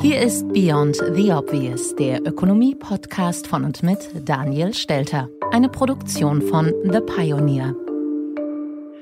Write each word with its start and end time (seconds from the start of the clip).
Hier 0.00 0.20
ist 0.20 0.48
Beyond 0.48 0.96
the 1.14 1.32
Obvious, 1.32 1.94
der 1.96 2.24
Ökonomie-Podcast 2.26 3.46
von 3.46 3.64
und 3.64 3.82
mit 3.82 3.98
Daniel 4.24 4.74
Stelter. 4.74 5.28
Eine 5.50 5.68
Produktion 5.68 6.42
von 6.42 6.72
The 6.84 7.00
Pioneer. 7.00 7.74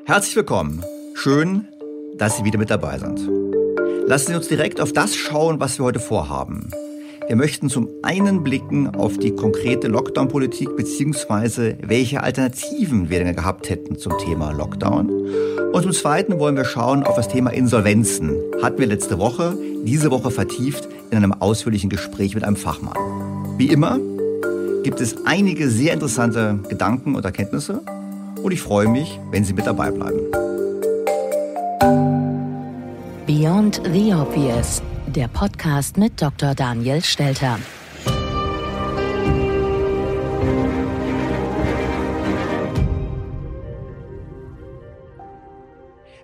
Herzlich 0.04 0.36
willkommen. 0.36 0.84
Schön, 1.14 1.66
dass 2.16 2.36
Sie 2.36 2.44
wieder 2.44 2.58
mit 2.58 2.70
dabei 2.70 2.98
sind. 2.98 3.20
Lassen 4.06 4.28
Sie 4.28 4.36
uns 4.36 4.48
direkt 4.48 4.80
auf 4.80 4.92
das 4.92 5.14
schauen, 5.14 5.60
was 5.60 5.78
wir 5.78 5.84
heute 5.84 6.00
vorhaben. 6.00 6.70
Wir 7.30 7.36
möchten 7.36 7.68
zum 7.68 7.88
einen 8.02 8.42
blicken 8.42 8.88
auf 8.96 9.16
die 9.16 9.30
konkrete 9.30 9.86
Lockdown-Politik 9.86 10.76
bzw. 10.76 11.76
welche 11.80 12.24
Alternativen 12.24 13.08
wir 13.08 13.22
denn 13.22 13.36
gehabt 13.36 13.70
hätten 13.70 13.96
zum 13.96 14.18
Thema 14.18 14.50
Lockdown. 14.50 15.08
Und 15.72 15.82
zum 15.84 15.92
zweiten 15.92 16.40
wollen 16.40 16.56
wir 16.56 16.64
schauen 16.64 17.04
auf 17.04 17.14
das 17.14 17.28
Thema 17.28 17.50
Insolvenzen. 17.50 18.34
Hatten 18.60 18.80
wir 18.80 18.88
letzte 18.88 19.20
Woche, 19.20 19.56
diese 19.84 20.10
Woche 20.10 20.32
vertieft 20.32 20.88
in 21.12 21.18
einem 21.18 21.32
ausführlichen 21.32 21.88
Gespräch 21.88 22.34
mit 22.34 22.42
einem 22.42 22.56
Fachmann. 22.56 22.96
Wie 23.58 23.68
immer 23.68 24.00
gibt 24.82 25.00
es 25.00 25.24
einige 25.24 25.70
sehr 25.70 25.92
interessante 25.92 26.58
Gedanken 26.68 27.14
und 27.14 27.24
Erkenntnisse 27.24 27.80
und 28.42 28.50
ich 28.50 28.60
freue 28.60 28.88
mich, 28.88 29.20
wenn 29.30 29.44
Sie 29.44 29.52
mit 29.52 29.68
dabei 29.68 29.92
bleiben. 29.92 30.18
Beyond 33.24 33.82
the 33.92 34.12
Obvious 34.14 34.82
der 35.16 35.28
Podcast 35.28 35.96
mit 35.96 36.22
Dr. 36.22 36.54
Daniel 36.54 37.02
Stelter. 37.02 37.58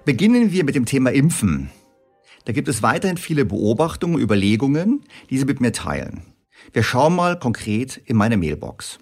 Beginnen 0.04 0.52
wir 0.52 0.64
mit 0.64 0.76
dem 0.76 0.84
Thema 0.84 1.10
Impfen. 1.10 1.70
Da 2.44 2.52
gibt 2.52 2.68
es 2.68 2.82
weiterhin 2.82 3.16
viele 3.16 3.44
Beobachtungen, 3.44 4.20
Überlegungen, 4.20 5.04
die 5.30 5.38
Sie 5.38 5.44
mit 5.44 5.60
mir 5.60 5.72
teilen. 5.72 6.22
Wir 6.72 6.84
schauen 6.84 7.16
mal 7.16 7.38
konkret 7.38 7.96
in 7.96 8.16
meine 8.16 8.36
Mailbox. 8.36 9.00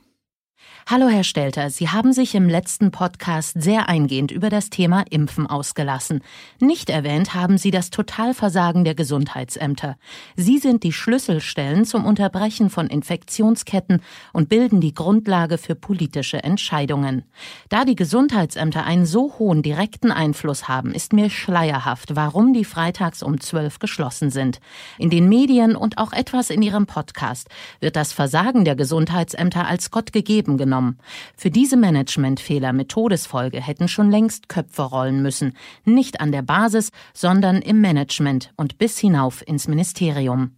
Hallo 0.86 1.08
Herr 1.08 1.24
Stelter, 1.24 1.70
Sie 1.70 1.88
haben 1.88 2.12
sich 2.12 2.34
im 2.34 2.46
letzten 2.46 2.90
Podcast 2.90 3.54
sehr 3.58 3.88
eingehend 3.88 4.30
über 4.30 4.50
das 4.50 4.68
Thema 4.68 5.02
Impfen 5.08 5.46
ausgelassen. 5.46 6.20
Nicht 6.60 6.90
erwähnt 6.90 7.32
haben 7.32 7.56
Sie 7.56 7.70
das 7.70 7.88
Totalversagen 7.88 8.84
der 8.84 8.94
Gesundheitsämter. 8.94 9.96
Sie 10.36 10.58
sind 10.58 10.82
die 10.82 10.92
Schlüsselstellen 10.92 11.86
zum 11.86 12.04
Unterbrechen 12.04 12.68
von 12.68 12.88
Infektionsketten 12.88 14.02
und 14.34 14.50
bilden 14.50 14.82
die 14.82 14.92
Grundlage 14.92 15.56
für 15.56 15.74
politische 15.74 16.44
Entscheidungen. 16.44 17.22
Da 17.70 17.86
die 17.86 17.96
Gesundheitsämter 17.96 18.84
einen 18.84 19.06
so 19.06 19.38
hohen 19.38 19.62
direkten 19.62 20.12
Einfluss 20.12 20.68
haben, 20.68 20.92
ist 20.92 21.14
mir 21.14 21.30
schleierhaft, 21.30 22.14
warum 22.14 22.52
die 22.52 22.66
freitags 22.66 23.22
um 23.22 23.40
zwölf 23.40 23.78
geschlossen 23.78 24.28
sind. 24.28 24.60
In 24.98 25.08
den 25.08 25.30
Medien 25.30 25.76
und 25.76 25.96
auch 25.96 26.12
etwas 26.12 26.50
in 26.50 26.60
Ihrem 26.60 26.84
Podcast 26.84 27.48
wird 27.80 27.96
das 27.96 28.12
Versagen 28.12 28.66
der 28.66 28.76
Gesundheitsämter 28.76 29.66
als 29.66 29.90
Gott 29.90 30.12
gegeben 30.12 30.58
genommen 30.58 30.73
genommen. 30.74 30.98
Für 31.36 31.50
diese 31.50 31.76
Managementfehler 31.76 32.72
mit 32.72 32.88
Todesfolge 32.88 33.60
hätten 33.60 33.88
schon 33.88 34.10
längst 34.10 34.48
Köpfe 34.48 34.82
rollen 34.82 35.22
müssen, 35.22 35.54
nicht 35.84 36.20
an 36.20 36.32
der 36.32 36.42
Basis, 36.42 36.90
sondern 37.12 37.62
im 37.62 37.80
Management 37.80 38.52
und 38.56 38.78
bis 38.78 38.98
hinauf 38.98 39.46
ins 39.46 39.68
Ministerium. 39.68 40.56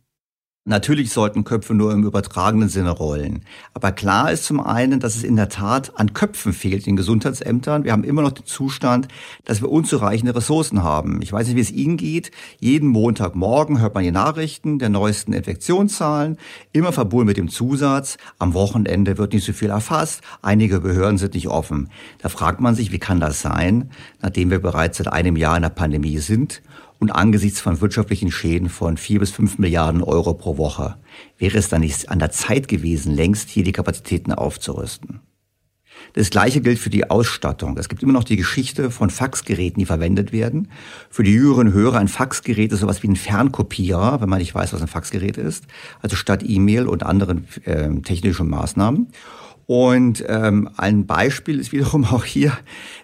Natürlich 0.68 1.12
sollten 1.12 1.44
Köpfe 1.44 1.74
nur 1.74 1.92
im 1.92 2.02
übertragenen 2.02 2.68
Sinne 2.68 2.90
rollen. 2.90 3.44
Aber 3.72 3.92
klar 3.92 4.32
ist 4.32 4.46
zum 4.46 4.58
einen, 4.58 4.98
dass 4.98 5.14
es 5.14 5.22
in 5.22 5.36
der 5.36 5.48
Tat 5.48 5.92
an 5.94 6.12
Köpfen 6.12 6.52
fehlt 6.52 6.88
in 6.88 6.96
Gesundheitsämtern. 6.96 7.84
Wir 7.84 7.92
haben 7.92 8.02
immer 8.02 8.22
noch 8.22 8.32
den 8.32 8.46
Zustand, 8.46 9.06
dass 9.44 9.62
wir 9.62 9.70
unzureichende 9.70 10.34
Ressourcen 10.34 10.82
haben. 10.82 11.22
Ich 11.22 11.32
weiß 11.32 11.46
nicht, 11.46 11.54
wie 11.54 11.60
es 11.60 11.70
Ihnen 11.70 11.96
geht. 11.96 12.32
Jeden 12.58 12.88
Montagmorgen 12.88 13.80
hört 13.80 13.94
man 13.94 14.02
die 14.02 14.10
Nachrichten 14.10 14.80
der 14.80 14.88
neuesten 14.88 15.32
Infektionszahlen, 15.34 16.36
immer 16.72 16.90
verbunden 16.90 17.28
mit 17.28 17.36
dem 17.36 17.48
Zusatz, 17.48 18.18
am 18.40 18.52
Wochenende 18.52 19.18
wird 19.18 19.34
nicht 19.34 19.46
so 19.46 19.52
viel 19.52 19.70
erfasst, 19.70 20.22
einige 20.42 20.80
Behörden 20.80 21.18
sind 21.18 21.34
nicht 21.34 21.46
offen. 21.46 21.90
Da 22.18 22.28
fragt 22.28 22.60
man 22.60 22.74
sich, 22.74 22.90
wie 22.90 22.98
kann 22.98 23.20
das 23.20 23.40
sein, 23.40 23.92
nachdem 24.20 24.50
wir 24.50 24.58
bereits 24.58 24.98
seit 24.98 25.12
einem 25.12 25.36
Jahr 25.36 25.54
in 25.54 25.62
der 25.62 25.68
Pandemie 25.68 26.18
sind 26.18 26.60
und 26.98 27.10
angesichts 27.10 27.60
von 27.60 27.80
wirtschaftlichen 27.80 28.30
Schäden 28.30 28.68
von 28.68 28.96
vier 28.96 29.20
bis 29.20 29.30
fünf 29.30 29.58
Milliarden 29.58 30.02
Euro 30.02 30.34
pro 30.34 30.56
Woche 30.58 30.96
wäre 31.38 31.58
es 31.58 31.68
dann 31.68 31.80
nicht 31.80 32.08
an 32.08 32.18
der 32.18 32.30
Zeit 32.30 32.68
gewesen, 32.68 33.14
längst 33.14 33.48
hier 33.48 33.64
die 33.64 33.72
Kapazitäten 33.72 34.32
aufzurüsten. 34.32 35.20
Das 36.12 36.30
Gleiche 36.30 36.60
gilt 36.60 36.78
für 36.78 36.90
die 36.90 37.10
Ausstattung. 37.10 37.76
Es 37.78 37.88
gibt 37.88 38.02
immer 38.02 38.12
noch 38.12 38.24
die 38.24 38.36
Geschichte 38.36 38.90
von 38.90 39.10
Faxgeräten, 39.10 39.80
die 39.80 39.86
verwendet 39.86 40.32
werden. 40.32 40.68
Für 41.10 41.22
die 41.22 41.32
jüngeren 41.32 41.72
Hörer, 41.72 41.98
ein 41.98 42.08
Faxgerät 42.08 42.72
ist 42.72 42.80
sowas 42.80 43.02
wie 43.02 43.08
ein 43.08 43.16
Fernkopierer, 43.16 44.20
wenn 44.20 44.28
man 44.28 44.38
nicht 44.38 44.54
weiß, 44.54 44.72
was 44.72 44.80
ein 44.80 44.88
Faxgerät 44.88 45.36
ist. 45.36 45.64
Also 46.00 46.16
statt 46.16 46.42
E-Mail 46.46 46.86
und 46.86 47.02
anderen 47.02 47.46
äh, 47.64 47.90
technischen 48.00 48.48
Maßnahmen. 48.48 49.08
Und 49.66 50.24
ähm, 50.28 50.70
ein 50.76 51.06
Beispiel 51.06 51.58
ist 51.58 51.72
wiederum 51.72 52.04
auch 52.04 52.24
hier, 52.24 52.56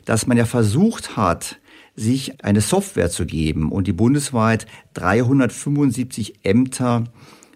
dass 0.05 0.27
man 0.27 0.37
ja 0.37 0.45
versucht 0.45 1.17
hat, 1.17 1.59
sich 1.95 2.45
eine 2.45 2.61
Software 2.61 3.11
zu 3.11 3.27
geben 3.27 3.71
und 3.71 3.87
die 3.87 3.93
bundesweit 3.93 4.67
375 4.95 6.45
Ämter 6.45 7.05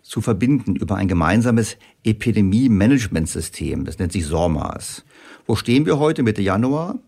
zu 0.03 0.21
verbinden 0.21 0.77
über 0.77 0.97
ein 0.97 1.09
gemeinsames 1.09 1.77
Epidemie-Management-System. 2.05 3.85
Das 3.85 3.99
nennt 3.99 4.13
sich 4.13 4.27
SORMAS. 4.27 5.05
Wo 5.47 5.57
stehen 5.57 5.87
wir 5.87 5.99
heute 5.99 6.23
Mitte 6.23 6.43
Januar? 6.43 6.99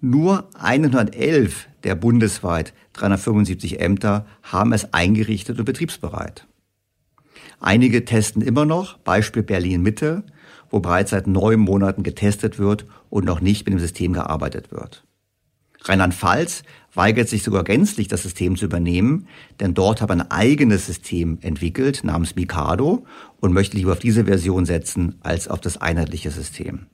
Nur 0.00 0.48
111 0.58 1.68
der 1.84 1.94
bundesweit 1.94 2.74
375 2.94 3.80
Ämter 3.80 4.26
haben 4.42 4.72
es 4.72 4.92
eingerichtet 4.92 5.58
und 5.58 5.64
betriebsbereit. 5.64 6.46
Einige 7.60 8.04
testen 8.04 8.42
immer 8.42 8.64
noch, 8.64 8.98
Beispiel 8.98 9.42
Berlin 9.42 9.82
Mitte, 9.82 10.24
wo 10.70 10.80
bereits 10.80 11.10
seit 11.10 11.26
neun 11.26 11.60
Monaten 11.60 12.02
getestet 12.02 12.58
wird 12.58 12.86
und 13.08 13.24
noch 13.24 13.40
nicht 13.40 13.66
mit 13.66 13.72
dem 13.72 13.80
System 13.80 14.12
gearbeitet 14.12 14.70
wird. 14.72 15.05
Rheinland-Pfalz 15.88 16.62
weigert 16.94 17.28
sich 17.28 17.42
sogar 17.42 17.64
gänzlich, 17.64 18.08
das 18.08 18.22
System 18.22 18.56
zu 18.56 18.64
übernehmen, 18.64 19.28
denn 19.60 19.74
dort 19.74 20.00
hat 20.00 20.08
man 20.08 20.22
ein 20.22 20.30
eigenes 20.30 20.86
System 20.86 21.38
entwickelt 21.42 22.04
namens 22.04 22.36
Mikado 22.36 23.04
und 23.40 23.52
möchte 23.52 23.76
lieber 23.76 23.92
auf 23.92 23.98
diese 23.98 24.24
Version 24.24 24.64
setzen 24.64 25.16
als 25.20 25.48
auf 25.48 25.60
das 25.60 25.76
einheitliche 25.76 26.30
System. 26.30 26.86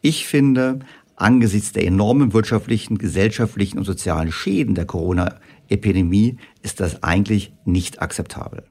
Ich 0.00 0.26
finde, 0.26 0.80
angesichts 1.16 1.72
der 1.72 1.86
enormen 1.86 2.32
wirtschaftlichen, 2.32 2.98
gesellschaftlichen 2.98 3.78
und 3.78 3.84
sozialen 3.84 4.32
Schäden 4.32 4.74
der 4.74 4.86
Corona-Epidemie 4.86 6.38
ist 6.62 6.80
das 6.80 7.02
eigentlich 7.02 7.52
nicht 7.64 8.02
akzeptabel. 8.02 8.64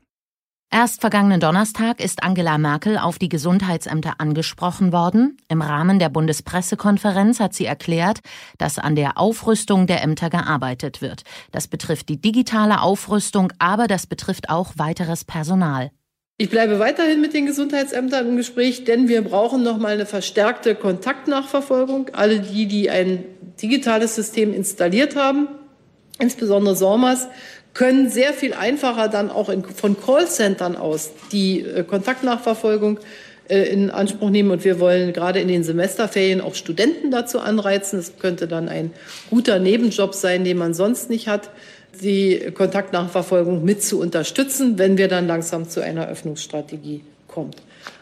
Erst 0.73 1.01
vergangenen 1.01 1.39
Donnerstag 1.39 2.03
ist 2.03 2.23
Angela 2.23 2.57
Merkel 2.57 2.97
auf 2.97 3.19
die 3.19 3.29
Gesundheitsämter 3.29 4.15
angesprochen 4.17 4.91
worden. 4.91 5.37
Im 5.47 5.61
Rahmen 5.61 5.99
der 5.99 6.09
Bundespressekonferenz 6.09 7.39
hat 7.39 7.53
sie 7.53 7.67
erklärt, 7.67 8.21
dass 8.57 8.79
an 8.79 8.95
der 8.95 9.19
Aufrüstung 9.19 9.85
der 9.85 10.01
Ämter 10.01 10.31
gearbeitet 10.31 10.99
wird. 10.99 11.25
Das 11.51 11.67
betrifft 11.67 12.09
die 12.09 12.19
digitale 12.19 12.81
Aufrüstung, 12.81 13.53
aber 13.59 13.85
das 13.85 14.07
betrifft 14.07 14.49
auch 14.49 14.73
weiteres 14.75 15.25
Personal. 15.25 15.91
Ich 16.39 16.49
bleibe 16.49 16.79
weiterhin 16.79 17.21
mit 17.21 17.35
den 17.35 17.45
Gesundheitsämtern 17.45 18.29
im 18.29 18.37
Gespräch, 18.37 18.83
denn 18.83 19.07
wir 19.07 19.21
brauchen 19.21 19.61
noch 19.61 19.77
mal 19.77 19.93
eine 19.93 20.07
verstärkte 20.07 20.73
Kontaktnachverfolgung. 20.73 22.09
Alle 22.13 22.39
die, 22.39 22.65
die 22.65 22.89
ein 22.89 23.23
digitales 23.61 24.15
System 24.15 24.51
installiert 24.51 25.15
haben, 25.15 25.49
insbesondere 26.17 26.75
SORMAS, 26.75 27.27
können 27.73 28.09
sehr 28.09 28.33
viel 28.33 28.53
einfacher 28.53 29.07
dann 29.07 29.31
auch 29.31 29.49
in, 29.49 29.63
von 29.63 29.97
Callcentern 29.99 30.75
aus 30.75 31.11
die 31.31 31.61
äh, 31.61 31.83
Kontaktnachverfolgung 31.83 32.99
äh, 33.47 33.63
in 33.63 33.89
Anspruch 33.89 34.29
nehmen. 34.29 34.51
Und 34.51 34.63
wir 34.63 34.79
wollen 34.79 35.13
gerade 35.13 35.39
in 35.39 35.47
den 35.47 35.63
Semesterferien 35.63 36.41
auch 36.41 36.55
Studenten 36.55 37.11
dazu 37.11 37.39
anreizen. 37.39 37.99
Es 37.99 38.17
könnte 38.19 38.47
dann 38.47 38.69
ein 38.69 38.91
guter 39.29 39.59
Nebenjob 39.59 40.13
sein, 40.13 40.43
den 40.43 40.57
man 40.57 40.73
sonst 40.73 41.09
nicht 41.09 41.27
hat 41.27 41.49
die 42.01 42.51
Kontaktnachverfolgung 42.53 43.63
mit 43.63 43.83
zu 43.83 43.99
unterstützen, 43.99 44.79
wenn 44.79 44.97
wir 44.97 45.07
dann 45.07 45.27
langsam 45.27 45.69
zu 45.69 45.81
einer 45.81 46.07
Öffnungsstrategie 46.07 47.01
kommen. 47.27 47.51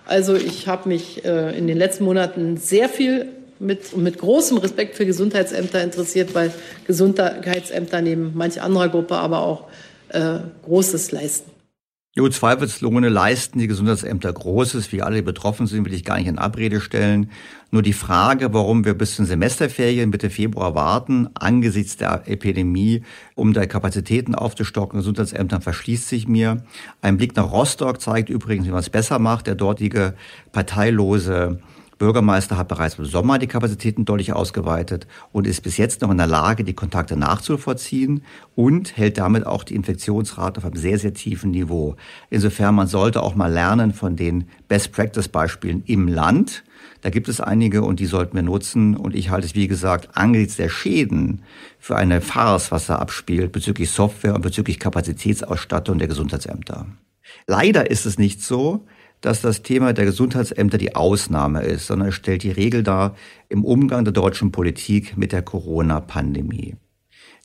Also 0.06 0.36
ich 0.36 0.68
habe 0.68 0.90
mich 0.90 1.26
äh, 1.26 1.58
in 1.58 1.68
den 1.68 1.78
letzten 1.78 2.06
Monaten 2.06 2.58
sehr 2.58 2.90
viel 2.90 3.28
mit, 3.62 3.96
mit 3.96 4.18
großem 4.18 4.58
Respekt 4.58 4.96
für 4.96 5.06
Gesundheitsämter 5.06 5.84
interessiert, 5.84 6.34
weil 6.34 6.52
Gesundheitsämter 6.88 8.02
neben 8.02 8.32
manch 8.36 8.62
anderer 8.62 8.90
Gruppe 8.90 9.16
aber 9.16 9.42
auch 9.42 9.68
äh, 10.10 10.40
Großes 10.66 11.12
leisten. 11.12 11.52
Jo, 12.14 12.28
zweifelsohne 12.28 13.08
leisten 13.08 13.60
die 13.60 13.68
Gesundheitsämter 13.68 14.34
Großes. 14.34 14.92
Wie 14.92 15.02
alle 15.02 15.24
betroffen 15.24 15.66
sind, 15.66 15.86
will 15.86 15.94
ich 15.94 16.04
gar 16.04 16.18
nicht 16.18 16.28
in 16.28 16.38
Abrede 16.38 16.82
stellen. 16.82 17.32
Nur 17.72 17.84
die 17.84 17.94
Frage, 17.94 18.54
warum 18.54 18.84
wir 18.84 18.96
bis 18.96 19.16
zum 19.16 19.26
Semesterferien 19.26 20.10
Mitte 20.10 20.30
Februar 20.30 20.76
warten, 20.76 21.30
angesichts 21.36 21.96
der 21.96 22.24
Epidemie, 22.26 23.04
um 23.36 23.54
da 23.54 23.66
Kapazitäten 23.66 24.36
aufzustocken, 24.36 25.00
Gesundheitsämtern, 25.00 25.62
verschließt 25.62 26.10
sich 26.10 26.28
mir. 26.28 26.66
Ein 27.02 27.16
Blick 27.16 27.38
nach 27.38 27.50
Rostock 27.50 28.02
zeigt 28.02 28.30
übrigens, 28.30 28.68
wie 28.68 28.72
man 28.72 28.82
es 28.82 28.90
besser 28.90 29.18
macht. 29.18 29.48
Der 29.48 29.56
dortige 29.56 30.16
parteilose 30.52 31.62
Bürgermeister 32.02 32.58
hat 32.58 32.68
bereits 32.68 32.96
im 32.98 33.06
Sommer 33.06 33.38
die 33.38 33.46
Kapazitäten 33.46 34.06
deutlich 34.06 34.34
ausgeweitet 34.34 35.06
und 35.32 35.46
ist 35.46 35.62
bis 35.62 35.78
jetzt 35.78 36.02
noch 36.02 36.10
in 36.10 36.18
der 36.18 36.26
Lage, 36.26 36.64
die 36.64 36.74
Kontakte 36.74 37.16
nachzuvollziehen 37.16 38.24
und 38.56 38.98
hält 38.98 39.20
damit 39.20 39.46
auch 39.46 39.64
die 39.64 39.76
Infektionsrate 39.76 40.58
auf 40.58 40.66
einem 40.66 40.78
sehr, 40.78 40.98
sehr 40.98 41.14
tiefen 41.14 41.52
Niveau. 41.52 41.96
Insofern, 42.32 42.74
man 42.74 42.88
sollte 42.88 43.22
auch 43.22 43.36
mal 43.36 43.54
lernen 43.54 43.94
von 43.94 44.16
den 44.16 44.46
Best-Practice-Beispielen 44.68 45.84
im 45.86 46.08
Land. 46.08 46.64
Da 47.02 47.12
gibt 47.12 47.28
es 47.28 47.40
einige 47.40 47.84
und 47.84 48.00
die 48.00 48.08
sollten 48.08 48.36
wir 48.36 48.42
nutzen. 48.42 48.98
Und 48.98 49.14
ich 49.14 49.30
halte 49.30 49.46
es, 49.46 49.54
wie 49.54 49.68
gesagt, 49.68 50.10
angesichts 50.18 50.56
der 50.56 50.70
Schäden 50.70 51.44
für 51.78 51.98
eine 51.98 52.20
Farce, 52.20 52.72
was 52.72 52.88
da 52.88 52.96
abspielt, 52.96 53.52
bezüglich 53.52 53.92
Software 53.92 54.34
und 54.34 54.42
bezüglich 54.42 54.80
Kapazitätsausstattung 54.80 56.00
der 56.00 56.08
Gesundheitsämter. 56.08 56.88
Leider 57.46 57.92
ist 57.92 58.08
es 58.08 58.18
nicht 58.18 58.42
so, 58.42 58.88
dass 59.22 59.42
das 59.42 59.62
Thema 59.62 59.94
der 59.94 60.06
Gesundheitsämter 60.06 60.78
die 60.78 60.96
Ausnahme 60.96 61.62
ist, 61.62 61.88
sondern 61.88 62.10
es 62.10 62.16
stellt 62.16 62.44
die 62.44 62.52
Regel 62.52 62.84
dar 62.84 63.16
im 63.50 63.64
Umgang 63.64 64.04
der 64.04 64.14
deutschen 64.14 64.52
Politik 64.52 65.16
mit 65.16 65.32
der 65.32 65.44
Corona-Pandemie. 65.44 66.76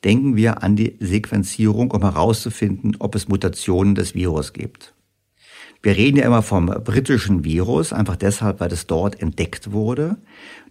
Denken 0.05 0.37
wir 0.37 0.62
an 0.62 0.76
die 0.76 0.96
Sequenzierung, 1.00 1.90
um 1.90 2.02
herauszufinden, 2.02 2.96
ob 2.99 3.14
es 3.14 3.28
Mutationen 3.28 3.94
des 3.94 4.14
Virus 4.14 4.52
gibt. 4.52 4.94
Wir 5.82 5.96
reden 5.96 6.17
ja 6.17 6.26
immer 6.26 6.43
vom 6.43 6.67
britischen 6.67 7.44
Virus, 7.44 7.93
einfach 7.93 8.17
deshalb, 8.17 8.61
weil 8.61 8.72
es 8.72 8.87
dort 8.87 9.20
entdeckt 9.20 9.72
wurde. 9.72 10.17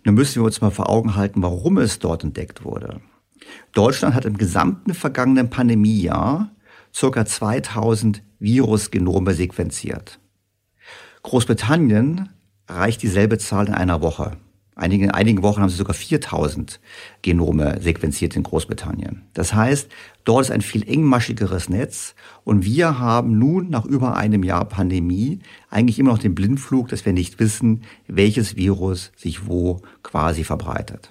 Nun 0.04 0.16
müssen 0.16 0.42
wir 0.42 0.46
uns 0.46 0.62
mal 0.62 0.72
vor 0.72 0.90
Augen 0.90 1.16
halten, 1.16 1.42
warum 1.42 1.78
es 1.78 2.00
dort 2.00 2.24
entdeckt 2.24 2.64
wurde. 2.64 3.02
Deutschland 3.74 4.16
hat 4.16 4.26
im 4.26 4.38
gesamten 4.38 4.94
vergangenen 4.94 5.50
Pandemiejahr 5.50 6.52
ca. 7.00 7.26
2000 7.26 8.24
Virusgenome 8.40 9.34
sequenziert. 9.34 10.20
Großbritannien 11.26 12.30
erreicht 12.68 13.02
dieselbe 13.02 13.40
Zahl 13.40 13.66
in 13.66 13.74
einer 13.74 14.04
Woche. 14.04 14.38
Einige, 14.76 15.06
in 15.06 15.12
einigen 15.12 15.42
Wochen 15.42 15.60
haben 15.60 15.72
sie 15.72 15.76
sogar 15.76 15.96
4000 15.96 16.80
Genome 17.24 17.82
sequenziert 17.82 18.36
in 18.36 18.44
Großbritannien. 18.44 19.24
Das 19.34 19.56
heißt, 19.56 19.90
dort 20.24 20.46
ist 20.46 20.52
ein 20.52 20.62
viel 20.62 20.88
engmaschigeres 20.88 21.68
Netz 21.68 22.14
und 22.44 22.64
wir 22.64 23.00
haben 23.00 23.40
nun 23.40 23.72
nach 23.72 23.86
über 23.86 24.16
einem 24.16 24.44
Jahr 24.44 24.66
Pandemie 24.66 25.40
eigentlich 25.72 25.98
immer 25.98 26.12
noch 26.12 26.20
den 26.20 26.36
Blindflug, 26.36 26.90
dass 26.90 27.08
wir 27.08 27.14
nicht 27.14 27.40
wissen, 27.40 27.82
welches 28.06 28.56
Virus 28.56 29.12
sich 29.18 29.48
wo 29.48 29.82
quasi 30.04 30.44
verbreitet. 30.44 31.10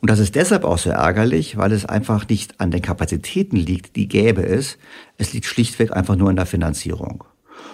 Und 0.00 0.10
das 0.10 0.18
ist 0.18 0.34
deshalb 0.34 0.64
auch 0.64 0.78
so 0.78 0.90
ärgerlich, 0.90 1.56
weil 1.56 1.70
es 1.70 1.86
einfach 1.86 2.28
nicht 2.28 2.60
an 2.60 2.72
den 2.72 2.82
Kapazitäten 2.82 3.56
liegt, 3.56 3.94
die 3.94 4.08
gäbe 4.08 4.42
es. 4.42 4.76
Es 5.18 5.32
liegt 5.32 5.46
schlichtweg 5.46 5.92
einfach 5.92 6.16
nur 6.16 6.30
an 6.30 6.36
der 6.36 6.46
Finanzierung. 6.46 7.22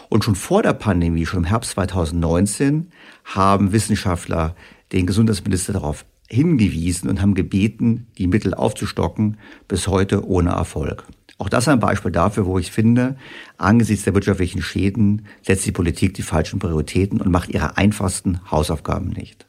Und 0.08 0.24
schon 0.24 0.34
vor 0.34 0.62
der 0.62 0.72
Pandemie, 0.72 1.26
schon 1.26 1.40
im 1.40 1.44
Herbst 1.44 1.72
2019, 1.72 2.90
haben 3.24 3.72
Wissenschaftler 3.72 4.54
den 4.92 5.06
Gesundheitsminister 5.06 5.72
darauf 5.72 6.04
hingewiesen 6.28 7.08
und 7.08 7.20
haben 7.20 7.34
gebeten, 7.34 8.06
die 8.18 8.26
Mittel 8.26 8.54
aufzustocken, 8.54 9.38
bis 9.68 9.88
heute 9.88 10.26
ohne 10.26 10.50
Erfolg. 10.50 11.04
Auch 11.38 11.48
das 11.48 11.68
ein 11.68 11.80
Beispiel 11.80 12.12
dafür, 12.12 12.46
wo 12.46 12.58
ich 12.58 12.72
finde, 12.72 13.16
angesichts 13.58 14.04
der 14.04 14.14
wirtschaftlichen 14.14 14.62
Schäden 14.62 15.26
setzt 15.42 15.66
die 15.66 15.72
Politik 15.72 16.14
die 16.14 16.22
falschen 16.22 16.58
Prioritäten 16.58 17.20
und 17.20 17.30
macht 17.30 17.50
ihre 17.50 17.76
einfachsten 17.76 18.40
Hausaufgaben 18.50 19.08
nicht. 19.08 19.46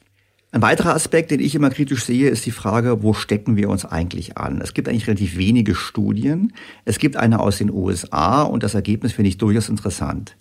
Ein 0.51 0.61
weiterer 0.61 0.95
Aspekt, 0.95 1.31
den 1.31 1.41
ich 1.41 1.55
immer 1.55 1.69
kritisch 1.69 2.05
sehe, 2.05 2.29
ist 2.29 2.45
die 2.45 2.51
Frage, 2.51 3.03
wo 3.03 3.13
stecken 3.13 3.57
wir 3.57 3.69
uns 3.69 3.83
eigentlich 3.83 4.37
an? 4.37 4.61
Es 4.61 4.73
gibt 4.73 4.87
eigentlich 4.87 5.07
relativ 5.07 5.37
wenige 5.37 5.75
Studien. 5.75 6.53
Es 6.85 6.99
gibt 6.99 7.17
eine 7.17 7.41
aus 7.41 7.57
den 7.57 7.69
USA 7.69 8.43
und 8.43 8.63
das 8.63 8.73
Ergebnis 8.73 9.11
finde 9.11 9.29
ich 9.29 9.37
durchaus 9.37 9.67
interessant. 9.67 10.37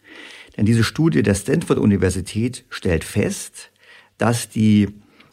Denn 0.56 0.64
diese 0.64 0.84
Studie 0.84 1.22
der 1.22 1.34
Stanford-Universität 1.34 2.64
stellt 2.70 3.02
fest, 3.02 3.72
dass 4.16 4.48
die 4.48 4.88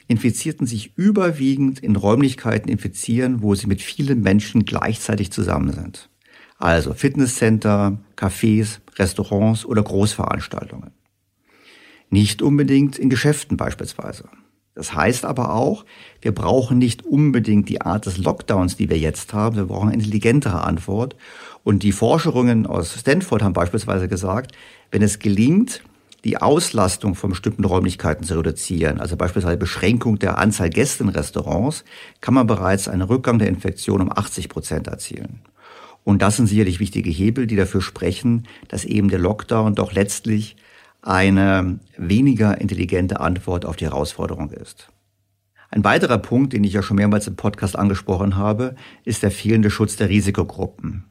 Infizierten 0.08 0.66
sich 0.66 0.98
überwiegend 0.98 1.80
in 1.80 1.96
Räumlichkeiten 1.96 2.70
infizieren, 2.70 3.44
wo 3.44 3.54
sie 3.54 3.68
mit 3.68 3.82
vielen 3.82 4.22
Menschen 4.22 4.66
gleichzeitig 4.66 5.32
zusammen 5.32 5.72
sind. 5.72 6.10
Also 6.58 6.94
Fitnesscenter, 6.94 8.00
Cafés, 8.18 8.80
Restaurants 8.98 9.66
oder 9.66 9.84
Großveranstaltungen. 9.84 10.92
Nicht 12.10 12.42
unbedingt 12.42 12.98
in 12.98 13.10
Geschäften 13.10 13.56
beispielsweise. 13.56 14.26
Das 14.76 14.94
heißt 14.94 15.26
aber 15.26 15.54
auch, 15.54 15.86
wir 16.22 16.34
brauchen 16.34 16.80
nicht 16.80 17.06
unbedingt 17.06 17.70
die 17.70 17.82
Art 17.82 18.06
des 18.06 18.18
Lockdowns, 18.18 18.76
die 18.76 18.90
wir 18.90 18.98
jetzt 18.98 19.34
haben. 19.34 19.56
Wir 19.56 19.66
brauchen 19.66 19.90
eine 19.90 19.98
intelligentere 19.98 20.64
Antwort. 20.64 21.16
Und 21.64 21.84
die 21.84 21.92
Forscherinnen 21.92 22.66
aus 22.66 23.00
Stanford 23.00 23.44
haben 23.44 23.54
beispielsweise 23.54 24.08
gesagt, 24.08 24.54
wenn 24.92 25.02
es 25.02 25.20
gelingt, 25.20 25.84
die 26.24 26.38
Auslastung 26.38 27.16
von 27.16 27.32
bestimmten 27.32 27.66
Räumlichkeiten 27.66 28.26
zu 28.26 28.38
reduzieren, 28.38 29.00
also 29.00 29.18
beispielsweise 29.18 29.58
Beschränkung 29.58 30.20
der 30.20 30.38
Anzahl 30.38 30.70
Gäste 30.70 31.04
in 31.04 31.10
Restaurants, 31.10 31.84
kann 32.22 32.34
man 32.34 32.48
bereits 32.48 32.88
einen 32.88 33.02
Rückgang 33.02 33.40
der 33.40 33.50
Infektion 33.50 34.02
um 34.02 34.12
80 34.12 34.50
Prozent 34.50 34.88
erzielen. 34.88 35.42
Und 36.06 36.22
das 36.22 36.38
sind 36.38 36.48
sicherlich 36.48 36.80
wichtige 36.80 37.10
Hebel, 37.10 37.48
die 37.48 37.56
dafür 37.56 37.82
sprechen, 37.82 38.48
dass 38.68 38.86
eben 38.86 39.10
der 39.10 39.20
Lockdown 39.20 39.76
doch 39.76 39.94
letztlich 39.94 40.56
eine 41.04 41.80
weniger 41.98 42.60
intelligente 42.60 43.20
Antwort 43.20 43.66
auf 43.66 43.76
die 43.76 43.86
Herausforderung 43.86 44.52
ist. 44.52 44.90
Ein 45.70 45.84
weiterer 45.84 46.18
Punkt, 46.18 46.54
den 46.54 46.64
ich 46.64 46.74
ja 46.74 46.84
schon 46.84 46.98
mehrmals 46.98 47.28
im 47.28 47.36
Podcast 47.36 47.78
angesprochen 47.78 48.38
habe, 48.38 48.76
ist 49.06 49.24
der 49.24 49.32
fehlende 49.32 49.70
Schutz 49.70 49.96
der 49.96 50.10
Risikogruppen. 50.10 51.06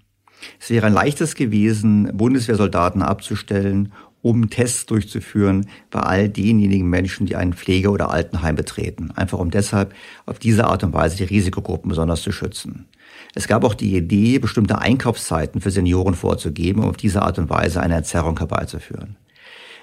Es 0.61 0.71
wäre 0.71 0.87
ein 0.87 0.93
leichtes 0.93 1.35
gewesen, 1.35 2.11
Bundeswehrsoldaten 2.17 3.03
abzustellen, 3.03 3.93
um 4.23 4.51
Tests 4.51 4.87
durchzuführen 4.87 5.67
bei 5.91 6.01
all 6.01 6.29
denjenigen 6.29 6.89
Menschen, 6.89 7.27
die 7.27 7.37
ein 7.37 7.53
Pflege- 7.53 7.91
oder 7.91 8.11
Altenheim 8.11 8.55
betreten. 8.55 9.11
Einfach 9.17 9.41
um 9.41 9.51
deshalb 9.51 9.95
auf 10.27 10.39
diese 10.39 10.67
Art 10.67 10.85
und 10.85 10.95
Weise 10.95 11.17
die 11.17 11.25
Risikogruppen 11.25 11.89
besonders 11.89 12.23
zu 12.23 12.31
schützen. 12.31 12.87
Es 13.35 13.49
gab 13.49 13.65
auch 13.65 13.75
die 13.75 13.97
Idee, 13.97 14.39
bestimmte 14.39 14.79
Einkaufszeiten 14.79 15.61
für 15.61 15.71
Senioren 15.71 16.15
vorzugeben, 16.15 16.83
um 16.83 16.91
auf 16.91 16.97
diese 16.97 17.23
Art 17.23 17.39
und 17.39 17.51
Weise 17.51 17.81
eine 17.81 17.97
Entzerrung 17.97 18.39
herbeizuführen. 18.39 19.17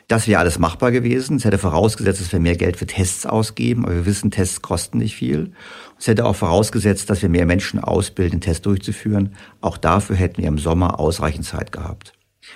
Das 0.10 0.28
wäre 0.28 0.40
alles 0.40 0.58
machbar 0.58 0.92
gewesen. 0.92 1.38
Es 1.38 1.46
hätte 1.46 1.60
vorausgesetzt, 1.60 2.20
dass 2.20 2.32
wir 2.32 2.40
mehr 2.40 2.58
Geld 2.58 2.78
für 2.78 2.88
Tests 2.88 3.28
ausgeben, 3.28 3.86
aber 3.86 3.94
wir 3.94 4.06
wissen, 4.08 4.32
Tests 4.32 4.64
kosten 4.64 4.98
nicht 4.98 5.16
viel. 5.16 5.52
Es 6.00 6.08
hätte 6.08 6.26
auch 6.26 6.36
vorausgesetzt, 6.36 7.12
dass 7.12 7.22
wir 7.22 7.30
mehr 7.30 7.46
Menschen 7.46 7.80
ausbilden, 7.80 8.42
Tests 8.42 8.64
durchzuführen. 8.64 9.36
Auch 9.62 9.78
dafür 9.78 10.16
hätten 10.16 10.42
wir 10.42 10.48
im 10.48 10.58
Sommer 10.58 11.00
ausreichend 11.00 11.46
Zeit 11.46 11.72
gehabt. 11.72 12.14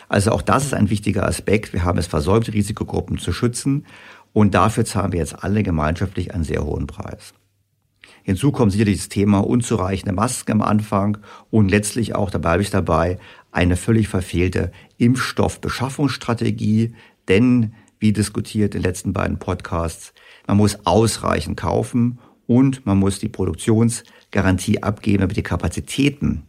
Also 0.09 0.31
auch 0.31 0.41
das 0.41 0.65
ist 0.65 0.73
ein 0.73 0.89
wichtiger 0.89 1.27
Aspekt. 1.27 1.73
Wir 1.73 1.83
haben 1.83 1.99
es 1.99 2.07
versäumt, 2.07 2.51
Risikogruppen 2.51 3.19
zu 3.19 3.31
schützen. 3.31 3.85
Und 4.33 4.55
dafür 4.55 4.83
zahlen 4.83 5.11
wir 5.11 5.19
jetzt 5.19 5.43
alle 5.43 5.61
gemeinschaftlich 5.61 6.33
einen 6.33 6.43
sehr 6.43 6.65
hohen 6.65 6.87
Preis. 6.87 7.35
Hinzu 8.23 8.51
kommt 8.51 8.71
sicherlich 8.71 8.97
das 8.97 9.09
Thema 9.09 9.45
unzureichende 9.45 10.13
Masken 10.13 10.53
am 10.53 10.61
Anfang 10.63 11.19
und 11.51 11.69
letztlich 11.69 12.15
auch, 12.15 12.31
da 12.31 12.39
bleibe 12.39 12.63
ich 12.63 12.71
dabei, 12.71 13.19
eine 13.51 13.75
völlig 13.75 14.07
verfehlte 14.07 14.71
Impfstoffbeschaffungsstrategie, 14.97 16.95
denn, 17.27 17.73
wie 17.99 18.13
diskutiert 18.13 18.75
in 18.75 18.81
den 18.81 18.89
letzten 18.89 19.13
beiden 19.13 19.39
Podcasts, 19.39 20.13
man 20.47 20.57
muss 20.57 20.85
ausreichend 20.85 21.57
kaufen 21.57 22.19
und 22.47 22.85
man 22.85 22.97
muss 22.97 23.19
die 23.19 23.29
Produktionsgarantie 23.29 24.83
abgeben, 24.83 25.21
damit 25.21 25.37
die 25.37 25.43
Kapazitäten 25.43 26.43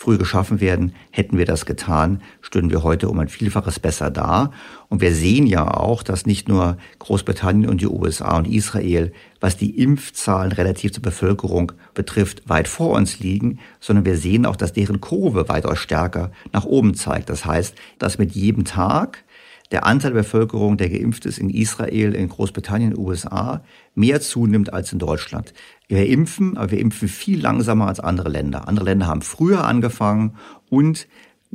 früh 0.00 0.16
geschaffen 0.16 0.62
werden. 0.62 0.94
Hätten 1.10 1.36
wir 1.36 1.44
das 1.44 1.66
getan, 1.66 2.22
stünden 2.40 2.70
wir 2.70 2.82
heute 2.82 3.10
um 3.10 3.18
ein 3.18 3.28
Vielfaches 3.28 3.78
besser 3.78 4.10
da. 4.10 4.50
Und 4.88 5.02
wir 5.02 5.14
sehen 5.14 5.46
ja 5.46 5.68
auch, 5.68 6.02
dass 6.02 6.24
nicht 6.24 6.48
nur 6.48 6.78
Großbritannien 7.00 7.68
und 7.68 7.82
die 7.82 7.86
USA 7.86 8.38
und 8.38 8.48
Israel, 8.48 9.12
was 9.40 9.58
die 9.58 9.78
Impfzahlen 9.78 10.52
relativ 10.52 10.92
zur 10.92 11.02
Bevölkerung 11.02 11.72
betrifft, 11.92 12.48
weit 12.48 12.66
vor 12.66 12.96
uns 12.96 13.20
liegen, 13.20 13.58
sondern 13.78 14.06
wir 14.06 14.16
sehen 14.16 14.46
auch, 14.46 14.56
dass 14.56 14.72
deren 14.72 15.02
Kurve 15.02 15.50
weitaus 15.50 15.78
stärker 15.78 16.32
nach 16.50 16.64
oben 16.64 16.94
zeigt. 16.94 17.28
Das 17.28 17.44
heißt, 17.44 17.74
dass 17.98 18.16
mit 18.16 18.32
jedem 18.32 18.64
Tag 18.64 19.24
der 19.70 19.86
Anteil 19.86 20.12
der 20.12 20.20
Bevölkerung, 20.20 20.76
der 20.76 20.88
geimpft 20.90 21.26
ist 21.26 21.38
in 21.38 21.50
Israel, 21.50 22.14
in 22.14 22.28
Großbritannien, 22.28 22.96
USA, 22.98 23.62
mehr 23.94 24.20
zunimmt 24.20 24.72
als 24.72 24.92
in 24.92 24.98
Deutschland. 24.98 25.52
Wir 25.88 26.06
impfen, 26.06 26.56
aber 26.56 26.72
wir 26.72 26.80
impfen 26.80 27.08
viel 27.08 27.40
langsamer 27.40 27.86
als 27.86 28.00
andere 28.00 28.28
Länder. 28.28 28.68
Andere 28.68 28.86
Länder 28.86 29.06
haben 29.06 29.22
früher 29.22 29.64
angefangen 29.64 30.36
und 30.68 31.06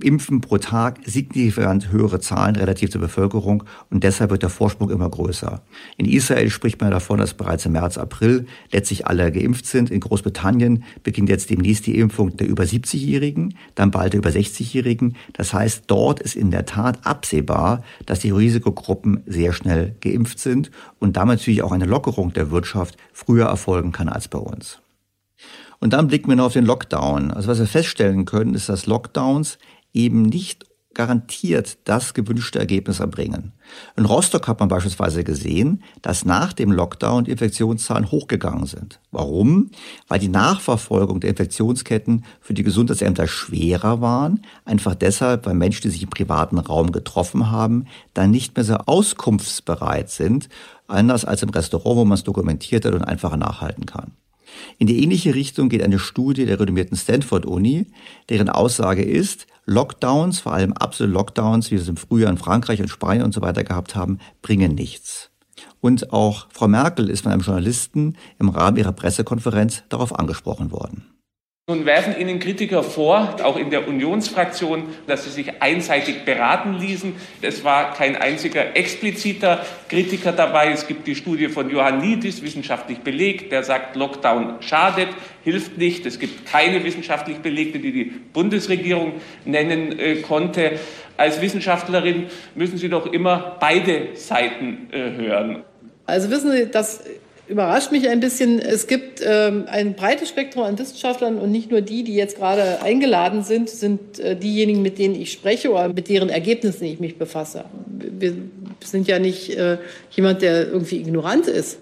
impfen 0.02 0.42
pro 0.42 0.58
Tag 0.58 1.00
signifikant 1.06 1.92
höhere 1.92 2.20
Zahlen 2.20 2.58
relativ 2.58 2.92
zur 2.92 3.00
Bevölkerung 3.00 3.64
und 3.90 4.04
deshalb 4.04 4.30
wird 4.30 4.44
der 4.44 4.50
Vorsprung 4.50 4.90
immer 4.90 5.10
größer. 5.10 5.62
In 5.98 6.06
Israel 6.06 6.50
spricht 6.50 6.82
man 6.82 6.92
davon, 6.92 7.18
dass 7.18 7.34
bereits 7.34 7.66
im 7.66 7.72
März, 7.74 7.98
April 7.98 8.46
letztlich 8.72 9.08
alle 9.08 9.32
geimpft 9.32 9.66
sind. 9.66 9.90
In 9.90 10.02
Großbritannien 10.02 10.84
beginnt 11.04 11.30
jetzt 11.30 11.50
demnächst 11.50 11.88
die 11.88 11.98
Impfung 11.98 12.36
der 12.36 12.48
über 12.48 12.64
70-Jährigen, 12.64 13.56
dann 13.76 13.92
bald 13.92 14.14
der 14.14 14.20
über 14.20 14.32
60-Jährigen. 14.32 15.16
Das 15.34 15.54
heißt, 15.54 15.86
dort 15.88 16.20
ist 16.20 16.36
in 16.36 16.52
der 16.52 16.66
Tat 16.66 17.06
absehbar, 17.06 17.84
dass 18.06 18.20
die 18.20 18.32
Risikogruppen 18.32 19.24
sehr 19.26 19.54
schnell 19.54 19.96
geimpft 20.02 20.40
sind 20.40 20.72
und 21.00 21.16
damit 21.16 21.40
natürlich 21.40 21.64
auch 21.64 21.72
eine 21.72 21.86
Lockerung 21.86 22.34
der 22.34 22.52
Wirtschaft 22.52 22.98
früher 23.14 23.46
erfolgen 23.46 23.94
kann 23.94 24.10
als 24.10 24.28
bei 24.28 24.40
uns. 24.40 24.80
Und 25.80 25.94
dann 25.94 26.08
blicken 26.08 26.30
wir 26.30 26.36
noch 26.36 26.46
auf 26.46 26.54
den 26.54 26.66
Lockdown. 26.66 27.32
Also 27.32 27.50
was 27.50 27.60
wir 27.60 27.68
feststellen 27.68 28.26
können, 28.26 28.56
ist, 28.56 28.70
dass 28.70 28.86
Lockdowns 28.86 29.58
eben 29.96 30.22
nicht 30.24 30.66
garantiert 30.96 31.78
das 31.84 32.16
gewünschte 32.16 32.58
Ergebnis 32.58 33.00
erbringen. 33.00 33.52
In 33.96 34.06
Rostock 34.06 34.48
hat 34.48 34.60
man 34.60 34.70
beispielsweise 34.70 35.24
gesehen, 35.24 35.84
dass 36.02 36.26
nach 36.26 36.54
dem 36.54 36.72
Lockdown 36.72 37.26
die 37.26 37.32
Infektionszahlen 37.32 38.10
hochgegangen 38.10 38.66
sind. 38.66 39.00
Warum? 39.12 39.70
Weil 40.08 40.20
die 40.20 40.30
Nachverfolgung 40.30 41.20
der 41.20 41.30
Infektionsketten 41.30 42.26
für 42.42 42.56
die 42.56 42.64
Gesundheitsämter 42.64 43.28
schwerer 43.28 44.02
waren. 44.02 44.42
Einfach 44.64 44.96
deshalb, 44.96 45.46
weil 45.46 45.54
Menschen, 45.54 45.84
die 45.84 45.90
sich 45.90 46.04
im 46.04 46.10
privaten 46.10 46.58
Raum 46.58 46.92
getroffen 46.92 47.52
haben, 47.52 47.86
dann 48.14 48.32
nicht 48.32 48.56
mehr 48.56 48.64
so 48.64 48.76
auskunftsbereit 48.76 50.10
sind. 50.10 50.50
Anders 50.88 51.26
als 51.26 51.44
im 51.44 51.50
Restaurant, 51.50 51.98
wo 51.98 52.06
man 52.06 52.16
es 52.16 52.24
dokumentiert 52.24 52.86
hat 52.86 52.94
und 52.94 53.04
einfacher 53.04 53.38
nachhalten 53.38 53.86
kann. 53.86 54.14
In 54.78 54.88
die 54.88 55.04
ähnliche 55.04 55.36
Richtung 55.36 55.70
geht 55.70 55.84
eine 55.84 56.00
Studie 56.00 56.46
der 56.46 56.60
renommierten 56.60 56.98
Stanford-Uni, 56.98 57.88
deren 58.30 58.50
Aussage 58.50 59.04
ist, 59.04 59.48
Lockdowns, 59.66 60.40
vor 60.40 60.54
allem 60.54 60.74
absolute 60.74 61.14
Lockdowns, 61.14 61.68
wie 61.68 61.76
wir 61.76 61.82
es 61.82 61.88
im 61.88 61.98
Frühjahr 61.98 62.32
in 62.32 62.38
Frankreich 62.38 62.82
und 62.82 62.90
Spanien 62.90 63.24
und 63.24 63.34
so 63.34 63.42
weiter 63.42 63.64
gehabt 63.64 63.96
haben, 63.96 64.20
bringen 64.42 64.76
nichts. 64.76 65.32
Und 65.82 66.14
auch 66.14 66.48
Frau 66.52 66.68
Merkel 66.68 67.10
ist 67.10 67.22
von 67.22 67.32
einem 67.32 67.42
Journalisten 67.42 68.16
im 68.40 68.50
Rahmen 68.50 68.78
ihrer 68.78 68.92
Pressekonferenz 68.92 69.84
darauf 69.90 70.18
angesprochen 70.18 70.72
worden. 70.72 71.15
Nun 71.68 71.88
werfen 71.88 72.16
Ihnen 72.20 72.38
Kritiker 72.38 72.84
vor, 72.84 73.38
auch 73.42 73.58
in 73.58 73.72
der 73.72 73.88
Unionsfraktion, 73.88 74.84
dass 75.08 75.24
Sie 75.24 75.32
sich 75.32 75.64
einseitig 75.64 76.24
beraten 76.24 76.76
ließen. 76.76 77.16
Es 77.42 77.64
war 77.64 77.92
kein 77.96 78.16
einziger 78.16 78.78
expliziter 78.78 79.66
Kritiker 79.90 80.32
dabei. 80.32 80.70
Es 80.70 80.86
gibt 80.86 81.08
die 81.08 81.16
Studie 81.16 81.48
von 81.48 81.72
Johannidis, 81.72 82.44
wissenschaftlich 82.44 83.00
belegt, 83.00 83.52
der 83.52 83.64
sagt, 83.64 83.96
Lockdown 83.96 84.62
schadet, 84.62 85.08
hilft 85.44 85.80
nicht. 85.80 86.06
Es 86.06 86.20
gibt 86.20 86.46
keine 86.46 86.84
wissenschaftlich 86.84 87.40
belegte, 87.40 87.80
die 87.80 87.92
die 87.92 88.04
Bundesregierung 88.04 89.14
nennen 89.44 89.98
äh, 89.98 90.18
konnte. 90.18 90.74
Als 91.18 91.42
Wissenschaftlerin 91.42 92.28
müssen 92.54 92.78
Sie 92.78 92.90
doch 92.90 93.12
immer 93.12 93.58
beide 93.60 94.10
Seiten 94.16 94.88
äh, 94.92 95.14
hören. 95.14 95.64
Also 96.06 96.30
wissen 96.30 96.52
Sie, 96.52 96.70
dass 96.70 97.04
überrascht 97.48 97.92
mich 97.92 98.08
ein 98.10 98.20
bisschen. 98.20 98.60
Es 98.60 98.88
gibt 98.88 99.22
ähm, 99.26 99.66
ein 99.68 99.96
breites 99.96 100.30
Spektrum 100.30 100.64
an 100.64 100.78
Wissenschaftlern 100.78 101.38
und 101.38 101.52
nicht 101.52 101.72
nur 101.72 101.82
die, 101.82 102.04
die 102.04 102.16
jetzt 102.16 102.38
gerade 102.38 102.82
eingeladen 102.82 103.44
sind, 103.44 103.70
sind 103.70 104.20
äh, 104.20 104.36
diejenigen, 104.36 104.82
mit 104.82 104.98
denen 104.98 105.16
ich 105.16 105.32
spreche 105.32 105.72
oder 105.72 105.90
mit 105.90 106.10
deren 106.10 106.30
Ergebnissen 106.30 106.86
ich 106.86 107.00
mich 107.00 107.18
befasse. 107.18 107.66
Wir 107.88 108.34
sind 108.84 109.08
ja 109.08 109.20
nicht 109.20 109.56
äh, 109.56 109.78
jemand, 110.12 110.42
der 110.42 110.68
irgendwie 110.68 110.98
ignorant 110.98 111.48
ist. 111.48 111.80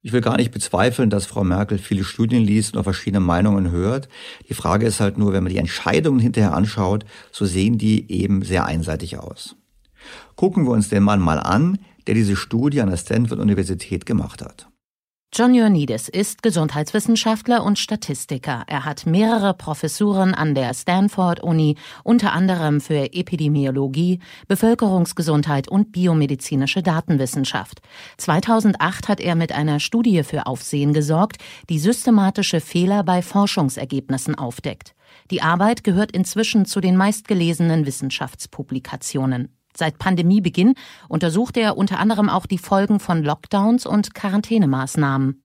Ich 0.00 0.12
will 0.12 0.20
gar 0.20 0.36
nicht 0.36 0.52
bezweifeln, 0.52 1.10
dass 1.10 1.26
Frau 1.26 1.42
Merkel 1.42 1.78
viele 1.78 2.04
Studien 2.04 2.42
liest 2.42 2.74
und 2.74 2.80
auch 2.80 2.84
verschiedene 2.84 3.20
Meinungen 3.20 3.72
hört. 3.72 4.08
Die 4.48 4.54
Frage 4.54 4.86
ist 4.86 5.00
halt 5.00 5.18
nur, 5.18 5.32
wenn 5.32 5.42
man 5.42 5.52
die 5.52 5.58
Entscheidungen 5.58 6.20
hinterher 6.20 6.54
anschaut, 6.54 7.04
so 7.32 7.44
sehen 7.44 7.78
die 7.78 8.10
eben 8.10 8.42
sehr 8.42 8.64
einseitig 8.64 9.18
aus. 9.18 9.56
Gucken 10.36 10.66
wir 10.66 10.70
uns 10.70 10.88
den 10.88 11.02
Mann 11.02 11.20
mal 11.20 11.40
an, 11.40 11.78
der 12.06 12.14
diese 12.14 12.36
Studie 12.36 12.80
an 12.80 12.90
der 12.90 12.96
Stanford 12.96 13.40
Universität 13.40 14.06
gemacht 14.06 14.40
hat. 14.40 14.68
John 15.30 15.54
Ioannidis 15.54 16.08
ist 16.08 16.42
Gesundheitswissenschaftler 16.42 17.62
und 17.62 17.78
Statistiker. 17.78 18.64
Er 18.66 18.86
hat 18.86 19.04
mehrere 19.04 19.52
Professuren 19.52 20.34
an 20.34 20.54
der 20.54 20.72
Stanford 20.72 21.40
Uni, 21.40 21.76
unter 22.02 22.32
anderem 22.32 22.80
für 22.80 23.12
Epidemiologie, 23.12 24.20
Bevölkerungsgesundheit 24.48 25.68
und 25.68 25.92
biomedizinische 25.92 26.82
Datenwissenschaft. 26.82 27.82
2008 28.16 29.08
hat 29.08 29.20
er 29.20 29.34
mit 29.34 29.52
einer 29.52 29.80
Studie 29.80 30.22
für 30.22 30.46
Aufsehen 30.46 30.94
gesorgt, 30.94 31.36
die 31.68 31.78
systematische 31.78 32.60
Fehler 32.60 33.04
bei 33.04 33.20
Forschungsergebnissen 33.20 34.34
aufdeckt. 34.34 34.94
Die 35.30 35.42
Arbeit 35.42 35.84
gehört 35.84 36.10
inzwischen 36.12 36.64
zu 36.64 36.80
den 36.80 36.96
meistgelesenen 36.96 37.84
Wissenschaftspublikationen. 37.84 39.57
Seit 39.76 39.98
Pandemiebeginn 39.98 40.74
untersucht 41.08 41.56
er 41.56 41.76
unter 41.76 41.98
anderem 41.98 42.28
auch 42.28 42.46
die 42.46 42.58
Folgen 42.58 43.00
von 43.00 43.22
Lockdowns 43.22 43.86
und 43.86 44.14
Quarantänemaßnahmen. 44.14 45.42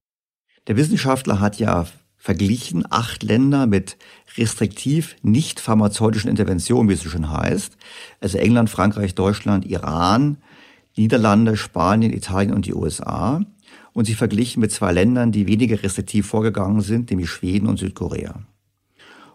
Der 0.67 0.77
Wissenschaftler 0.77 1.39
hat 1.39 1.59
ja 1.59 1.85
verglichen 2.23 2.85
acht 2.89 3.21
Länder 3.21 3.67
mit 3.67 3.97
restriktiv 4.37 5.17
nicht 5.23 5.59
pharmazeutischen 5.59 6.29
Interventionen, 6.29 6.89
wie 6.89 6.93
es 6.93 7.01
so 7.01 7.09
schön 7.09 7.29
heißt. 7.29 7.75
Also 8.21 8.37
England, 8.37 8.69
Frankreich, 8.69 9.13
Deutschland, 9.13 9.65
Iran, 9.65 10.37
Niederlande, 10.95 11.57
Spanien, 11.57 12.13
Italien 12.13 12.53
und 12.53 12.65
die 12.65 12.73
USA. 12.73 13.41
Und 13.91 14.05
sie 14.05 14.15
verglichen 14.15 14.61
mit 14.61 14.71
zwei 14.71 14.93
Ländern, 14.93 15.33
die 15.33 15.47
weniger 15.47 15.83
restriktiv 15.83 16.25
vorgegangen 16.25 16.79
sind, 16.79 17.09
nämlich 17.09 17.29
Schweden 17.29 17.67
und 17.67 17.77
Südkorea. 17.77 18.35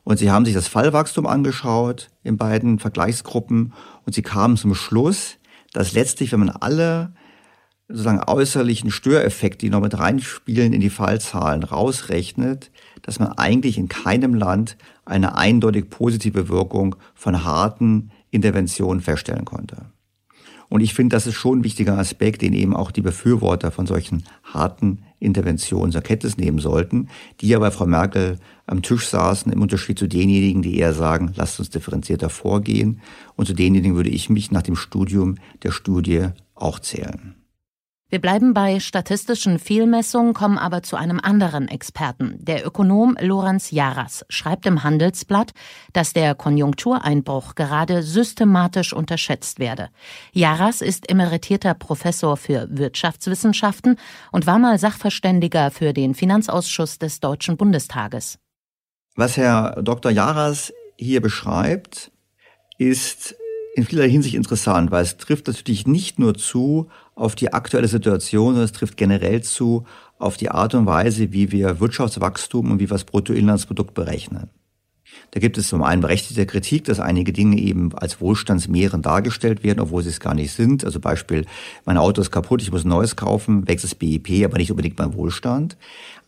Und 0.03 0.17
sie 0.17 0.31
haben 0.31 0.47
sich 0.47 0.55
das 0.55 0.69
Fallwachstum 0.69 1.27
angeschaut 1.27 2.09
in 2.23 2.39
beiden 2.39 2.79
Vergleichsgruppen 2.79 3.75
und 4.09 4.15
sie 4.15 4.23
kamen 4.23 4.57
zum 4.57 4.75
Schluss, 4.75 5.37
dass 5.75 5.93
letztlich, 5.93 6.33
wenn 6.33 6.41
man 6.41 6.49
alle 6.49 7.13
sozusagen 7.89 8.23
äußerlichen 8.27 8.91
Störeffekte, 8.91 9.67
die 9.67 9.71
noch 9.71 9.83
mit 9.83 9.99
reinspielen, 9.99 10.73
in 10.73 10.81
die 10.81 10.89
Fallzahlen 10.89 11.63
rausrechnet, 11.63 12.71
dass 13.03 13.19
man 13.19 13.33
eigentlich 13.33 13.77
in 13.77 13.89
keinem 13.89 14.33
Land 14.33 14.79
eine 15.05 15.37
eindeutig 15.37 15.91
positive 15.91 16.49
Wirkung 16.49 16.97
von 17.15 17.45
harten 17.45 18.11
Interventionen 18.31 19.03
feststellen 19.03 19.45
konnte. 19.45 19.77
Und 20.71 20.81
ich 20.81 20.95
finde, 20.95 21.15
das 21.15 21.27
ist 21.27 21.35
schon 21.35 21.59
ein 21.59 21.65
wichtiger 21.65 21.99
Aspekt, 21.99 22.41
den 22.41 22.55
eben 22.55 22.75
auch 22.75 22.91
die 22.91 23.03
Befürworter 23.03 23.71
von 23.71 23.87
solchen 23.87 24.25
harten 24.43 25.03
Interventionen 25.21 25.93
zur 25.93 26.03
Kenntnis 26.03 26.37
nehmen 26.37 26.59
sollten, 26.59 27.09
die 27.41 27.49
ja 27.49 27.59
bei 27.59 27.71
Frau 27.71 27.87
Merkel 27.87 28.39
am 28.67 28.83
Tisch 28.83 29.09
saßen, 29.09 29.53
im 29.53 29.63
Unterschied 29.63 29.99
zu 29.99 30.07
denjenigen, 30.07 30.63
die 30.63 30.79
eher 30.79 30.93
sagen, 30.93 31.33
lasst 31.35 31.59
uns 31.59 31.71
differenzierter 31.71 32.31
vorgehen. 32.31 33.01
Und 33.37 33.47
zu 33.47 33.55
denjenigen 33.55 33.97
würde 33.97 34.11
ich 34.11 34.31
mich 34.31 34.51
nach 34.51 34.63
dem 34.63 34.77
Studium 34.77 35.37
der 35.63 35.73
Studie 35.73 36.29
auch 36.55 36.79
zählen. 36.79 37.38
Wir 38.11 38.23
bleiben 38.23 38.55
bei 38.55 38.81
statistischen 38.81 39.59
Fehlmessungen, 39.59 40.33
kommen 40.33 40.57
aber 40.57 40.83
zu 40.83 40.97
einem 40.97 41.21
anderen 41.21 41.69
Experten. 41.69 42.39
Der 42.39 42.67
Ökonom 42.67 43.19
Lorenz 43.21 43.71
Jaras 43.71 44.25
schreibt 44.31 44.65
im 44.65 44.83
Handelsblatt, 44.83 45.53
dass 45.93 46.15
der 46.15 46.35
Konjunktureinbruch 46.35 47.55
gerade 47.55 48.03
systematisch 48.03 48.95
unterschätzt 48.95 49.59
werde. 49.59 49.91
Jaras 50.33 50.81
ist 50.81 51.11
emeritierter 51.11 51.75
Professor 51.75 52.39
für 52.39 52.67
Wirtschaftswissenschaften 52.71 53.97
und 54.33 54.47
war 54.47 54.59
mal 54.59 54.79
Sachverständiger 54.79 55.71
für 55.71 55.93
den 55.93 56.15
Finanzausschuss 56.15 56.99
des 56.99 57.21
Deutschen 57.21 57.59
Bundestages. 57.59 58.39
Was 59.17 59.37
Herr 59.37 59.83
Dr. 59.83 60.11
Jaras 60.11 60.73
hier 60.97 61.21
beschreibt, 61.21 62.11
ist 62.79 63.35
in 63.75 63.85
vieler 63.85 64.07
Hinsicht 64.07 64.35
interessant, 64.35 64.91
weil 64.91 65.05
es 65.05 65.17
trifft 65.17 65.47
natürlich 65.47 65.87
nicht 65.87 66.19
nur 66.19 66.35
zu 66.35 66.89
auf 67.15 67.35
die 67.35 67.53
aktuelle 67.53 67.89
Situation, 67.89 68.49
sondern 68.49 68.65
es 68.65 68.73
trifft 68.73 68.97
generell 68.97 69.43
zu 69.43 69.85
auf 70.19 70.37
die 70.37 70.51
Art 70.51 70.75
und 70.75 70.87
Weise, 70.87 71.33
wie 71.33 71.53
wir 71.53 71.81
Wirtschaftswachstum 71.81 72.73
und 72.73 72.79
wie 72.79 72.89
wir 72.91 72.95
das 72.95 73.05
Bruttoinlandsprodukt 73.05 73.95
berechnen. 73.95 74.51
Da 75.31 75.41
gibt 75.41 75.59
es 75.59 75.69
zum 75.69 75.83
einen 75.83 76.01
berechtigte 76.01 76.47
Kritik, 76.47 76.85
dass 76.85 77.01
einige 77.01 77.33
Dinge 77.33 77.59
eben 77.61 77.95
als 77.95 78.21
Wohlstandsmehren 78.21 79.03
dargestellt 79.03 79.63
werden, 79.63 79.81
obwohl 79.81 80.03
sie 80.03 80.09
es 80.09 80.21
gar 80.21 80.35
nicht 80.35 80.53
sind. 80.53 80.85
Also 80.85 81.01
Beispiel, 81.01 81.45
mein 81.85 81.99
Auto 81.99 82.21
ist 82.21 82.31
kaputt, 82.31 82.63
ich 82.63 82.73
muss 82.73 82.85
ein 82.85 82.89
neues 82.89 83.17
kaufen, 83.17 83.69
wächst 83.69 83.85
das 83.85 83.95
BIP, 83.95 84.45
aber 84.45 84.59
nicht 84.59 84.71
unbedingt 84.71 84.99
mein 84.99 85.15
Wohlstand. 85.15 85.77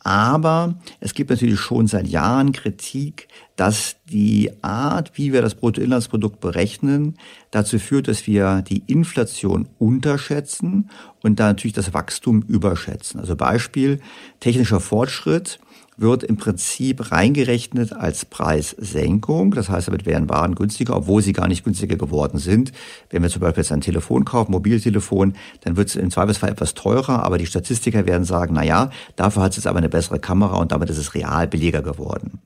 Aber 0.02 0.74
es 1.00 1.12
gibt 1.14 1.30
natürlich 1.30 1.60
schon 1.60 1.86
seit 1.86 2.06
Jahren 2.06 2.52
Kritik, 2.52 3.28
dass 3.56 3.96
die 4.10 4.50
Art, 4.62 5.12
wie 5.14 5.32
wir 5.32 5.42
das 5.42 5.54
Bruttoinlandsprodukt 5.54 6.40
berechnen, 6.40 7.16
dazu 7.50 7.78
führt, 7.78 8.08
dass 8.08 8.26
wir 8.26 8.62
die 8.62 8.82
Inflation 8.86 9.68
unterschätzen 9.78 10.90
und 11.22 11.38
da 11.38 11.48
natürlich 11.48 11.74
das 11.74 11.92
Wachstum 11.92 12.42
überschätzen. 12.42 13.20
Also 13.20 13.36
Beispiel, 13.36 14.00
technischer 14.40 14.80
Fortschritt 14.80 15.58
wird 16.00 16.24
im 16.24 16.36
Prinzip 16.36 17.12
reingerechnet 17.12 17.92
als 17.92 18.24
Preissenkung. 18.24 19.52
Das 19.52 19.68
heißt, 19.68 19.88
damit 19.88 20.06
wären 20.06 20.28
Waren 20.28 20.54
günstiger, 20.54 20.96
obwohl 20.96 21.22
sie 21.22 21.32
gar 21.32 21.46
nicht 21.46 21.64
günstiger 21.64 21.96
geworden 21.96 22.38
sind. 22.38 22.72
Wenn 23.10 23.22
wir 23.22 23.28
zum 23.28 23.40
Beispiel 23.40 23.62
jetzt 23.62 23.72
ein 23.72 23.82
Telefon 23.82 24.24
kaufen, 24.24 24.52
Mobiltelefon, 24.52 25.34
dann 25.62 25.76
wird 25.76 25.88
es 25.88 25.96
im 25.96 26.10
Zweifelsfall 26.10 26.50
etwas 26.50 26.74
teurer, 26.74 27.22
aber 27.22 27.38
die 27.38 27.46
Statistiker 27.46 28.06
werden 28.06 28.24
sagen, 28.24 28.54
na 28.54 28.64
ja, 28.64 28.90
dafür 29.16 29.42
hat 29.42 29.50
es 29.50 29.56
jetzt 29.56 29.66
aber 29.66 29.78
eine 29.78 29.88
bessere 29.88 30.18
Kamera 30.18 30.56
und 30.56 30.72
damit 30.72 30.88
ist 30.90 30.98
es 30.98 31.14
real 31.14 31.46
billiger 31.46 31.82
geworden. 31.82 32.40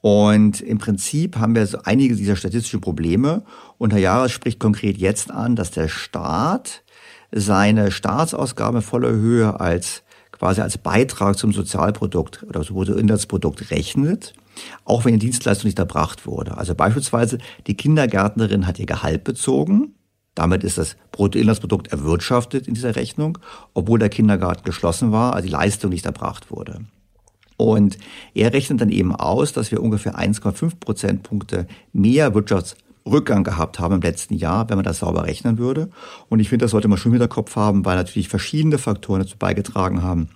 Und 0.00 0.60
im 0.60 0.78
Prinzip 0.78 1.36
haben 1.36 1.54
wir 1.54 1.64
so 1.66 1.78
einige 1.84 2.16
dieser 2.16 2.34
statistischen 2.34 2.80
Probleme. 2.80 3.44
Und 3.78 3.92
Herr 3.92 4.00
Jahres 4.00 4.32
spricht 4.32 4.58
konkret 4.58 4.98
jetzt 4.98 5.30
an, 5.30 5.54
dass 5.54 5.70
der 5.70 5.86
Staat 5.86 6.82
seine 7.30 7.92
Staatsausgaben 7.92 8.82
voller 8.82 9.10
Höhe 9.10 9.60
als 9.60 10.02
quasi 10.42 10.60
als 10.60 10.76
Beitrag 10.76 11.38
zum 11.38 11.52
Sozialprodukt 11.52 12.42
oder 12.42 12.62
zum 12.62 12.74
Bruttoinlandsprodukt 12.74 13.70
rechnet, 13.70 14.32
auch 14.84 15.04
wenn 15.04 15.12
die 15.12 15.26
Dienstleistung 15.26 15.68
nicht 15.68 15.78
erbracht 15.78 16.26
wurde. 16.26 16.58
Also 16.58 16.74
beispielsweise 16.74 17.38
die 17.68 17.76
Kindergärtnerin 17.76 18.66
hat 18.66 18.80
ihr 18.80 18.86
Gehalt 18.86 19.22
bezogen, 19.22 19.94
damit 20.34 20.64
ist 20.64 20.78
das 20.78 20.96
Bruttoinlandsprodukt 21.12 21.92
erwirtschaftet 21.92 22.66
in 22.66 22.74
dieser 22.74 22.96
Rechnung, 22.96 23.38
obwohl 23.72 24.00
der 24.00 24.08
Kindergarten 24.08 24.64
geschlossen 24.64 25.12
war, 25.12 25.34
also 25.34 25.46
die 25.46 25.52
Leistung 25.52 25.90
nicht 25.90 26.06
erbracht 26.06 26.50
wurde. 26.50 26.80
Und 27.56 27.96
er 28.34 28.52
rechnet 28.52 28.80
dann 28.80 28.90
eben 28.90 29.14
aus, 29.14 29.52
dass 29.52 29.70
wir 29.70 29.80
ungefähr 29.80 30.18
1,5 30.18 30.80
Prozentpunkte 30.80 31.68
mehr 31.92 32.34
Wirtschafts 32.34 32.74
Rückgang 33.06 33.44
gehabt 33.44 33.78
haben 33.78 33.96
im 33.96 34.00
letzten 34.00 34.34
Jahr, 34.34 34.68
wenn 34.68 34.76
man 34.76 34.84
das 34.84 34.98
sauber 34.98 35.24
rechnen 35.24 35.58
würde. 35.58 35.88
Und 36.28 36.40
ich 36.40 36.48
finde, 36.48 36.64
das 36.64 36.72
sollte 36.72 36.88
man 36.88 36.98
schon 36.98 37.12
wieder 37.12 37.28
Kopf 37.28 37.56
haben, 37.56 37.84
weil 37.84 37.96
natürlich 37.96 38.28
verschiedene 38.28 38.78
Faktoren 38.78 39.22
dazu 39.22 39.36
beigetragen 39.38 40.02
haben, 40.02 40.28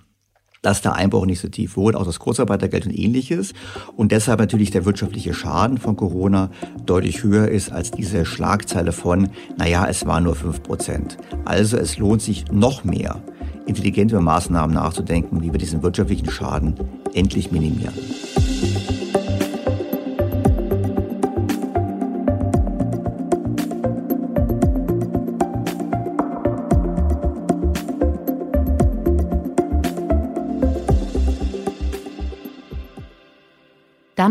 dass 0.61 0.81
der 0.81 0.95
Einbruch 0.95 1.25
nicht 1.25 1.39
so 1.39 1.47
tief 1.47 1.77
wurde, 1.77 1.97
auch 1.97 2.05
das 2.05 2.19
Kurzarbeitergeld 2.19 2.85
und 2.87 2.97
ähnliches. 2.97 3.53
Und 3.95 4.11
deshalb 4.11 4.39
natürlich 4.39 4.71
der 4.71 4.85
wirtschaftliche 4.85 5.33
Schaden 5.33 5.77
von 5.77 5.95
Corona 5.95 6.49
deutlich 6.85 7.23
höher 7.23 7.47
ist 7.47 7.71
als 7.71 7.91
diese 7.91 8.25
Schlagzeile 8.25 8.91
von, 8.91 9.29
naja, 9.57 9.85
es 9.87 10.05
war 10.05 10.19
nur 10.19 10.35
fünf 10.35 10.63
Prozent. 10.63 11.17
Also 11.45 11.77
es 11.77 11.97
lohnt 11.97 12.21
sich 12.21 12.45
noch 12.51 12.83
mehr, 12.83 13.21
intelligent 13.65 14.11
über 14.11 14.21
Maßnahmen 14.21 14.75
nachzudenken, 14.75 15.41
wie 15.41 15.51
wir 15.51 15.59
diesen 15.59 15.83
wirtschaftlichen 15.83 16.29
Schaden 16.29 16.75
endlich 17.13 17.51
minimieren. 17.51 17.93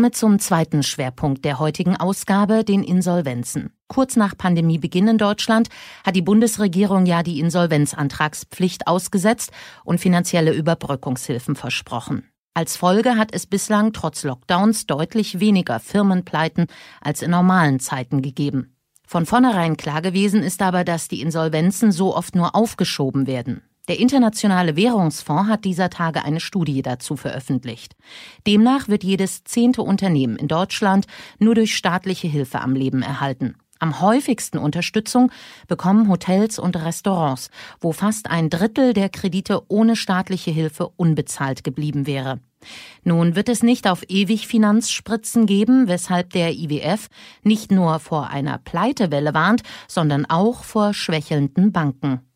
Damit 0.07 0.15
zum 0.15 0.39
zweiten 0.39 0.83
Schwerpunkt 0.83 1.43
der 1.43 1.59
heutigen 1.59 1.97
Ausgabe, 1.97 2.63
den 2.63 2.81
Insolvenzen. 2.81 3.73
Kurz 3.89 4.15
nach 4.15 4.37
Pandemiebeginn 4.37 5.09
in 5.09 5.17
Deutschland 5.17 5.67
hat 6.05 6.15
die 6.15 6.21
Bundesregierung 6.21 7.05
ja 7.05 7.23
die 7.23 7.41
Insolvenzantragspflicht 7.41 8.87
ausgesetzt 8.87 9.51
und 9.83 9.99
finanzielle 9.99 10.53
Überbrückungshilfen 10.53 11.57
versprochen. 11.57 12.23
Als 12.53 12.77
Folge 12.77 13.17
hat 13.17 13.33
es 13.33 13.47
bislang 13.47 13.91
trotz 13.91 14.23
Lockdowns 14.23 14.85
deutlich 14.85 15.41
weniger 15.41 15.81
Firmenpleiten 15.81 16.67
als 17.01 17.21
in 17.21 17.31
normalen 17.31 17.81
Zeiten 17.81 18.21
gegeben. 18.21 18.77
Von 19.05 19.25
vornherein 19.25 19.75
klar 19.75 20.01
gewesen 20.01 20.41
ist 20.41 20.61
aber, 20.61 20.85
dass 20.85 21.09
die 21.09 21.19
Insolvenzen 21.19 21.91
so 21.91 22.15
oft 22.15 22.33
nur 22.33 22.55
aufgeschoben 22.55 23.27
werden. 23.27 23.61
Der 23.87 23.99
Internationale 23.99 24.75
Währungsfonds 24.75 25.49
hat 25.49 25.63
dieser 25.63 25.89
Tage 25.89 26.25
eine 26.25 26.41
Studie 26.41 26.81
dazu 26.81 27.15
veröffentlicht. 27.15 27.95
Demnach 28.45 28.89
wird 28.89 29.05
jedes 29.05 29.45
zehnte 29.45 29.81
Unternehmen 29.81 30.35
in 30.35 30.49
Deutschland 30.49 31.07
nur 31.39 31.55
durch 31.55 31.75
staatliche 31.75 32.27
Hilfe 32.27 32.59
am 32.59 32.75
Leben 32.75 33.01
erhalten. 33.01 33.55
Am 33.79 34.01
häufigsten 34.01 34.57
Unterstützung 34.57 35.31
bekommen 35.67 36.09
Hotels 36.09 36.57
und 36.59 36.75
Restaurants, 36.75 37.49
wo 37.79 37.91
fast 37.91 38.29
ein 38.29 38.49
Drittel 38.49 38.93
der 38.93 39.07
Kredite 39.07 39.61
ohne 39.67 39.95
staatliche 39.95 40.51
Hilfe 40.51 40.89
unbezahlt 40.97 41.63
geblieben 41.63 42.07
wäre. 42.07 42.39
Nun 43.03 43.35
wird 43.35 43.49
es 43.49 43.61
nicht 43.61 43.87
auf 43.87 44.03
ewig 44.09 44.47
Finanzspritzen 44.47 45.45
geben, 45.45 45.87
weshalb 45.87 46.31
der 46.31 46.53
IWF 46.53 47.07
nicht 47.43 47.71
nur 47.71 47.99
vor 47.99 48.29
einer 48.29 48.57
Pleitewelle 48.57 49.33
warnt, 49.33 49.61
sondern 49.87 50.25
auch 50.25 50.63
vor 50.63 50.93
schwächelnden 50.93 51.71
Banken. 51.71 52.26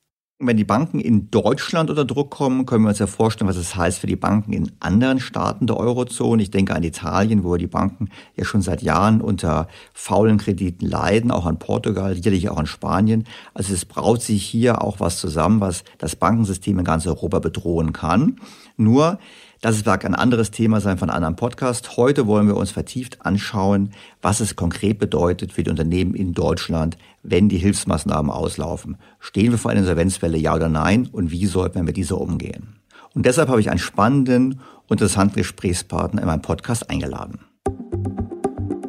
Wenn 0.44 0.58
die 0.58 0.64
Banken 0.64 1.00
in 1.00 1.30
Deutschland 1.30 1.92
unter 1.92 2.04
Druck 2.04 2.32
kommen, 2.32 2.66
können 2.66 2.84
wir 2.84 2.90
uns 2.90 2.98
ja 2.98 3.06
vorstellen, 3.06 3.48
was 3.48 3.58
es 3.58 3.70
das 3.70 3.76
heißt 3.76 4.00
für 4.00 4.08
die 4.08 4.16
Banken 4.16 4.54
in 4.54 4.72
anderen 4.80 5.20
Staaten 5.20 5.68
der 5.68 5.78
Eurozone. 5.78 6.42
Ich 6.42 6.50
denke 6.50 6.74
an 6.74 6.82
Italien, 6.82 7.44
wo 7.44 7.56
die 7.58 7.68
Banken 7.68 8.10
ja 8.36 8.44
schon 8.44 8.64
seit 8.64 8.82
Jahren 8.82 9.22
unter 9.22 9.68
faulen 9.94 10.40
Krediten 10.40 10.88
leiden, 10.88 11.30
auch 11.30 11.46
an 11.46 11.60
Portugal, 11.60 12.16
sicherlich 12.16 12.50
auch 12.50 12.58
an 12.58 12.66
Spanien. 12.66 13.26
Also 13.54 13.72
es 13.72 13.86
braut 13.86 14.24
sich 14.24 14.44
hier 14.44 14.82
auch 14.82 15.00
was 15.00 15.20
zusammen, 15.20 15.62
was 15.62 15.84
das 16.00 16.16
Bankensystem 16.16 16.80
in 16.80 16.86
ganz 16.86 17.06
Europa 17.06 17.38
bedrohen 17.38 17.94
kann. 17.94 18.38
Nur 18.78 19.20
das 19.62 19.86
mag 19.86 20.04
ein 20.06 20.16
anderes 20.16 20.50
Thema 20.50 20.82
sein 20.82 20.98
von 20.98 21.12
einem 21.12 21.18
anderen 21.18 21.36
Podcast. 21.36 21.96
Heute 21.96 22.26
wollen 22.26 22.48
wir 22.48 22.58
uns 22.58 22.72
vertieft 22.72 23.24
anschauen, 23.24 23.92
was 24.20 24.40
es 24.40 24.56
konkret 24.56 24.98
bedeutet 24.98 25.54
für 25.54 25.64
die 25.64 25.70
Unternehmen 25.70 26.16
in 26.16 26.34
Deutschland, 26.34 26.98
wenn 27.22 27.48
die 27.48 27.60
Hilfsmaßnahmen 27.60 28.32
auslaufen. 28.32 28.98
Stehen 29.20 29.52
wir 29.52 29.60
vor 29.60 29.70
einer 29.70 29.82
Insolvenzwelle, 29.82 30.40
ja 30.40 30.56
oder 30.56 30.68
nein? 30.68 31.08
Und 31.12 31.30
wie 31.30 31.46
sollten 31.46 31.76
wir 31.76 31.84
mit 31.84 31.96
dieser 31.96 32.20
umgehen? 32.20 32.76
Und 33.14 33.28
deshalb 33.28 33.50
habe 33.50 33.62
ich 33.62 33.70
einen 33.70 33.78
spannenden 33.78 34.62
und 34.88 35.00
interessanten 35.00 35.36
Gesprächspartner 35.36 36.22
in 36.22 36.28
meinem 36.28 36.42
Podcast 36.42 36.90
eingeladen. 36.90 37.40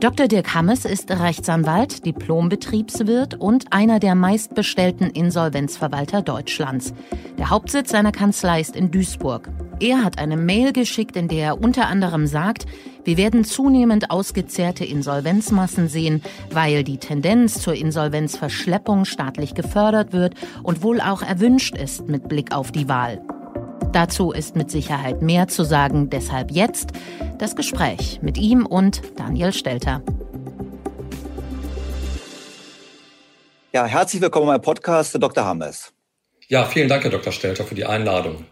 Dr. 0.03 0.27
Dirk 0.27 0.53
Hammes 0.53 0.85
ist 0.85 1.12
Rechtsanwalt, 1.12 2.05
Diplombetriebswirt 2.05 3.37
und 3.37 3.73
einer 3.73 4.01
der 4.01 4.17
meistbestellten 4.17 5.09
Insolvenzverwalter 5.09 6.23
Deutschlands. 6.23 6.93
Der 7.38 7.51
Hauptsitz 7.51 7.93
seiner 7.93 8.11
Kanzlei 8.11 8.61
ist 8.61 8.75
in 8.75 8.91
Duisburg. 8.91 9.49
Er 9.79 10.03
hat 10.03 10.19
eine 10.19 10.37
Mail 10.37 10.73
geschickt, 10.73 11.15
in 11.15 11.29
der 11.29 11.45
er 11.45 11.62
unter 11.62 11.87
anderem 11.87 12.27
sagt, 12.27 12.67
wir 13.05 13.17
werden 13.17 13.45
zunehmend 13.45 14.11
ausgezehrte 14.11 14.85
Insolvenzmassen 14.85 15.87
sehen, 15.87 16.21
weil 16.51 16.83
die 16.83 16.99
Tendenz 16.99 17.62
zur 17.62 17.75
Insolvenzverschleppung 17.75 19.05
staatlich 19.05 19.55
gefördert 19.55 20.12
wird 20.12 20.35
und 20.65 20.83
wohl 20.83 21.01
auch 21.01 21.23
erwünscht 21.23 21.77
ist 21.77 22.09
mit 22.09 22.27
Blick 22.27 22.53
auf 22.53 22.73
die 22.73 22.88
Wahl. 22.88 23.23
Dazu 23.92 24.33
ist 24.33 24.57
mit 24.57 24.70
Sicherheit 24.70 25.20
mehr 25.20 25.48
zu 25.48 25.64
sagen, 25.64 26.09
deshalb 26.09 26.50
jetzt 26.50 26.92
das 27.38 27.57
Gespräch 27.57 28.20
mit 28.22 28.38
ihm 28.38 28.64
und 28.64 29.02
Daniel 29.16 29.52
Stelter. 29.52 30.02
Ja, 33.74 33.85
herzlich 33.85 34.22
willkommen 34.22 34.46
beim 34.46 34.62
Podcast, 34.62 35.14
Dr. 35.22 35.44
Hammes. 35.44 35.92
Ja, 36.48 36.64
vielen 36.64 36.88
Dank, 36.88 37.05
Herr 37.05 37.11
Dr. 37.11 37.35
Stelter, 37.35 37.64
für 37.64 37.74
die 37.74 37.85
Einladung. 37.85 38.46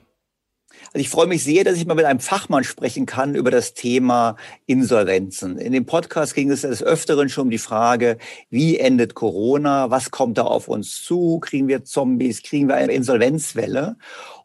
Also 0.92 1.02
ich 1.02 1.08
freue 1.08 1.28
mich 1.28 1.44
sehr, 1.44 1.62
dass 1.62 1.76
ich 1.76 1.86
mal 1.86 1.94
mit 1.94 2.04
einem 2.04 2.20
Fachmann 2.20 2.64
sprechen 2.64 3.06
kann 3.06 3.36
über 3.36 3.52
das 3.52 3.74
Thema 3.74 4.36
Insolvenzen. 4.66 5.56
In 5.56 5.72
dem 5.72 5.86
Podcast 5.86 6.34
ging 6.34 6.50
es 6.50 6.62
des 6.62 6.82
Öfteren 6.82 7.28
schon 7.28 7.44
um 7.44 7.50
die 7.50 7.58
Frage, 7.58 8.18
wie 8.50 8.76
endet 8.76 9.14
Corona? 9.14 9.90
Was 9.90 10.10
kommt 10.10 10.36
da 10.36 10.42
auf 10.42 10.66
uns 10.66 11.02
zu? 11.02 11.38
Kriegen 11.38 11.68
wir 11.68 11.84
Zombies? 11.84 12.42
Kriegen 12.42 12.68
wir 12.68 12.74
eine 12.74 12.92
Insolvenzwelle? 12.92 13.96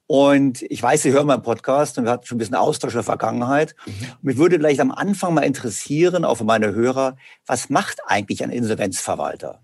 Und 0.07 0.61
ich 0.63 0.81
weiß, 0.81 1.01
Sie 1.01 1.11
hören 1.11 1.27
meinen 1.27 1.41
Podcast 1.41 1.97
und 1.97 2.03
wir 2.05 2.11
hatten 2.11 2.25
schon 2.25 2.35
ein 2.35 2.39
bisschen 2.39 2.55
Austausch 2.55 2.93
in 2.93 2.97
der 2.97 3.03
Vergangenheit. 3.03 3.75
Mhm. 3.85 3.93
Mich 4.21 4.37
würde 4.37 4.57
vielleicht 4.57 4.79
am 4.79 4.91
Anfang 4.91 5.33
mal 5.33 5.41
interessieren, 5.41 6.25
auch 6.25 6.35
für 6.35 6.43
meine 6.43 6.73
Hörer, 6.73 7.17
was 7.47 7.69
macht 7.69 7.99
eigentlich 8.05 8.43
ein 8.43 8.51
Insolvenzverwalter? 8.51 9.61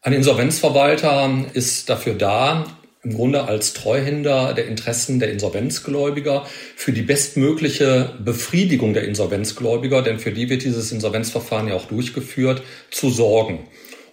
Ein 0.00 0.12
Insolvenzverwalter 0.12 1.46
ist 1.54 1.88
dafür 1.88 2.14
da, 2.14 2.66
im 3.02 3.14
Grunde 3.14 3.44
als 3.44 3.74
Treuhänder 3.74 4.54
der 4.54 4.66
Interessen 4.66 5.20
der 5.20 5.30
Insolvenzgläubiger 5.30 6.46
für 6.76 6.92
die 6.92 7.02
bestmögliche 7.02 8.14
Befriedigung 8.24 8.92
der 8.92 9.04
Insolvenzgläubiger, 9.04 10.02
denn 10.02 10.18
für 10.18 10.32
die 10.32 10.48
wird 10.50 10.64
dieses 10.64 10.90
Insolvenzverfahren 10.90 11.68
ja 11.68 11.74
auch 11.74 11.86
durchgeführt, 11.86 12.62
zu 12.90 13.10
sorgen. 13.10 13.68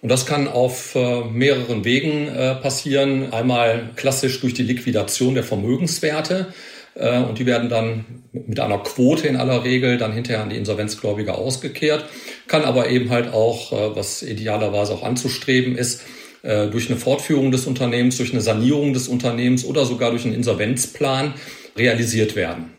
Und 0.06 0.10
das 0.10 0.28
kann 0.28 0.48
auf 0.48 0.94
äh, 0.94 1.24
mehreren 1.24 1.84
Wegen 1.84 2.28
äh, 2.28 2.54
passieren. 2.54 3.34
Einmal 3.34 3.90
klassisch 3.96 4.40
durch 4.40 4.54
die 4.54 4.62
Liquidation 4.62 5.34
der 5.34 5.44
Vermögenswerte. 5.44 6.54
Äh, 6.94 7.22
und 7.22 7.40
die 7.40 7.48
werden 7.48 7.70
dann 7.70 8.06
mit 8.32 8.60
einer 8.60 8.78
Quote 8.78 9.28
in 9.28 9.36
aller 9.36 9.64
Regel 9.64 9.98
dann 9.98 10.14
hinterher 10.14 10.44
an 10.44 10.52
die 10.52 10.58
Insolvenzgläubiger 10.58 11.40
ausgekehrt. 11.40 12.06
Kann 12.46 12.66
aber 12.66 12.88
eben 12.92 13.10
halt 13.10 13.34
auch, 13.34 13.72
was 13.96 14.22
idealerweise 14.22 14.94
auch 14.94 15.02
anzustreben 15.02 15.76
ist, 15.76 16.04
durch 16.44 16.92
eine 16.92 17.00
Fortführung 17.00 17.50
des 17.52 17.66
Unternehmens, 17.66 18.18
durch 18.18 18.32
eine 18.32 18.42
Sanierung 18.42 18.94
des 18.94 19.08
Unternehmens 19.08 19.66
oder 19.66 19.86
sogar 19.86 20.12
durch 20.12 20.26
einen 20.26 20.36
Insolvenzplan 20.36 21.34
realisiert 21.76 22.36
werden. 22.36 22.76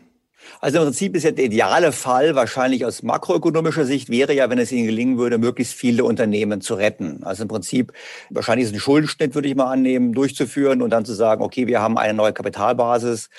Also 0.59 0.79
im 0.79 0.85
Prinzip 0.85 1.15
ist 1.15 1.23
ja 1.23 1.31
der 1.31 1.45
ideale 1.45 1.91
Fall 1.91 2.35
wahrscheinlich 2.35 2.85
aus 2.85 3.03
makroökonomischer 3.03 3.85
Sicht 3.85 4.09
wäre 4.09 4.33
ja, 4.33 4.49
wenn 4.49 4.57
es 4.57 4.71
Ihnen 4.71 4.87
gelingen 4.87 5.17
würde, 5.17 5.37
möglichst 5.37 5.73
viele 5.73 6.03
Unternehmen 6.03 6.61
zu 6.61 6.73
retten. 6.73 7.23
Also 7.23 7.43
im 7.43 7.47
Prinzip 7.47 7.93
wahrscheinlich 8.29 8.67
ist 8.67 8.73
ein 8.73 8.79
Schuldenschnitt, 8.79 9.35
würde 9.35 9.47
ich 9.47 9.55
mal 9.55 9.71
annehmen, 9.71 10.13
durchzuführen 10.13 10.81
und 10.81 10.89
dann 10.89 11.05
zu 11.05 11.13
sagen, 11.13 11.43
okay, 11.43 11.67
wir 11.67 11.81
haben 11.81 11.97
eine 11.97 12.13
neue 12.15 12.33
Kapitalbasis 12.33 13.29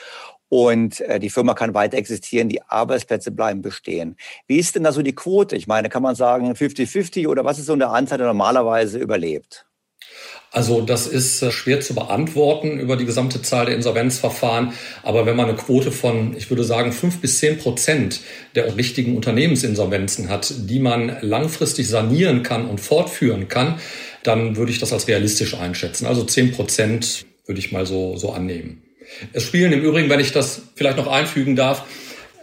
und 0.49 1.01
äh, 1.01 1.19
die 1.21 1.31
Firma 1.31 1.55
kann 1.55 1.75
weiter 1.75 1.99
existieren, 1.99 2.49
die 2.49 2.63
Arbeitsplätze 2.63 3.31
bleiben 3.31 3.63
bestehen. 3.63 4.17
Wie 4.47 4.59
ist 4.59 4.77
denn 4.77 4.85
da 4.85 4.93
so 4.93 5.03
die 5.03 5.15
Quote? 5.15 5.57
Ich 5.57 5.67
meine, 5.67 5.89
kann 5.89 6.03
man 6.03 6.15
sagen 6.15 6.53
50-50 6.53 7.29
oder 7.29 7.45
was 7.45 7.59
ist 7.59 7.67
so 7.67 7.75
eine 7.75 7.89
Anzahl, 7.89 8.19
der 8.19 8.29
normalerweise 8.29 8.99
überlebt? 8.99 9.68
Also 10.51 10.81
das 10.81 11.07
ist 11.07 11.43
äh, 11.43 11.51
schwer 11.51 11.81
zu 11.81 11.95
beantworten 11.95 12.79
über 12.79 12.97
die 12.97 13.05
gesamte 13.05 13.43
Zahl 13.43 13.67
der 13.67 13.75
Insolvenzverfahren. 13.75 14.73
Aber 15.03 15.27
wenn 15.27 15.37
man 15.37 15.49
eine 15.49 15.57
Quote 15.57 15.93
von, 15.93 16.35
ich 16.37 16.49
würde 16.51 16.65
sagen, 16.65 16.93
fünf 16.93 17.21
bis 17.21 17.39
zehn 17.39 17.59
Prozent 17.59 18.21
der 18.55 18.77
richtigen 18.77 19.15
Unternehmensinsolvenzen 19.17 20.29
hat, 20.29 20.53
die 20.57 20.79
man 20.79 21.19
langfristig 21.21 21.89
sanieren 21.89 22.43
kann 22.43 22.67
und 22.67 22.81
fortführen 22.81 23.49
kann, 23.49 23.79
dann 24.23 24.57
würde 24.57 24.73
ich 24.73 24.79
das 24.79 24.93
als 24.93 25.07
realistisch 25.07 25.55
einschätzen. 25.55 26.07
Also 26.07 26.25
zehn 26.25 26.53
Prozent 26.53 27.27
würde 27.47 27.61
ich 27.61 27.73
mal 27.73 27.87
so, 27.87 28.17
so 28.17 28.33
annehmen. 28.33 28.83
Es 29.33 29.45
spielen 29.45 29.73
im 29.73 29.83
Übrigen, 29.83 30.11
wenn 30.11 30.21
ich 30.21 30.33
das 30.33 30.63
vielleicht 30.75 30.99
noch 30.99 31.07
einfügen 31.07 31.57
darf, 31.57 31.85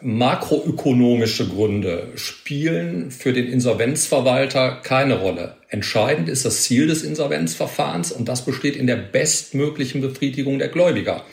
makroökonomische 0.01 1.47
Gründe 1.47 2.09
spielen 2.15 3.11
für 3.11 3.33
den 3.33 3.47
Insolvenzverwalter 3.47 4.81
keine 4.83 5.19
Rolle. 5.19 5.55
Entscheidend 5.69 6.29
ist 6.29 6.45
das 6.45 6.63
Ziel 6.63 6.87
des 6.87 7.03
Insolvenzverfahrens 7.03 8.11
und 8.11 8.27
das 8.27 8.45
besteht 8.45 8.75
in 8.75 8.87
der 8.87 8.97
bestmöglichen 8.97 10.01
Befriedigung 10.01 10.59
der 10.59 10.67
Gläubiger. 10.67 11.23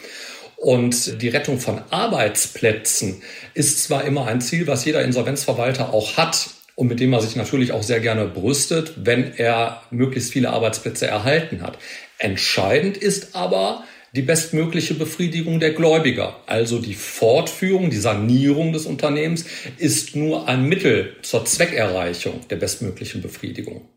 Und 0.57 1.21
die 1.23 1.29
Rettung 1.29 1.59
von 1.59 1.81
Arbeitsplätzen 1.91 3.23
ist 3.53 3.83
zwar 3.83 4.05
immer 4.05 4.27
ein 4.27 4.41
Ziel, 4.41 4.67
was 4.69 4.85
jeder 4.85 5.03
Insolvenzverwalter 5.03 5.93
auch 5.93 6.17
hat 6.17 6.51
und 6.77 6.89
mit 6.89 7.01
dem 7.01 7.13
er 7.13 7.21
sich 7.21 7.37
natürlich 7.37 7.73
auch 7.73 7.83
sehr 7.83 8.01
gerne 8.01 8.27
brüstet, 8.27 8.93
wenn 8.97 9.33
er 9.37 9.83
möglichst 9.91 10.33
viele 10.33 10.51
Arbeitsplätze 10.51 11.07
erhalten 11.07 11.63
hat. 11.63 11.79
Entscheidend 12.19 12.97
ist 12.97 13.35
aber, 13.35 13.85
die 14.15 14.23
bestmögliche 14.23 14.95
Befriedigung 14.95 15.59
der 15.59 15.73
Gläubiger. 15.73 16.37
Also 16.47 16.79
die 16.79 16.95
Fortführung, 16.95 17.89
die 17.89 17.97
Sanierung 17.97 18.73
des 18.73 18.85
Unternehmens 18.85 19.47
ist 19.79 20.15
nur 20.15 20.49
ein 20.49 20.65
Mittel 20.65 21.17
zur 21.23 21.45
Zweckerreichung 21.47 22.47
der 22.49 22.57
bestmöglichen 22.57 23.23
Befriedigung. 23.23 23.89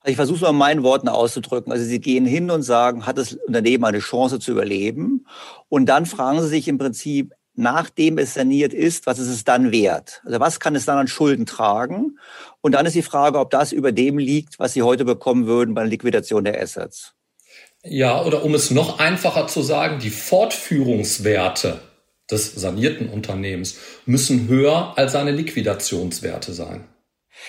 Also 0.00 0.10
ich 0.10 0.16
versuche 0.16 0.36
es 0.36 0.42
mal 0.42 0.50
in 0.50 0.56
meinen 0.56 0.82
Worten 0.82 1.08
auszudrücken. 1.08 1.72
Also 1.72 1.84
Sie 1.84 2.00
gehen 2.00 2.26
hin 2.26 2.50
und 2.50 2.62
sagen, 2.62 3.06
hat 3.06 3.18
das 3.18 3.34
Unternehmen 3.34 3.84
eine 3.84 3.98
Chance 4.00 4.40
zu 4.40 4.50
überleben? 4.50 5.26
Und 5.68 5.86
dann 5.86 6.06
fragen 6.06 6.40
Sie 6.40 6.48
sich 6.48 6.66
im 6.66 6.78
Prinzip, 6.78 7.34
nachdem 7.54 8.18
es 8.18 8.34
saniert 8.34 8.72
ist, 8.72 9.06
was 9.06 9.18
ist 9.18 9.28
es 9.28 9.44
dann 9.44 9.70
wert? 9.70 10.22
Also 10.24 10.40
was 10.40 10.58
kann 10.58 10.74
es 10.74 10.86
dann 10.86 10.98
an 10.98 11.06
Schulden 11.06 11.46
tragen? 11.46 12.18
Und 12.62 12.72
dann 12.72 12.86
ist 12.86 12.96
die 12.96 13.02
Frage, 13.02 13.38
ob 13.38 13.50
das 13.50 13.70
über 13.70 13.92
dem 13.92 14.18
liegt, 14.18 14.58
was 14.58 14.72
Sie 14.72 14.82
heute 14.82 15.04
bekommen 15.04 15.46
würden 15.46 15.74
bei 15.74 15.82
der 15.82 15.90
Liquidation 15.90 16.44
der 16.44 16.60
Assets. 16.60 17.14
Ja, 17.82 18.22
oder 18.24 18.44
um 18.44 18.54
es 18.54 18.70
noch 18.70 18.98
einfacher 18.98 19.46
zu 19.46 19.62
sagen, 19.62 20.00
die 20.00 20.10
Fortführungswerte 20.10 21.80
des 22.30 22.54
sanierten 22.54 23.08
Unternehmens 23.08 23.78
müssen 24.06 24.48
höher 24.48 24.92
als 24.96 25.12
seine 25.12 25.32
Liquidationswerte 25.32 26.52
sein. 26.52 26.86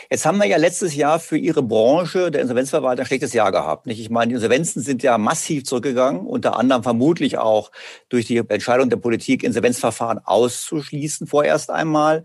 Jetzt 0.09 0.25
haben 0.25 0.37
wir 0.37 0.45
ja 0.45 0.57
letztes 0.57 0.95
Jahr 0.95 1.19
für 1.19 1.37
Ihre 1.37 1.63
Branche, 1.63 2.31
der 2.31 2.41
Insolvenzverwalter, 2.41 3.03
ein 3.03 3.05
schlechtes 3.05 3.33
Jahr 3.33 3.51
gehabt. 3.51 3.85
Nicht? 3.85 3.99
Ich 3.99 4.09
meine, 4.09 4.29
die 4.29 4.35
Insolvenzen 4.35 4.81
sind 4.81 5.03
ja 5.03 5.17
massiv 5.17 5.63
zurückgegangen, 5.63 6.25
unter 6.25 6.57
anderem 6.57 6.83
vermutlich 6.83 7.37
auch 7.37 7.71
durch 8.09 8.25
die 8.25 8.37
Entscheidung 8.37 8.89
der 8.89 8.97
Politik, 8.97 9.43
Insolvenzverfahren 9.43 10.19
auszuschließen 10.23 11.27
vorerst 11.27 11.69
einmal. 11.69 12.23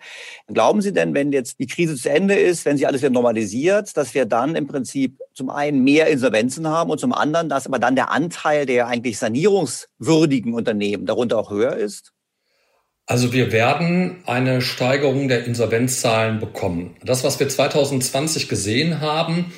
Glauben 0.48 0.83
Sie 0.83 0.92
denn, 0.92 1.14
wenn 1.14 1.33
jetzt 1.33 1.59
die 1.59 1.66
Krise 1.66 1.96
zu 1.96 2.11
Ende 2.11 2.35
ist, 2.35 2.64
wenn 2.64 2.76
sich 2.76 2.87
alles 2.87 3.02
wieder 3.02 3.11
normalisiert, 3.11 3.96
dass 3.96 4.14
wir 4.14 4.26
dann 4.26 4.55
im 4.57 4.66
Prinzip 4.66 5.20
zum 5.33 5.50
einen 5.50 5.85
mehr 5.85 6.09
Insolvenzen 6.09 6.68
haben 6.68 6.90
und 6.90 6.98
zum 6.98 7.12
anderen, 7.12 7.48
dass 7.48 7.66
aber 7.66 7.79
dann 7.79 7.94
der 7.96 8.11
Anteil 8.11 8.66
der 8.66 8.87
eigentlich 8.88 9.18
sanierungswürdigen 9.18 10.55
Unternehmen 10.55 11.07
darunter 11.07 11.38
auch 11.38 11.50
höher 11.50 11.76
ist? 11.76 12.15
Also 13.09 13.33
wir 13.33 13.53
werden 13.53 14.16
eine 14.27 14.61
Steigerung 14.61 15.29
der 15.29 15.45
Insolvenzzahlen 15.45 16.40
bekommen. 16.40 16.97
Das, 17.05 17.23
was 17.23 17.38
wir 17.38 17.49
2020 17.49 18.49
gesehen 18.49 19.01
haben, 19.01 19.53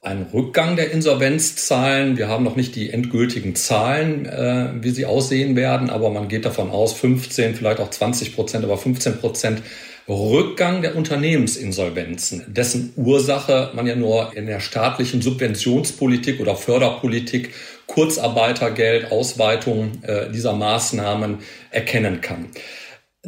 ein 0.00 0.28
Rückgang 0.32 0.76
der 0.76 0.92
Insolvenzzahlen. 0.92 2.16
Wir 2.16 2.28
haben 2.28 2.44
noch 2.44 2.56
nicht 2.56 2.74
die 2.74 2.90
endgültigen 2.90 3.54
Zahlen, 3.54 4.24
äh, 4.24 4.70
wie 4.80 4.90
sie 4.90 5.04
aussehen 5.04 5.56
werden, 5.56 5.90
aber 5.90 6.10
man 6.10 6.28
geht 6.28 6.46
davon 6.46 6.70
aus, 6.70 6.94
15, 6.94 7.54
vielleicht 7.54 7.80
auch 7.80 7.90
20 7.90 8.34
Prozent, 8.34 8.64
aber 8.64 8.78
15 8.78 9.18
Prozent 9.18 9.62
Rückgang 10.08 10.82
der 10.82 10.94
Unternehmensinsolvenzen, 10.94 12.44
dessen 12.46 12.92
Ursache 12.94 13.72
man 13.74 13.88
ja 13.88 13.96
nur 13.96 14.36
in 14.36 14.46
der 14.46 14.60
staatlichen 14.60 15.20
Subventionspolitik 15.20 16.40
oder 16.40 16.54
Förderpolitik, 16.54 17.52
Kurzarbeitergeld, 17.86 19.10
Ausweitung 19.10 20.02
äh, 20.02 20.30
dieser 20.30 20.52
Maßnahmen 20.52 21.38
erkennen 21.72 22.20
kann. 22.20 22.46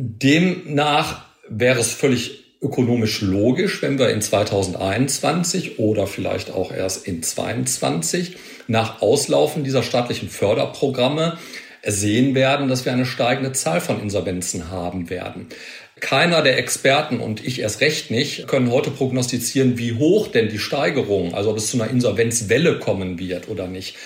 Demnach 0.00 1.24
wäre 1.48 1.80
es 1.80 1.90
völlig 1.90 2.44
ökonomisch 2.62 3.20
logisch, 3.20 3.82
wenn 3.82 3.98
wir 3.98 4.10
in 4.10 4.22
2021 4.22 5.80
oder 5.80 6.06
vielleicht 6.06 6.52
auch 6.52 6.70
erst 6.70 7.08
in 7.08 7.20
2022 7.20 8.36
nach 8.68 9.02
Auslaufen 9.02 9.64
dieser 9.64 9.82
staatlichen 9.82 10.28
Förderprogramme 10.28 11.36
sehen 11.84 12.36
werden, 12.36 12.68
dass 12.68 12.84
wir 12.84 12.92
eine 12.92 13.06
steigende 13.06 13.50
Zahl 13.52 13.80
von 13.80 14.00
Insolvenzen 14.00 14.70
haben 14.70 15.10
werden. 15.10 15.48
Keiner 15.98 16.42
der 16.42 16.58
Experten 16.58 17.18
und 17.18 17.44
ich 17.44 17.60
erst 17.60 17.80
recht 17.80 18.12
nicht 18.12 18.46
können 18.46 18.70
heute 18.70 18.92
prognostizieren, 18.92 19.78
wie 19.78 19.94
hoch 19.94 20.28
denn 20.28 20.48
die 20.48 20.60
Steigerung, 20.60 21.34
also 21.34 21.50
ob 21.50 21.56
es 21.56 21.70
zu 21.70 21.80
einer 21.80 21.90
Insolvenzwelle 21.90 22.78
kommen 22.78 23.18
wird 23.18 23.48
oder 23.48 23.66
nicht. 23.66 23.96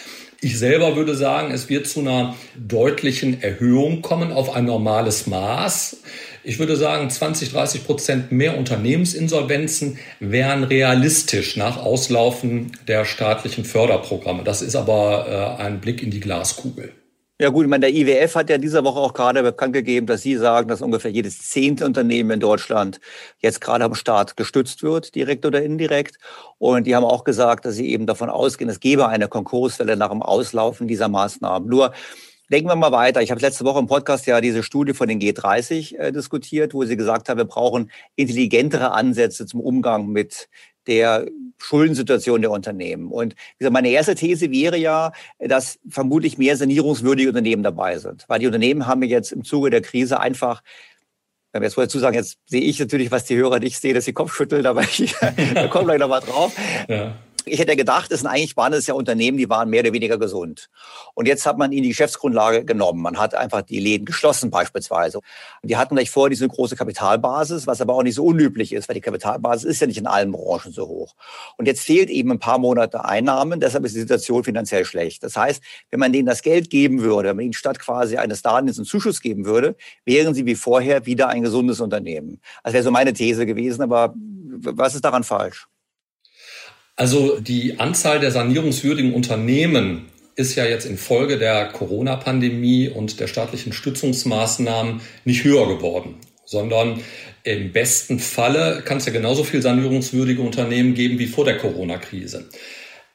Ich 0.45 0.59
selber 0.59 0.97
würde 0.97 1.15
sagen, 1.15 1.53
es 1.53 1.69
wird 1.69 1.87
zu 1.87 2.01
einer 2.01 2.35
deutlichen 2.57 3.45
Erhöhung 3.45 4.03
kommen 4.03 4.33
auf 4.33 4.57
ein 4.57 4.65
normales 4.65 5.29
Maß. 5.29 5.99
Ich 6.43 6.59
würde 6.59 6.75
sagen, 6.75 7.09
20, 7.09 7.53
30 7.53 7.85
Prozent 7.85 8.33
mehr 8.33 8.59
Unternehmensinsolvenzen 8.59 10.01
wären 10.19 10.65
realistisch 10.65 11.57
nach 11.57 11.77
Auslaufen 11.77 12.73
der 12.89 13.05
staatlichen 13.05 13.65
Förderprogramme. 13.65 14.43
Das 14.43 14.63
ist 14.63 14.75
aber 14.75 15.57
äh, 15.61 15.63
ein 15.63 15.81
Blick 15.81 16.03
in 16.03 16.11
die 16.11 16.19
Glaskugel. 16.19 16.91
Ja 17.43 17.49
gut, 17.49 17.65
ich 17.65 17.71
meine, 17.71 17.91
der 17.91 17.93
IWF 17.93 18.37
hat 18.37 18.51
ja 18.51 18.57
diese 18.57 18.85
Woche 18.85 19.01
auch 19.01 19.15
gerade 19.15 19.43
bekannt 19.43 19.73
gegeben, 19.73 20.07
dass 20.07 20.23
Sie 20.23 20.37
sagen, 20.37 20.69
dass 20.69 20.81
ungefähr 20.81 21.11
jedes 21.11 21.41
zehnte 21.49 21.85
Unternehmen 21.85 22.31
in 22.31 22.39
Deutschland 22.39 23.01
jetzt 23.41 23.61
gerade 23.61 23.85
am 23.85 23.97
Staat 23.97 24.37
gestützt 24.37 24.85
wird, 24.85 25.17
direkt 25.17 25.45
oder 25.45 25.61
indirekt. 25.61 26.19
Und 26.59 26.87
die 26.87 26.95
haben 26.95 27.03
auch 27.03 27.25
gesagt, 27.25 27.65
dass 27.65 27.75
sie 27.75 27.91
eben 27.91 28.07
davon 28.07 28.31
ausgehen, 28.31 28.71
es 28.71 28.79
gebe 28.79 29.09
eine 29.09 29.27
Konkurswelle 29.27 29.97
nach 29.97 30.11
dem 30.11 30.23
Auslaufen 30.23 30.87
dieser 30.87 31.09
Maßnahmen. 31.09 31.69
Nur 31.69 31.93
Denken 32.53 32.69
wir 32.69 32.77
mal 32.77 32.93
weiter. 32.93 33.23
Ich 33.23 33.31
habe 33.31 33.41
letzte 33.41 33.65
Woche 33.65 33.79
im 33.79 33.87
Podcast 33.87 34.27
ja 34.27 34.43
diese 34.43 34.63
Studie 34.63 34.93
von 34.93 35.09
den 35.09 35.19
G30 35.19 35.97
äh, 35.97 36.13
diskutiert, 36.13 36.75
wo 36.75 36.85
sie 36.85 36.99
gesagt 36.99 37.31
haben, 37.31 37.39
wir 37.39 37.47
brauchen 37.47 37.91
intelligentere 38.15 38.93
Ansätze 38.93 39.47
zum 39.47 39.61
Umgang 39.61 40.09
mit 40.09 40.51
der 40.87 41.27
Schuldensituation 41.59 42.41
der 42.41 42.51
Unternehmen. 42.51 43.11
Und 43.11 43.35
wie 43.35 43.59
gesagt, 43.59 43.73
meine 43.73 43.91
erste 43.91 44.15
These 44.15 44.51
wäre 44.51 44.77
ja, 44.77 45.13
dass 45.39 45.79
vermutlich 45.89 46.39
mehr 46.39 46.57
sanierungswürdige 46.57 47.29
Unternehmen 47.29 47.63
dabei 47.63 47.99
sind. 47.99 48.25
Weil 48.29 48.41
die 48.41 48.47
Unternehmen 48.47 48.87
haben 48.87 49.03
jetzt 49.03 49.33
im 49.33 49.45
Zuge 49.45 49.71
der 49.71 49.83
Krise 49.83 50.21
einfach 50.21 50.63
wenn 51.55 51.61
wir 51.61 51.67
jetzt 51.67 51.77
dazu 51.77 51.99
sagen, 51.99 52.17
jetzt 52.17 52.39
sehe 52.47 52.63
ich 52.63 52.81
natürlich, 52.81 53.11
was 53.11 53.27
die 53.27 53.37
Hörer 53.37 53.59
nicht 53.59 53.79
sehen, 53.79 53.95
dass 53.95 54.07
sie 54.07 54.15
Kopf 54.15 54.35
schütteln, 54.35 54.65
aber 54.65 54.81
ich, 54.85 55.15
da 55.55 55.69
kommen 55.69 55.85
gleich 55.85 55.99
nochmal 55.99 56.21
drauf. 56.21 56.57
Ja 56.89 57.15
ich 57.47 57.59
hätte 57.59 57.77
gedacht, 57.77 58.11
es 58.13 58.21
sind 58.21 58.29
eigentlich 58.29 58.57
waren 58.57 58.73
es 58.73 58.87
ja 58.87 58.95
Unternehmen, 58.95 59.39
die 59.39 59.49
waren 59.49 59.71
mehr 59.71 59.81
oder 59.81 59.93
weniger 59.93 60.19
gesund. 60.19 60.69
Und 61.15 61.27
jetzt 61.27 61.47
hat 61.47 61.59
man 61.59 61.73
ihnen 61.73 61.85
die 61.85 61.91
Geschäftsgrundlage 61.91 62.65
genommen. 62.65 63.03
Man 63.03 63.19
hat 63.19 63.35
einfach 63.35 63.63
die 63.63 63.81
Läden 63.81 64.05
geschlossen 64.05 64.51
beispielsweise. 64.51 65.21
Die 65.63 65.77
hatten 65.77 65.95
gleich 65.95 66.11
vor 66.11 66.31
diese 66.31 66.49
große 66.49 66.77
Kapitalbasis, 66.77 67.67
was 67.67 67.81
aber 67.81 67.95
auch 67.95 68.03
nicht 68.03 68.15
so 68.15 68.25
unüblich 68.25 68.73
ist, 68.73 68.89
weil 68.89 68.95
die 68.95 69.01
Kapitalbasis 69.01 69.65
ist 69.65 69.81
ja 69.81 69.87
nicht 69.87 69.99
in 69.99 70.07
allen 70.07 70.33
Branchen 70.33 70.73
so 70.73 70.87
hoch. 70.87 71.15
Und 71.57 71.67
jetzt 71.67 71.83
fehlt 71.83 72.11
eben 72.11 72.31
ein 72.31 72.39
paar 72.39 72.59
Monate 72.59 73.05
Einnahmen, 73.05 73.61
deshalb 73.61 73.85
ist 73.85 73.95
die 73.95 74.01
Situation 74.01 74.45
finanziell 74.45 74.85
schlecht. 74.85 75.23
Das 75.23 75.37
heißt, 75.37 75.63
wenn 75.91 76.01
man 76.01 76.13
denen 76.13 76.27
das 76.27 76.43
Geld 76.43 76.71
geben 76.71 77.03
würde, 77.03 77.31
wenn 77.31 77.37
man 77.37 77.45
ihnen 77.45 77.55
statt 77.55 77.79
quasi 77.79 78.17
eines 78.17 78.43
Darlehens 78.43 78.79
einen 78.79 78.87
Zuschuss 78.87 79.21
geben 79.21 79.45
würde, 79.45 79.77
wären 80.05 80.35
sie 80.35 80.47
wie 80.47 80.55
vorher 80.55 81.07
wieder 81.07 81.29
ein 81.29 81.43
gesundes 81.43 81.81
Unternehmen. 81.81 82.41
Das 82.65 82.73
wäre 82.73 82.85
so 82.85 82.91
meine 82.91 83.13
These 83.13 83.47
gewesen, 83.47 83.83
aber 83.83 84.15
was 84.17 84.95
ist 84.95 85.05
daran 85.05 85.25
falsch? 85.25 85.67
Also 87.03 87.41
die 87.41 87.81
Anzahl 87.81 88.21
der 88.21 88.31
sanierungswürdigen 88.31 89.13
Unternehmen 89.13 90.05
ist 90.37 90.55
ja 90.55 90.65
jetzt 90.67 90.85
infolge 90.87 91.37
der 91.37 91.67
Corona-Pandemie 91.67 92.91
und 92.91 93.19
der 93.19 93.27
staatlichen 93.27 93.73
Stützungsmaßnahmen 93.73 95.01
nicht 95.25 95.43
höher 95.43 95.67
geworden, 95.67 96.19
sondern 96.45 97.01
im 97.43 97.73
besten 97.73 98.21
Falle 98.21 98.83
kann 98.85 98.99
es 98.99 99.07
ja 99.07 99.13
genauso 99.13 99.43
viel 99.43 99.61
sanierungswürdige 99.61 100.43
Unternehmen 100.43 100.95
geben 100.95 101.19
wie 101.19 101.27
vor 101.27 101.45
der 101.45 101.59
Corona-Krise. 101.59 102.49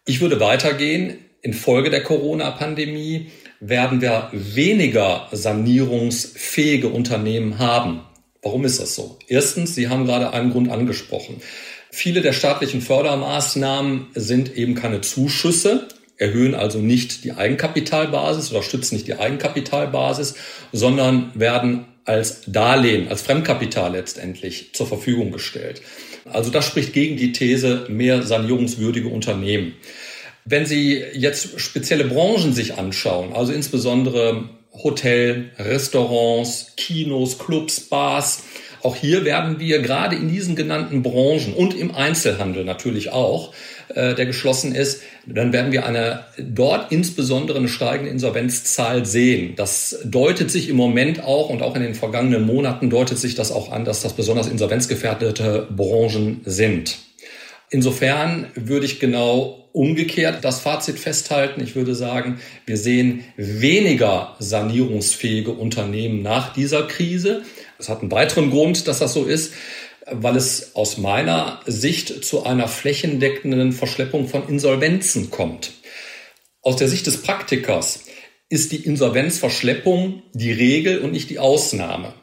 Ich 0.06 0.20
würde 0.20 0.42
weitergehen. 0.42 1.20
Infolge 1.42 1.90
der 1.90 2.04
Corona-Pandemie 2.04 3.32
werden 3.62 4.02
wir 4.02 4.32
weniger 4.34 5.30
sanierungsfähige 5.32 6.90
Unternehmen 6.90 7.58
haben. 7.58 8.02
Warum 8.42 8.66
ist 8.66 8.82
das 8.82 8.96
so? 8.96 9.18
Erstens, 9.30 9.76
Sie 9.76 9.88
haben 9.88 10.06
gerade 10.06 10.34
einen 10.34 10.52
Grund 10.52 10.70
angesprochen. 10.70 11.42
Viele 11.98 12.22
der 12.22 12.34
staatlichen 12.34 12.82
Fördermaßnahmen 12.82 14.10
sind 14.14 14.56
eben 14.56 14.76
keine 14.76 15.02
Zuschüsse, 15.02 15.88
erhöhen 16.18 16.54
also 16.54 16.78
nicht 16.78 17.24
die 17.24 17.32
Eigenkapitalbasis 17.32 18.52
oder 18.52 18.62
stützen 18.62 18.94
nicht 18.94 19.08
die 19.08 19.16
Eigenkapitalbasis, 19.16 20.36
sondern 20.72 21.32
werden 21.34 21.86
als 22.06 22.42
Darlehen, 22.46 23.08
als 23.08 23.24
Fremdkapital 23.24 23.94
letztendlich 23.94 24.74
zur 24.74 24.86
Verfügung 24.86 25.32
gestellt. 25.32 25.82
Also 26.26 26.52
das 26.52 26.66
spricht 26.66 26.94
gegen 26.94 27.18
die 27.18 27.32
These 27.32 27.88
mehr 27.90 28.22
sanierungswürdige 28.22 29.08
Unternehmen. 29.08 29.74
Wenn 30.46 30.68
Sie 30.68 31.04
jetzt 31.16 31.60
spezielle 31.60 32.06
Branchen 32.06 32.54
sich 32.54 32.78
anschauen, 32.78 33.34
also 33.34 33.52
insbesondere 33.54 34.48
Hotel, 34.72 35.50
Restaurants, 35.58 36.74
Kinos, 36.78 37.40
Clubs, 37.40 37.80
Bars, 37.80 38.44
auch 38.88 38.96
hier 38.96 39.26
werden 39.26 39.60
wir 39.60 39.82
gerade 39.82 40.16
in 40.16 40.30
diesen 40.30 40.56
genannten 40.56 41.04
Branchen 41.04 41.54
und 41.54 41.78
im 41.78 41.94
Einzelhandel 41.94 42.64
natürlich 42.64 43.12
auch, 43.12 43.54
äh, 43.90 44.16
der 44.16 44.26
geschlossen 44.26 44.74
ist, 44.74 45.02
dann 45.26 45.52
werden 45.52 45.74
wir 45.74 45.86
eine 45.86 46.24
dort 46.40 46.90
insbesondere 46.94 47.58
eine 47.58 47.68
steigende 47.68 48.10
Insolvenzzahl 48.10 49.06
sehen. 49.06 49.56
Das 49.58 50.00
deutet 50.06 50.50
sich 50.50 50.70
im 50.70 50.78
Moment 50.78 51.22
auch 51.22 51.50
und 51.50 51.62
auch 51.62 51.76
in 51.76 51.82
den 51.82 51.96
vergangenen 51.96 52.46
Monaten 52.46 52.90
deutet 52.90 53.18
sich 53.18 53.36
das 53.36 53.52
auch 53.52 53.74
an, 53.74 53.84
dass 53.84 54.04
das 54.04 54.14
besonders 54.14 54.48
insolvenzgefährdete 54.48 55.68
Branchen 55.70 56.40
sind. 56.46 56.98
Insofern 57.70 58.48
würde 58.56 58.86
ich 58.86 59.02
genau 59.02 59.68
umgekehrt 59.74 60.46
das 60.46 60.62
Fazit 60.62 60.98
festhalten. 60.98 61.62
Ich 61.62 61.76
würde 61.76 61.94
sagen, 61.94 62.40
wir 62.66 62.78
sehen 62.78 63.26
weniger 63.36 64.36
sanierungsfähige 64.40 65.52
Unternehmen 65.52 66.22
nach 66.22 66.54
dieser 66.54 66.84
Krise. 66.84 67.44
Es 67.80 67.90
hat 67.90 68.02
einen 68.02 68.12
weiteren 68.12 68.50
Grund, 68.50 68.88
dass 68.88 69.00
das 69.00 69.14
so 69.14 69.26
ist, 69.26 69.54
weil 70.10 70.36
es 70.36 70.76
aus 70.76 70.98
meiner 70.98 71.60
Sicht 71.66 72.24
zu 72.24 72.44
einer 72.44 72.68
flächendeckenden 72.68 73.74
Verschleppung 73.74 74.28
von 74.28 74.48
Insolvenzen 74.48 75.30
kommt. 75.30 75.74
Aus 76.62 76.78
der 76.78 76.88
Sicht 76.88 77.08
des 77.08 77.22
Praktikers 77.22 78.02
ist 78.50 78.72
die 78.72 78.78
Insolvenzverschleppung 78.86 80.24
die 80.34 80.52
Regel 80.52 81.00
und 81.00 81.12
nicht 81.12 81.30
die 81.30 81.40
Ausnahme. 81.40 82.14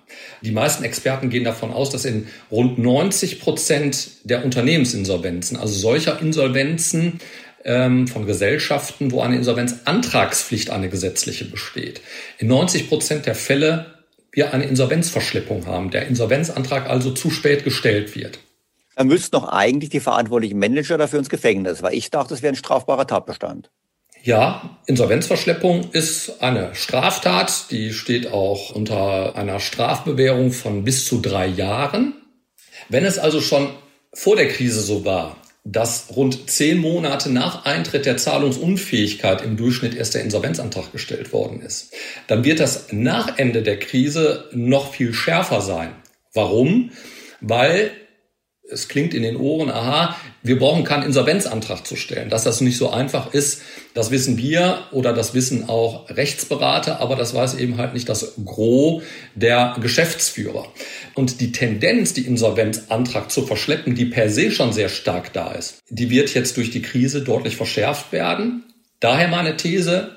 Die 0.41 0.53
meisten 0.53 0.85
Experten 0.85 1.29
gehen 1.29 1.45
davon 1.45 1.71
aus, 1.71 1.91
dass 1.91 2.05
in 2.05 2.29
rund 2.51 2.79
90 2.79 3.41
Prozent 3.41 4.09
der 4.25 4.45
Unternehmensinsolvenzen, 4.45 5.57
also 5.59 5.75
solcher 5.75 6.21
Insolvenzen 6.21 7.21
ähm, 7.65 8.09
von 8.09 8.27
Gesellschaften, 8.27 9.11
wo 9.11 9.21
eine 9.21 9.37
Insolvenzantragspflicht 9.37 10.71
eine 10.71 10.89
gesetzliche 10.89 11.45
besteht, 11.45 12.01
in 12.39 12.49
90 12.49 12.89
Prozent 12.89 13.27
der 13.27 13.35
Fälle 13.35 13.94
wir 14.35 14.53
eine 14.53 14.65
Insolvenzverschleppung 14.65 15.67
haben, 15.67 15.91
der 15.91 16.07
Insolvenzantrag 16.07 16.89
also 16.89 17.13
zu 17.13 17.31
spät 17.31 17.65
gestellt 17.65 18.15
wird. 18.17 18.39
Dann 18.97 19.09
müssten 19.09 19.33
doch 19.33 19.49
eigentlich 19.49 19.91
die 19.91 20.01
verantwortlichen 20.01 20.59
Manager 20.59 20.99
dafür 20.99 21.19
ins 21.19 21.29
Gefängnis, 21.29 21.83
weil 21.83 21.95
ich 21.95 22.11
dachte, 22.11 22.31
das 22.31 22.43
wäre 22.43 22.53
ein 22.53 22.57
strafbarer 22.57 23.07
Tatbestand. 23.07 23.71
Ja, 24.23 24.79
Insolvenzverschleppung 24.87 25.91
ist 25.93 26.43
eine 26.43 26.75
Straftat, 26.75 27.71
die 27.71 27.93
steht 27.93 28.33
auch 28.33 28.71
unter 28.71 29.37
einer 29.37 29.61
Strafbewährung 29.61 30.51
von 30.53 30.85
bis 30.85 31.05
zu 31.05 31.21
drei 31.21 31.47
Jahren. 31.47 32.15
Wenn 32.89 33.05
es 33.05 33.19
also 33.19 33.41
schon 33.41 33.69
vor 34.15 34.37
der 34.37 34.49
Krise 34.49 34.81
so 34.81 35.05
war, 35.05 35.37
dass 35.65 36.15
rund 36.15 36.51
zehn 36.51 36.79
Monate 36.79 37.33
nach 37.33 37.65
Eintritt 37.65 38.05
der 38.05 38.19
Zahlungsunfähigkeit 38.19 39.43
im 39.43 39.57
Durchschnitt 39.57 39.95
erst 39.95 40.15
der 40.15 40.23
Insolvenzantrag 40.23 40.93
gestellt 40.93 41.33
worden 41.33 41.63
ist, 41.63 41.95
dann 42.27 42.45
wird 42.45 42.61
das 42.61 42.89
nach 42.93 43.39
Ende 43.39 43.63
der 43.63 43.79
Krise 43.79 44.51
noch 44.53 44.93
viel 44.93 45.15
schärfer 45.15 45.63
sein. 45.63 45.95
Warum? 46.35 46.91
Weil 47.41 47.93
es 48.71 48.89
klingt 48.89 49.13
in 49.13 49.23
den 49.23 49.37
Ohren, 49.37 49.71
aha, 49.71 50.17
wir 50.43 50.59
brauchen 50.59 50.85
keinen 50.85 51.03
Insolvenzantrag 51.03 51.87
zu 51.87 51.97
stellen. 51.97 52.31
Dass 52.31 52.45
das 52.45 52.61
nicht 52.61 52.79
so 52.79 52.91
einfach 52.91 53.35
ist, 53.35 53.63
das 53.93 54.11
wissen 54.11 54.39
wir 54.39 54.85
oder 54.91 55.13
das 55.13 55.35
wissen 55.35 55.69
auch 55.69 56.09
Rechtsberater, 56.09 57.01
aber 57.01 57.15
das 57.17 57.35
weiß 57.35 57.55
eben 57.55 57.77
halt 57.77 57.93
nicht 57.93 58.09
das 58.09 58.35
Gros 58.45 59.03
der 59.35 59.77
Geschäftsführer. 59.81 60.67
Und 61.15 61.41
die 61.41 61.53
Tendenz, 61.53 62.15
die 62.15 62.27
Insolvenzantrag 62.27 63.31
zu 63.31 63.47
verschleppen, 63.47 63.95
die 63.95 64.07
per 64.07 64.31
se 64.31 64.51
schon 64.51 64.73
sehr 64.73 64.89
stark 64.89 65.33
da 65.33 65.53
ist, 65.53 65.79
die 65.91 66.09
wird 66.11 66.33
jetzt 66.35 66.57
durch 66.57 66.71
die 66.71 66.83
Krise 66.83 67.23
deutlich 67.23 67.57
verschärft 67.57 68.13
werden. 68.13 68.65
Daher 68.99 69.29
meine 69.29 69.57
These, 69.59 70.17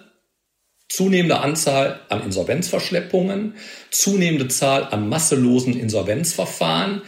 zunehmende 0.88 1.42
Anzahl 1.42 2.00
an 2.08 2.24
Insolvenzverschleppungen, 2.24 3.56
zunehmende 3.92 4.48
Zahl 4.48 4.86
an 4.86 5.10
masselosen 5.10 5.78
Insolvenzverfahren, 5.78 7.02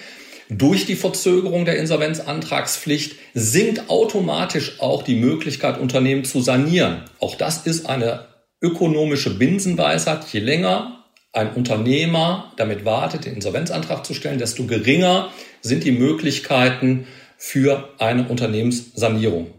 durch 0.50 0.88
die 0.88 0.96
Verzögerung 0.96 1.66
der 1.66 1.78
Insolvenzantragspflicht 1.78 3.16
sinkt 3.36 3.88
automatisch 3.90 4.80
auch 4.80 5.04
die 5.04 5.16
Möglichkeit, 5.16 5.80
Unternehmen 5.80 6.26
zu 6.26 6.42
sanieren. 6.42 7.04
Auch 7.20 7.36
das 7.36 7.68
ist 7.68 7.88
eine 7.88 8.26
ökonomische 8.60 9.38
Binsenweisheit. 9.38 10.26
Je 10.34 10.40
länger 10.40 11.06
ein 11.34 11.54
Unternehmer 11.54 12.52
damit 12.58 12.84
wartet, 12.84 13.26
den 13.26 13.36
Insolvenzantrag 13.36 14.04
zu 14.04 14.16
stellen, 14.16 14.40
desto 14.40 14.66
geringer 14.66 15.30
sind 15.62 15.84
die 15.84 15.92
Möglichkeiten 15.92 17.06
für 17.38 17.90
eine 18.00 18.28
Unternehmenssanierung. 18.28 19.54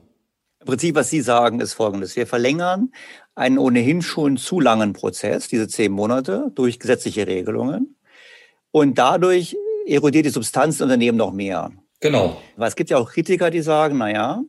Im 0.59 0.67
Prinzip, 0.67 0.97
was 0.97 1.09
Sie 1.09 1.21
sagen, 1.21 1.61
ist 1.61 1.75
Folgendes. 1.75 2.17
Wir 2.17 2.27
verlängern 2.27 2.93
einen 3.37 3.59
ohnehin 3.59 4.03
schon 4.03 4.37
zu 4.37 4.59
langen 4.59 4.93
Prozess, 4.93 5.47
diese 5.47 5.69
zehn 5.69 5.93
Monate, 5.93 6.51
durch 6.57 6.81
gesetzliche 6.81 7.29
Regelungen. 7.29 7.97
Und 8.73 8.99
dadurch 8.99 9.57
erodiert 9.87 10.27
die 10.27 10.31
Substanz 10.31 10.81
Unternehmen 10.81 11.19
noch 11.19 11.33
mehr. 11.33 11.71
Genau. 12.01 12.41
Weil 12.57 12.69
es 12.69 12.77
gibt 12.77 12.91
ja 12.91 12.99
auch 12.99 13.11
Kritiker, 13.11 13.51
die 13.51 13.63
sagen, 13.63 13.99
na 13.99 14.11
ja, 14.11 14.43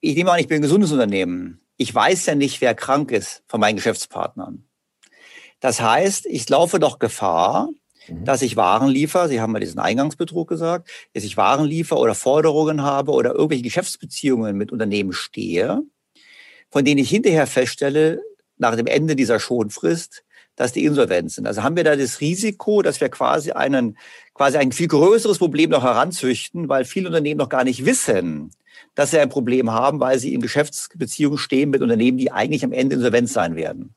ich 0.00 0.16
nehme 0.16 0.32
an, 0.32 0.38
ich 0.38 0.48
bin 0.48 0.56
ein 0.56 0.62
gesundes 0.62 0.92
Unternehmen. 0.92 1.60
Ich 1.76 1.94
weiß 1.94 2.26
ja 2.26 2.34
nicht, 2.34 2.60
wer 2.60 2.74
krank 2.74 3.10
ist 3.10 3.42
von 3.46 3.60
meinen 3.60 3.76
Geschäftspartnern. 3.76 4.64
Das 5.60 5.80
heißt, 5.80 6.26
ich 6.26 6.48
laufe 6.48 6.78
doch 6.78 6.98
Gefahr, 6.98 7.68
mhm. 8.08 8.24
dass 8.24 8.42
ich 8.42 8.56
Waren 8.56 8.88
liefere. 8.88 9.28
Sie 9.28 9.40
haben 9.40 9.52
ja 9.54 9.60
diesen 9.60 9.80
Eingangsbetrug 9.80 10.48
gesagt, 10.48 10.88
dass 11.14 11.24
ich 11.24 11.36
Waren 11.36 11.66
liefere 11.66 11.98
oder 11.98 12.14
Forderungen 12.14 12.82
habe 12.82 13.12
oder 13.12 13.34
irgendwelche 13.34 13.64
Geschäftsbeziehungen 13.64 14.56
mit 14.56 14.72
Unternehmen 14.72 15.12
stehe, 15.12 15.82
von 16.70 16.84
denen 16.84 16.98
ich 16.98 17.10
hinterher 17.10 17.46
feststelle, 17.46 18.22
nach 18.56 18.76
dem 18.76 18.86
Ende 18.86 19.14
dieser 19.14 19.38
Schonfrist, 19.38 20.24
dass 20.58 20.72
die 20.72 20.84
insolvent 20.84 21.30
sind. 21.30 21.46
Also 21.46 21.62
haben 21.62 21.76
wir 21.76 21.84
da 21.84 21.94
das 21.94 22.20
Risiko, 22.20 22.82
dass 22.82 23.00
wir 23.00 23.08
quasi 23.08 23.52
einen, 23.52 23.96
quasi 24.34 24.58
ein 24.58 24.72
viel 24.72 24.88
größeres 24.88 25.38
Problem 25.38 25.70
noch 25.70 25.84
heranzüchten, 25.84 26.68
weil 26.68 26.84
viele 26.84 27.06
Unternehmen 27.06 27.38
noch 27.38 27.48
gar 27.48 27.62
nicht 27.62 27.86
wissen, 27.86 28.50
dass 28.96 29.12
sie 29.12 29.20
ein 29.20 29.28
Problem 29.28 29.70
haben, 29.70 30.00
weil 30.00 30.18
sie 30.18 30.34
in 30.34 30.40
Geschäftsbeziehungen 30.40 31.38
stehen 31.38 31.70
mit 31.70 31.80
Unternehmen, 31.80 32.18
die 32.18 32.32
eigentlich 32.32 32.64
am 32.64 32.72
Ende 32.72 32.96
insolvent 32.96 33.30
sein 33.30 33.54
werden. 33.54 33.94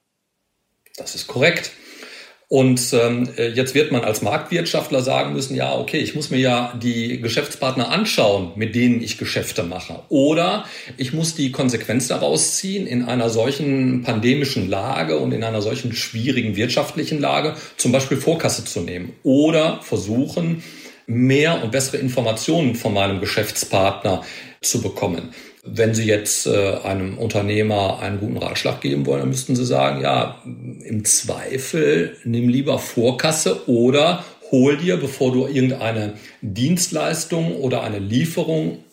Das 0.97 1.15
ist 1.15 1.25
korrekt. 1.25 1.71
Und 2.51 2.91
ähm, 2.91 3.29
jetzt 3.37 3.75
wird 3.75 3.93
man 3.93 4.01
als 4.03 4.21
Marktwirtschaftler 4.21 5.01
sagen 5.01 5.31
müssen, 5.31 5.55
ja, 5.55 5.73
okay, 5.73 5.99
ich 5.99 6.15
muss 6.15 6.31
mir 6.31 6.39
ja 6.39 6.77
die 6.83 7.21
Geschäftspartner 7.21 7.89
anschauen, 7.89 8.51
mit 8.57 8.75
denen 8.75 9.01
ich 9.01 9.17
Geschäfte 9.17 9.63
mache. 9.63 10.01
Oder 10.09 10.65
ich 10.97 11.13
muss 11.13 11.33
die 11.33 11.53
Konsequenz 11.53 12.09
daraus 12.09 12.57
ziehen, 12.57 12.87
in 12.87 13.05
einer 13.05 13.29
solchen 13.29 14.01
pandemischen 14.01 14.69
Lage 14.69 15.17
und 15.17 15.31
in 15.31 15.45
einer 15.45 15.61
solchen 15.61 15.93
schwierigen 15.93 16.57
wirtschaftlichen 16.57 17.21
Lage 17.21 17.55
zum 17.77 17.93
Beispiel 17.93 18.17
Vorkasse 18.17 18.65
zu 18.65 18.81
nehmen. 18.81 19.13
Oder 19.23 19.79
versuchen, 19.81 20.61
mehr 21.07 21.63
und 21.63 21.71
bessere 21.71 21.99
Informationen 21.99 22.75
von 22.75 22.93
meinem 22.93 23.21
Geschäftspartner 23.21 24.25
zu 24.59 24.81
bekommen. 24.81 25.33
Wenn 25.63 25.93
Sie 25.93 26.05
jetzt 26.05 26.47
äh, 26.47 26.77
einem 26.83 27.19
Unternehmer 27.19 27.99
einen 27.99 28.19
guten 28.19 28.37
Ratschlag 28.37 28.81
geben 28.81 29.05
wollen, 29.05 29.19
dann 29.19 29.29
müssten 29.29 29.55
Sie 29.55 29.65
sagen, 29.65 30.01
ja, 30.01 30.41
im 30.43 31.05
Zweifel 31.05 32.17
nimm 32.23 32.49
lieber 32.49 32.79
Vorkasse 32.79 33.69
oder 33.69 34.25
hol 34.49 34.77
dir, 34.77 34.97
bevor 34.97 35.31
du 35.31 35.47
irgendeine 35.47 36.13
Dienstleistung 36.41 37.55
oder 37.55 37.83
eine 37.83 37.99
Lieferung 37.99 38.83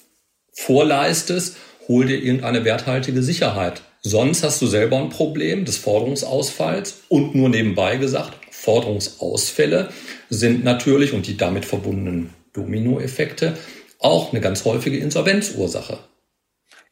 vorleistest, 0.52 1.57
hol 1.88 2.04
dir 2.04 2.22
irgendeine 2.22 2.64
werthaltige 2.64 3.22
Sicherheit. 3.22 3.83
Sonst 4.02 4.44
hast 4.44 4.61
du 4.62 4.66
selber 4.66 4.98
ein 4.98 5.09
Problem 5.09 5.64
des 5.64 5.78
Forderungsausfalls 5.78 7.02
und 7.09 7.35
nur 7.35 7.48
nebenbei 7.48 7.96
gesagt, 7.96 8.37
Forderungsausfälle 8.50 9.88
sind 10.28 10.64
natürlich 10.64 11.12
und 11.14 11.26
die 11.26 11.37
damit 11.37 11.64
verbundenen 11.64 12.31
Dominoeffekte 12.52 13.57
auch 13.98 14.33
eine 14.33 14.40
ganz 14.40 14.64
häufige 14.64 14.98
Insolvenzursache. 14.98 15.98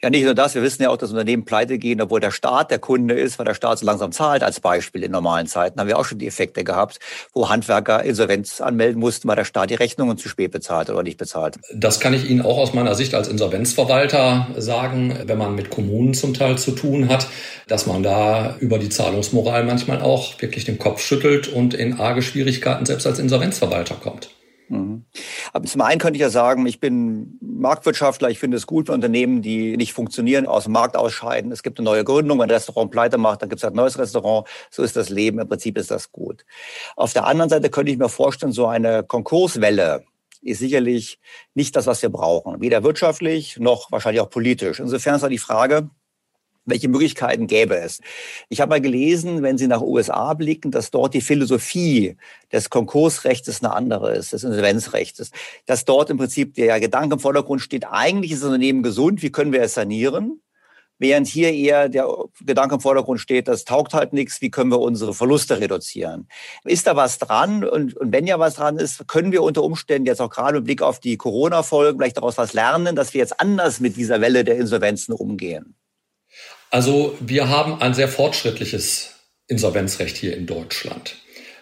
Ja, 0.02 0.10
nicht 0.10 0.24
nur 0.24 0.34
das. 0.34 0.54
Wir 0.54 0.62
wissen 0.62 0.82
ja 0.82 0.90
auch, 0.90 0.98
dass 0.98 1.10
Unternehmen 1.10 1.46
pleite 1.46 1.78
gehen, 1.78 2.02
obwohl 2.02 2.20
der 2.20 2.30
Staat 2.30 2.70
der 2.70 2.78
Kunde 2.78 3.14
ist, 3.14 3.38
weil 3.38 3.46
der 3.46 3.54
Staat 3.54 3.78
so 3.78 3.86
langsam 3.86 4.12
zahlt 4.12 4.42
als 4.42 4.60
Beispiel 4.60 5.02
in 5.02 5.10
normalen 5.10 5.46
Zeiten. 5.46 5.80
Haben 5.80 5.88
wir 5.88 5.98
auch 5.98 6.04
schon 6.04 6.18
die 6.18 6.26
Effekte 6.26 6.64
gehabt, 6.64 6.98
wo 7.32 7.48
Handwerker 7.48 8.02
Insolvenz 8.02 8.60
anmelden 8.60 9.00
mussten, 9.00 9.26
weil 9.26 9.36
der 9.36 9.46
Staat 9.46 9.70
die 9.70 9.74
Rechnungen 9.74 10.18
zu 10.18 10.28
spät 10.28 10.52
bezahlt 10.52 10.90
oder 10.90 11.02
nicht 11.02 11.16
bezahlt. 11.16 11.56
Das 11.74 11.98
kann 11.98 12.12
ich 12.12 12.28
Ihnen 12.28 12.42
auch 12.42 12.58
aus 12.58 12.74
meiner 12.74 12.94
Sicht 12.94 13.14
als 13.14 13.28
Insolvenzverwalter 13.28 14.48
sagen, 14.58 15.18
wenn 15.24 15.38
man 15.38 15.54
mit 15.54 15.70
Kommunen 15.70 16.12
zum 16.12 16.34
Teil 16.34 16.58
zu 16.58 16.72
tun 16.72 17.08
hat, 17.08 17.26
dass 17.66 17.86
man 17.86 18.02
da 18.02 18.56
über 18.60 18.78
die 18.78 18.90
Zahlungsmoral 18.90 19.64
manchmal 19.64 20.02
auch 20.02 20.40
wirklich 20.42 20.66
den 20.66 20.78
Kopf 20.78 21.00
schüttelt 21.00 21.48
und 21.48 21.72
in 21.72 21.98
arge 21.98 22.20
Schwierigkeiten 22.20 22.84
selbst 22.84 23.06
als 23.06 23.18
Insolvenzverwalter 23.18 23.94
kommt. 23.94 24.28
Mhm. 24.68 25.04
Aber 25.52 25.64
zum 25.66 25.80
einen 25.80 26.00
könnte 26.00 26.16
ich 26.16 26.22
ja 26.22 26.30
sagen, 26.30 26.66
ich 26.66 26.80
bin 26.80 27.38
Marktwirtschaftler, 27.40 28.30
ich 28.30 28.38
finde 28.38 28.56
es 28.56 28.66
gut, 28.66 28.88
wenn 28.88 28.96
Unternehmen, 28.96 29.42
die 29.42 29.76
nicht 29.76 29.92
funktionieren, 29.92 30.46
aus 30.46 30.64
dem 30.64 30.72
Markt 30.72 30.96
ausscheiden. 30.96 31.52
Es 31.52 31.62
gibt 31.62 31.78
eine 31.78 31.84
neue 31.84 32.04
Gründung, 32.04 32.38
wenn 32.38 32.48
ein 32.48 32.50
Restaurant 32.50 32.90
pleite 32.90 33.18
macht, 33.18 33.42
dann 33.42 33.48
gibt 33.48 33.60
es 33.60 33.64
halt 33.64 33.74
ein 33.74 33.76
neues 33.76 33.98
Restaurant. 33.98 34.46
So 34.70 34.82
ist 34.82 34.96
das 34.96 35.08
Leben, 35.08 35.38
im 35.38 35.48
Prinzip 35.48 35.78
ist 35.78 35.90
das 35.90 36.12
gut. 36.12 36.44
Auf 36.96 37.12
der 37.12 37.26
anderen 37.26 37.50
Seite 37.50 37.70
könnte 37.70 37.92
ich 37.92 37.98
mir 37.98 38.08
vorstellen, 38.08 38.52
so 38.52 38.66
eine 38.66 39.02
Konkurswelle, 39.02 40.04
ist 40.42 40.60
sicherlich 40.60 41.18
nicht 41.54 41.74
das, 41.74 41.86
was 41.86 42.02
wir 42.02 42.08
brauchen. 42.08 42.60
Weder 42.60 42.84
wirtschaftlich 42.84 43.58
noch 43.58 43.90
wahrscheinlich 43.90 44.20
auch 44.20 44.30
politisch. 44.30 44.78
Insofern 44.80 45.16
ist 45.16 45.22
da 45.22 45.28
die 45.28 45.38
Frage, 45.38 45.90
welche 46.66 46.88
Möglichkeiten 46.88 47.46
gäbe 47.46 47.76
es? 47.76 48.00
Ich 48.48 48.60
habe 48.60 48.70
mal 48.70 48.80
gelesen, 48.80 49.42
wenn 49.42 49.56
Sie 49.56 49.68
nach 49.68 49.80
USA 49.80 50.34
blicken, 50.34 50.70
dass 50.70 50.90
dort 50.90 51.14
die 51.14 51.20
Philosophie 51.20 52.16
des 52.52 52.68
Konkursrechts 52.70 53.62
eine 53.62 53.72
andere 53.72 54.14
ist, 54.14 54.32
des 54.32 54.44
Insolvenzrechts. 54.44 55.30
Dass 55.64 55.84
dort 55.84 56.10
im 56.10 56.18
Prinzip 56.18 56.54
der 56.54 56.78
Gedanke 56.80 57.14
im 57.14 57.20
Vordergrund 57.20 57.62
steht, 57.62 57.86
eigentlich 57.88 58.32
ist 58.32 58.42
das 58.42 58.48
Unternehmen 58.48 58.82
gesund, 58.82 59.22
wie 59.22 59.30
können 59.30 59.52
wir 59.52 59.62
es 59.62 59.74
sanieren? 59.74 60.42
Während 60.98 61.26
hier 61.26 61.52
eher 61.52 61.90
der 61.90 62.08
Gedanke 62.40 62.76
im 62.76 62.80
Vordergrund 62.80 63.20
steht, 63.20 63.48
das 63.48 63.64
taugt 63.64 63.92
halt 63.92 64.14
nichts, 64.14 64.40
wie 64.40 64.50
können 64.50 64.70
wir 64.70 64.80
unsere 64.80 65.12
Verluste 65.12 65.60
reduzieren? 65.60 66.26
Ist 66.64 66.86
da 66.86 66.96
was 66.96 67.18
dran? 67.18 67.64
Und, 67.64 67.94
und 67.96 68.12
wenn 68.12 68.26
ja 68.26 68.38
was 68.38 68.54
dran 68.54 68.78
ist, 68.78 69.06
können 69.06 69.30
wir 69.30 69.42
unter 69.42 69.62
Umständen 69.62 70.06
jetzt 70.06 70.22
auch 70.22 70.30
gerade 70.30 70.56
mit 70.56 70.64
Blick 70.64 70.82
auf 70.82 70.98
die 70.98 71.18
Corona-Folgen 71.18 71.98
vielleicht 71.98 72.16
daraus 72.16 72.38
was 72.38 72.54
lernen, 72.54 72.96
dass 72.96 73.12
wir 73.12 73.18
jetzt 73.18 73.38
anders 73.40 73.78
mit 73.78 73.96
dieser 73.96 74.22
Welle 74.22 74.42
der 74.42 74.56
Insolvenzen 74.56 75.12
umgehen? 75.12 75.74
Also 76.70 77.16
wir 77.20 77.48
haben 77.48 77.80
ein 77.80 77.94
sehr 77.94 78.08
fortschrittliches 78.08 79.14
Insolvenzrecht 79.48 80.16
hier 80.16 80.36
in 80.36 80.46
Deutschland, 80.46 81.16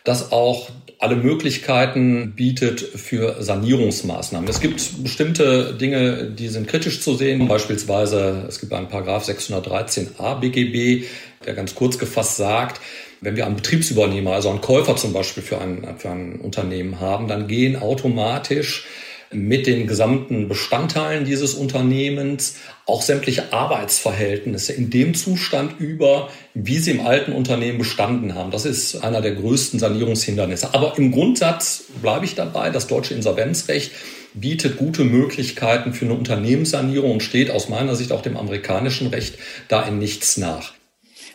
das 0.05 0.33
auch 0.33 0.71
alle 0.99 1.17
Möglichkeiten 1.17 2.35
bietet 2.35 2.81
für 2.81 3.43
Sanierungsmaßnahmen. 3.43 4.49
Es 4.49 4.61
gibt 4.61 5.03
bestimmte 5.03 5.75
Dinge, 5.75 6.31
die 6.31 6.49
sind 6.49 6.67
kritisch 6.67 7.03
zu 7.03 7.15
sehen. 7.15 7.47
Beispielsweise, 7.47 8.47
es 8.49 8.61
gibt 8.61 8.73
einen 8.73 8.89
Paragraph 8.89 9.29
613a 9.29 10.41
BGB, 10.41 11.07
der 11.45 11.55
ganz 11.55 11.75
kurz 11.75 11.99
gefasst 11.99 12.37
sagt, 12.37 12.81
wenn 13.21 13.37
wir 13.37 13.45
einen 13.47 13.57
Betriebsübernehmer, 13.57 14.33
also 14.33 14.51
einen 14.51 14.61
Käufer 14.61 14.97
zum 14.97 15.13
Beispiel 15.13 15.43
für 15.43 15.61
ein, 15.61 15.97
für 15.99 16.11
ein 16.11 16.37
Unternehmen 16.37 17.01
haben, 17.01 17.29
dann 17.29 17.47
gehen 17.47 17.77
automatisch 17.77 18.87
mit 19.35 19.67
den 19.67 19.87
gesamten 19.87 20.49
Bestandteilen 20.49 21.25
dieses 21.25 21.55
Unternehmens 21.55 22.57
auch 22.87 23.03
sämtliche 23.03 23.53
Arbeitsverhältnisse 23.53 24.73
in 24.73 24.91
dem 24.91 25.15
Zustand 25.15 25.81
über, 25.81 26.29
wie 26.55 26.79
sie 26.79 26.93
im 26.93 27.07
alten 27.07 27.33
Unternehmen 27.33 27.79
bestanden 27.79 28.35
haben. 28.35 28.51
Das 28.51 28.65
ist 28.65 29.03
einer 29.03 29.21
der 29.21 29.35
größten 29.35 29.79
Sanierungshindernisse. 29.79 30.75
Aber 30.75 30.97
im 30.97 31.13
Grundsatz 31.13 31.85
bleibe 32.03 32.25
ich 32.25 32.35
dabei, 32.35 32.71
das 32.71 32.87
deutsche 32.87 33.15
Insolvenzrecht 33.15 33.93
bietet 34.35 34.77
gute 34.77 35.05
Möglichkeiten 35.05 35.93
für 35.93 36.05
eine 36.05 36.15
Unternehmenssanierung 36.15 37.13
und 37.13 37.23
steht 37.23 37.51
aus 37.51 37.69
meiner 37.69 37.95
Sicht 37.95 38.13
auch 38.13 38.23
dem 38.23 38.37
amerikanischen 38.37 39.09
Recht 39.09 39.39
da 39.69 39.83
in 39.83 39.99
nichts 39.99 40.37
nach. 40.37 40.75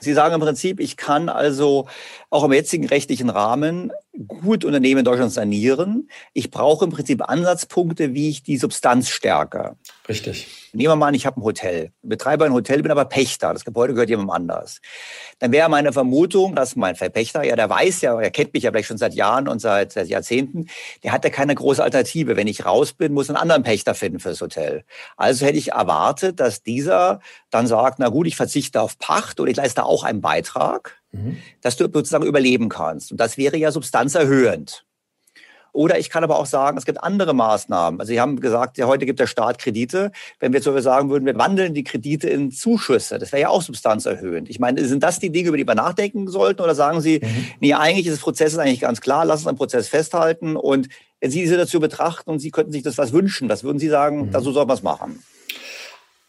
Sie 0.02 0.14
sagen 0.14 0.36
im 0.36 0.42
Prinzip, 0.42 0.80
ich 0.80 0.96
kann 0.98 1.28
also 1.28 1.88
auch 2.30 2.44
im 2.44 2.54
jetzigen 2.54 2.86
rechtlichen 2.86 3.30
Rahmen 3.30 3.92
gut 4.28 4.66
Unternehmen 4.66 5.00
in 5.00 5.06
Deutschland 5.06 5.32
sanieren. 5.32 6.10
Ich 6.34 6.52
brauche 6.52 6.86
im 6.86 6.92
Prinzip 6.92 7.28
Ansatzpunkte, 7.28 8.14
wie 8.14 8.30
ich 8.30 8.44
die 8.44 8.58
Substanz 8.58 9.10
stärke. 9.10 9.78
Richtig. 10.08 10.48
Nehmen 10.74 10.92
wir 10.92 10.96
mal 10.96 11.08
an, 11.08 11.14
ich 11.14 11.26
habe 11.26 11.40
ein 11.40 11.44
Hotel, 11.44 11.92
betreibe 12.04 12.46
ein 12.46 12.54
Hotel, 12.54 12.82
bin 12.84 12.92
aber 12.92 13.06
Pächter. 13.06 13.54
Das 13.54 13.66
Gebäude 13.66 13.94
gehört 13.94 14.10
jemandem 14.10 14.32
anders. 14.32 14.82
Dann 15.40 15.52
wäre 15.52 15.70
meine 15.70 15.94
Vermutung, 15.94 16.54
dass 16.54 16.76
mein 16.76 16.96
Verpächter, 16.96 17.44
ja, 17.44 17.56
der 17.56 17.70
weiß 17.70 18.02
ja, 18.02 18.20
er 18.20 18.30
kennt 18.30 18.54
mich 18.54 18.64
ja 18.64 18.72
vielleicht 18.72 18.88
schon 18.88 18.98
seit 18.98 19.14
Jahren 19.16 19.48
und 19.48 19.60
seit, 19.60 19.94
seit 19.94 20.08
Jahrzehnten, 20.08 20.68
der 21.04 21.12
hat 21.12 21.24
ja 21.24 21.32
keine 21.32 21.56
große 21.56 21.84
Alternative. 21.84 22.36
Wenn 22.36 22.48
ich 22.48 22.66
raus 22.66 22.94
bin, 22.94 23.14
muss 23.14 23.30
einen 23.30 23.38
anderen 23.38 23.64
Pächter 23.64 23.96
finden 23.96 24.20
fürs 24.20 24.42
Hotel. 24.42 24.84
Also 25.18 25.46
hätte 25.46 25.58
ich 25.58 25.72
erwartet, 25.72 26.40
dass 26.40 26.62
dieser 26.62 27.20
dann 27.50 27.66
sagt, 27.66 28.00
na 28.00 28.10
gut, 28.10 28.28
ich 28.28 28.36
verzichte 28.36 28.82
auf 28.82 29.00
Pacht 29.00 29.40
oder 29.40 29.50
ich 29.50 29.58
leiste 29.58 29.86
auch 29.86 30.04
einen 30.04 30.22
Beitrag, 30.22 30.99
mhm. 31.12 31.38
dass 31.62 31.78
du 31.78 31.86
sozusagen 31.86 32.26
überleben 32.26 32.70
kannst. 32.70 33.12
Und 33.12 33.20
das 33.20 33.38
wäre 33.38 33.58
ja 33.58 33.72
substanzerhöhend. 33.72 34.86
Oder 35.72 36.00
ich 36.00 36.10
kann 36.10 36.24
aber 36.24 36.40
auch 36.40 36.46
sagen, 36.46 36.78
es 36.78 36.86
gibt 36.86 37.04
andere 37.04 37.34
Maßnahmen. 37.34 38.00
Also 38.00 38.12
Sie 38.12 38.20
haben 38.20 38.40
gesagt, 38.40 38.78
ja, 38.78 38.88
heute 38.88 39.06
gibt 39.06 39.20
der 39.20 39.28
Staat 39.28 39.60
Kredite. 39.60 40.12
Wenn 40.40 40.52
wir 40.52 40.60
jetzt 40.62 40.84
sagen 40.84 41.10
würden, 41.10 41.26
wir 41.26 41.38
wandeln 41.38 41.74
die 41.74 41.84
Kredite 41.84 42.28
in 42.30 42.52
Zuschüsse, 42.52 43.20
das 43.20 43.32
wäre 43.32 43.44
ja 43.44 43.50
auch 43.50 43.62
substanzerhöhend. 43.62 44.50
Ich 44.50 44.60
meine, 44.60 44.84
sind 44.86 45.04
das 45.04 45.20
die 45.20 45.30
Dinge, 45.30 45.50
über 45.50 45.58
die 45.58 45.68
wir 45.68 45.76
nachdenken 45.76 46.28
sollten? 46.28 46.62
Oder 46.62 46.74
sagen 46.74 47.02
Sie, 47.02 47.20
mhm. 47.24 47.48
nee, 47.60 47.74
eigentlich 47.74 48.08
ist 48.08 48.16
das 48.16 48.22
Prozess 48.22 48.58
eigentlich 48.58 48.82
ganz 48.82 49.00
klar, 49.00 49.26
lass 49.26 49.42
uns 49.42 49.48
am 49.48 49.58
Prozess 49.58 49.88
festhalten 49.88 50.56
und 50.56 50.90
wenn 51.22 51.32
Sie 51.32 51.42
die 51.42 51.48
Situation 51.48 51.82
betrachten 51.82 52.30
und 52.30 52.40
Sie 52.40 52.50
könnten 52.50 52.72
sich 52.72 52.84
das 52.84 52.98
was 52.98 53.12
wünschen, 53.12 53.50
was 53.50 53.64
würden 53.64 53.78
Sie 53.78 53.90
sagen, 53.90 54.28
mhm. 54.28 54.42
so 54.42 54.52
soll 54.52 54.66
man 54.66 54.78
es 54.78 54.84
machen? 54.84 55.24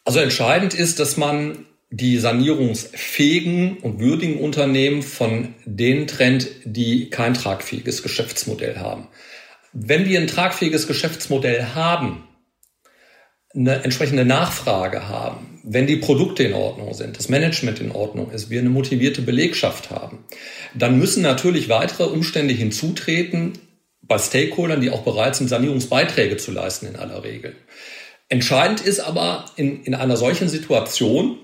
Also 0.05 0.19
entscheidend 0.19 0.75
ist, 0.75 0.99
dass 0.99 1.17
man 1.17 1.67
die 1.91 2.19
sanierungsfähigen 2.19 3.79
und 3.79 3.99
würdigen 3.99 4.39
Unternehmen 4.39 5.03
von 5.03 5.55
denen 5.65 6.07
trennt, 6.07 6.49
die 6.65 7.11
kein 7.11 7.35
tragfähiges 7.35 8.03
Geschäftsmodell 8.03 8.77
haben. 8.77 9.09
Wenn 9.73 10.09
wir 10.09 10.21
ein 10.21 10.29
tragfähiges 10.29 10.87
Geschäftsmodell 10.87 11.65
haben, 11.75 12.25
eine 13.53 13.83
entsprechende 13.83 14.25
Nachfrage 14.25 15.09
haben, 15.09 15.61
wenn 15.65 15.89
die 15.89 15.97
Produkte 15.97 16.45
in 16.45 16.53
Ordnung 16.53 16.95
sind, 16.95 17.19
das 17.19 17.29
Management 17.29 17.81
in 17.81 17.91
Ordnung 17.91 18.31
ist, 18.31 18.51
wir 18.51 18.61
eine 18.61 18.71
motivierte 18.71 19.23
Belegschaft 19.23 19.91
haben, 19.91 20.25
dann 20.75 20.99
müssen 20.99 21.23
natürlich 21.23 21.69
weitere 21.69 22.05
Umstände 22.05 22.55
hinzutreten 22.55 23.59
bei 24.03 24.19
Stakeholdern, 24.19 24.81
die 24.81 24.91
auch 24.91 25.03
bereit 25.03 25.35
sind, 25.35 25.49
Sanierungsbeiträge 25.49 26.37
zu 26.37 26.53
leisten 26.53 26.87
in 26.87 26.97
aller 26.97 27.25
Regel. 27.25 27.57
Entscheidend 28.29 28.81
ist 28.81 29.01
aber 29.01 29.47
in, 29.57 29.83
in 29.83 29.95
einer 29.97 30.17
solchen 30.17 30.49
Situation, 30.49 31.39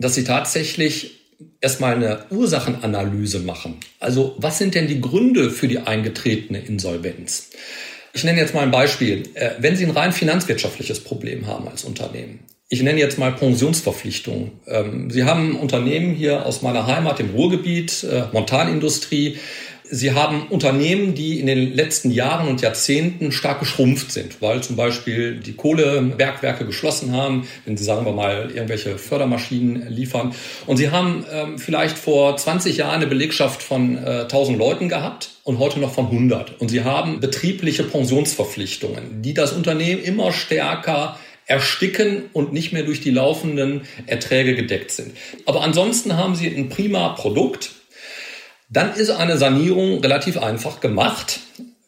dass 0.00 0.14
sie 0.14 0.24
tatsächlich 0.24 1.20
erstmal 1.60 1.94
eine 1.94 2.24
Ursachenanalyse 2.30 3.40
machen. 3.40 3.76
Also 4.00 4.34
was 4.38 4.58
sind 4.58 4.74
denn 4.74 4.88
die 4.88 5.00
Gründe 5.00 5.50
für 5.50 5.68
die 5.68 5.78
eingetretene 5.78 6.58
Insolvenz? 6.58 7.50
Ich 8.12 8.24
nenne 8.24 8.40
jetzt 8.40 8.54
mal 8.54 8.62
ein 8.62 8.72
Beispiel. 8.72 9.22
Äh, 9.34 9.50
wenn 9.58 9.76
Sie 9.76 9.84
ein 9.84 9.92
rein 9.92 10.12
finanzwirtschaftliches 10.12 11.00
Problem 11.00 11.46
haben 11.46 11.68
als 11.68 11.84
Unternehmen, 11.84 12.40
ich 12.72 12.82
nenne 12.82 13.00
jetzt 13.00 13.18
mal 13.18 13.32
Pensionsverpflichtungen. 13.32 14.52
Ähm, 14.66 15.10
Sie 15.10 15.24
haben 15.24 15.50
ein 15.50 15.56
Unternehmen 15.56 16.14
hier 16.14 16.46
aus 16.46 16.62
meiner 16.62 16.86
Heimat 16.86 17.20
im 17.20 17.30
Ruhrgebiet, 17.30 18.04
äh, 18.04 18.24
Montanindustrie. 18.32 19.38
Sie 19.92 20.12
haben 20.12 20.46
Unternehmen, 20.48 21.14
die 21.14 21.40
in 21.40 21.46
den 21.46 21.74
letzten 21.74 22.12
Jahren 22.12 22.48
und 22.48 22.60
Jahrzehnten 22.60 23.32
stark 23.32 23.58
geschrumpft 23.58 24.12
sind, 24.12 24.40
weil 24.40 24.62
zum 24.62 24.76
Beispiel 24.76 25.40
die 25.40 25.54
Kohlebergwerke 25.54 26.64
geschlossen 26.64 27.12
haben, 27.12 27.48
wenn 27.64 27.76
Sie 27.76 27.82
sagen 27.82 28.06
wir 28.06 28.12
mal 28.12 28.50
irgendwelche 28.54 28.98
Fördermaschinen 28.98 29.88
liefern. 29.88 30.32
Und 30.66 30.76
Sie 30.76 30.90
haben 30.90 31.24
ähm, 31.32 31.58
vielleicht 31.58 31.98
vor 31.98 32.36
20 32.36 32.76
Jahren 32.76 32.96
eine 32.96 33.08
Belegschaft 33.08 33.62
von 33.62 33.96
äh, 33.98 34.22
1000 34.22 34.58
Leuten 34.58 34.88
gehabt 34.88 35.30
und 35.42 35.58
heute 35.58 35.80
noch 35.80 35.92
von 35.92 36.06
100. 36.06 36.60
Und 36.60 36.68
Sie 36.68 36.84
haben 36.84 37.18
betriebliche 37.18 37.82
Pensionsverpflichtungen, 37.82 39.22
die 39.22 39.34
das 39.34 39.52
Unternehmen 39.52 40.02
immer 40.02 40.32
stärker 40.32 41.18
ersticken 41.46 42.24
und 42.32 42.52
nicht 42.52 42.72
mehr 42.72 42.84
durch 42.84 43.00
die 43.00 43.10
laufenden 43.10 43.80
Erträge 44.06 44.54
gedeckt 44.54 44.92
sind. 44.92 45.16
Aber 45.46 45.62
ansonsten 45.62 46.16
haben 46.16 46.36
Sie 46.36 46.46
ein 46.46 46.68
prima 46.68 47.08
Produkt, 47.08 47.72
dann 48.70 48.94
ist 48.94 49.10
eine 49.10 49.36
Sanierung 49.36 50.00
relativ 50.00 50.38
einfach 50.38 50.80
gemacht, 50.80 51.40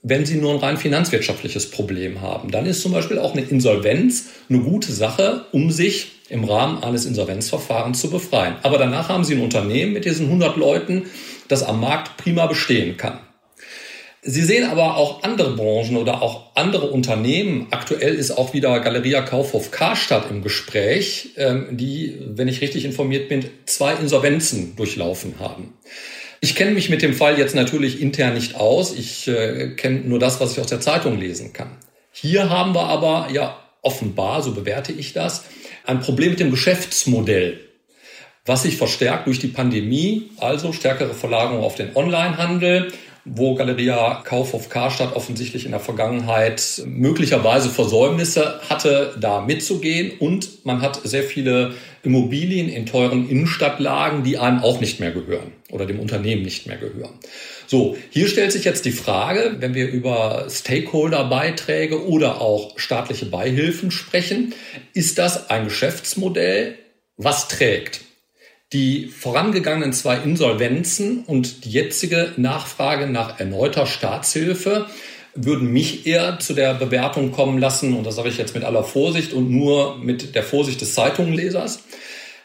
wenn 0.03 0.27
Sie 0.27 0.35
nur 0.35 0.53
ein 0.53 0.59
rein 0.59 0.77
finanzwirtschaftliches 0.77 1.71
Problem 1.71 2.21
haben. 2.21 2.51
Dann 2.51 2.67
ist 2.67 2.83
zum 2.83 2.93
Beispiel 2.93 3.21
auch 3.21 3.33
eine 3.33 3.43
Insolvenz 3.43 4.31
eine 4.51 4.59
gute 4.59 4.93
Sache, 4.93 5.47
um 5.53 5.71
sich 5.71 6.11
im 6.29 6.43
Rahmen 6.43 6.83
eines 6.83 7.07
Insolvenzverfahrens 7.07 8.01
zu 8.01 8.11
befreien. 8.11 8.57
Aber 8.63 8.79
danach 8.79 9.09
haben 9.09 9.23
Sie 9.23 9.35
ein 9.35 9.43
Unternehmen 9.43 9.93
mit 9.93 10.05
diesen 10.05 10.27
100 10.27 10.57
Leuten, 10.57 11.05
das 11.47 11.63
am 11.63 11.81
Markt 11.81 12.17
prima 12.17 12.47
bestehen 12.47 12.97
kann. 12.97 13.21
Sie 14.25 14.43
sehen 14.43 14.69
aber 14.69 14.97
auch 14.97 15.23
andere 15.23 15.57
Branchen 15.57 15.97
oder 15.97 16.23
auch 16.23 16.53
andere 16.55 16.91
Unternehmen. 16.91 17.69
Aktuell 17.71 18.15
ist 18.15 18.33
auch 18.33 18.55
wieder 18.55 18.79
Galeria 18.81 19.21
Kaufhof 19.23 19.71
Karstadt 19.71 20.31
im 20.31 20.43
Gespräch, 20.43 21.31
ähm, 21.37 21.77
die, 21.77 22.19
wenn 22.27 22.49
ich 22.49 22.61
richtig 22.61 22.85
informiert 22.85 23.29
bin, 23.29 23.45
zwei 23.67 23.95
Insolvenzen 23.95 24.75
durchlaufen 24.77 25.35
haben. 25.39 25.75
Ich 26.45 26.57
kenne 26.57 26.73
mich 26.73 26.91
mit 26.91 27.03
dem 27.03 27.15
Fall 27.15 27.39
jetzt 27.39 27.55
natürlich 27.55 28.01
intern 28.03 28.35
nicht 28.35 28.57
aus. 28.57 28.93
Ich 28.93 29.29
äh, 29.29 29.77
kenne 29.77 30.01
nur 30.01 30.19
das, 30.19 30.41
was 30.41 30.53
ich 30.53 30.61
aus 30.61 30.67
der 30.67 30.81
Zeitung 30.81 31.17
lesen 31.17 31.53
kann. 31.53 31.71
Hier 32.11 32.51
haben 32.51 32.75
wir 32.75 32.87
aber 32.87 33.29
ja 33.33 33.57
offenbar, 33.81 34.43
so 34.43 34.51
bewerte 34.51 34.91
ich 34.91 35.13
das, 35.13 35.45
ein 35.87 36.01
Problem 36.01 36.31
mit 36.31 36.41
dem 36.41 36.51
Geschäftsmodell, 36.51 37.61
was 38.45 38.65
sich 38.65 38.77
verstärkt 38.77 39.29
durch 39.29 39.39
die 39.39 39.47
Pandemie, 39.47 40.31
also 40.37 40.73
stärkere 40.73 41.15
Verlagerung 41.15 41.63
auf 41.63 41.77
den 41.77 41.95
Onlinehandel 41.95 42.93
wo 43.25 43.55
Galeria 43.55 44.23
Kaufhof 44.25 44.69
Karstadt 44.69 45.15
offensichtlich 45.15 45.65
in 45.65 45.71
der 45.71 45.81
Vergangenheit 45.81 46.83
möglicherweise 46.85 47.71
Versäumnisse 47.71 48.61
hatte, 48.69 49.15
da 49.21 49.41
mitzugehen. 49.41 50.19
Und 50.19 50.65
man 50.65 50.83
hat 50.83 51.01
sehr 51.05 51.23
viele 51.23 51.75
Immobilien 52.03 52.69
in 52.69 52.87
teuren 52.87 53.29
Innenstadtlagen, 53.29 54.25
die 54.25 54.39
einem 54.39 54.61
auch 54.61 54.81
nicht 54.81 54.99
mehr 54.99 55.13
gehören 55.13 55.53
oder 55.71 55.87
dem 55.87 56.01
Unternehmen 56.01 56.43
nicht 56.43 56.67
mehr 56.67 56.77
gehören. 56.77 57.15
So, 57.67 57.97
hier 58.11 58.29
stellt 58.29 58.53
sich 58.53 58.65
jetzt 58.65 58.85
die 58.85 58.93
Frage, 58.93 59.57
wenn 59.61 59.75
wir 59.75 59.89
über 59.89 60.47
Stakeholder-Beiträge 60.51 62.07
oder 62.07 62.41
auch 62.41 62.79
staatliche 62.79 63.27
Beihilfen 63.27 63.91
sprechen, 63.91 64.55
ist 64.95 65.19
das 65.19 65.49
ein 65.49 65.65
Geschäftsmodell, 65.65 66.77
was 67.17 67.49
trägt? 67.49 68.01
Die 68.73 69.07
vorangegangenen 69.07 69.93
zwei 69.93 70.17
Insolvenzen 70.17 71.25
und 71.25 71.65
die 71.65 71.71
jetzige 71.71 72.33
Nachfrage 72.37 73.07
nach 73.07 73.39
erneuter 73.39 73.87
Staatshilfe 73.87 74.87
würden 75.35 75.73
mich 75.73 76.07
eher 76.07 76.39
zu 76.39 76.55
der 76.55 76.75
Bewertung 76.75 77.33
kommen 77.33 77.59
lassen, 77.59 77.97
und 77.97 78.07
das 78.07 78.17
sage 78.17 78.29
ich 78.29 78.39
jetzt 78.39 78.55
mit 78.55 78.65
aller 78.65 78.85
Vorsicht 78.85 79.33
und 79.33 79.51
nur 79.51 79.99
mit 79.99 80.35
der 80.35 80.43
Vorsicht 80.43 80.81
des 80.81 80.95
Zeitungenlesers, 80.95 81.81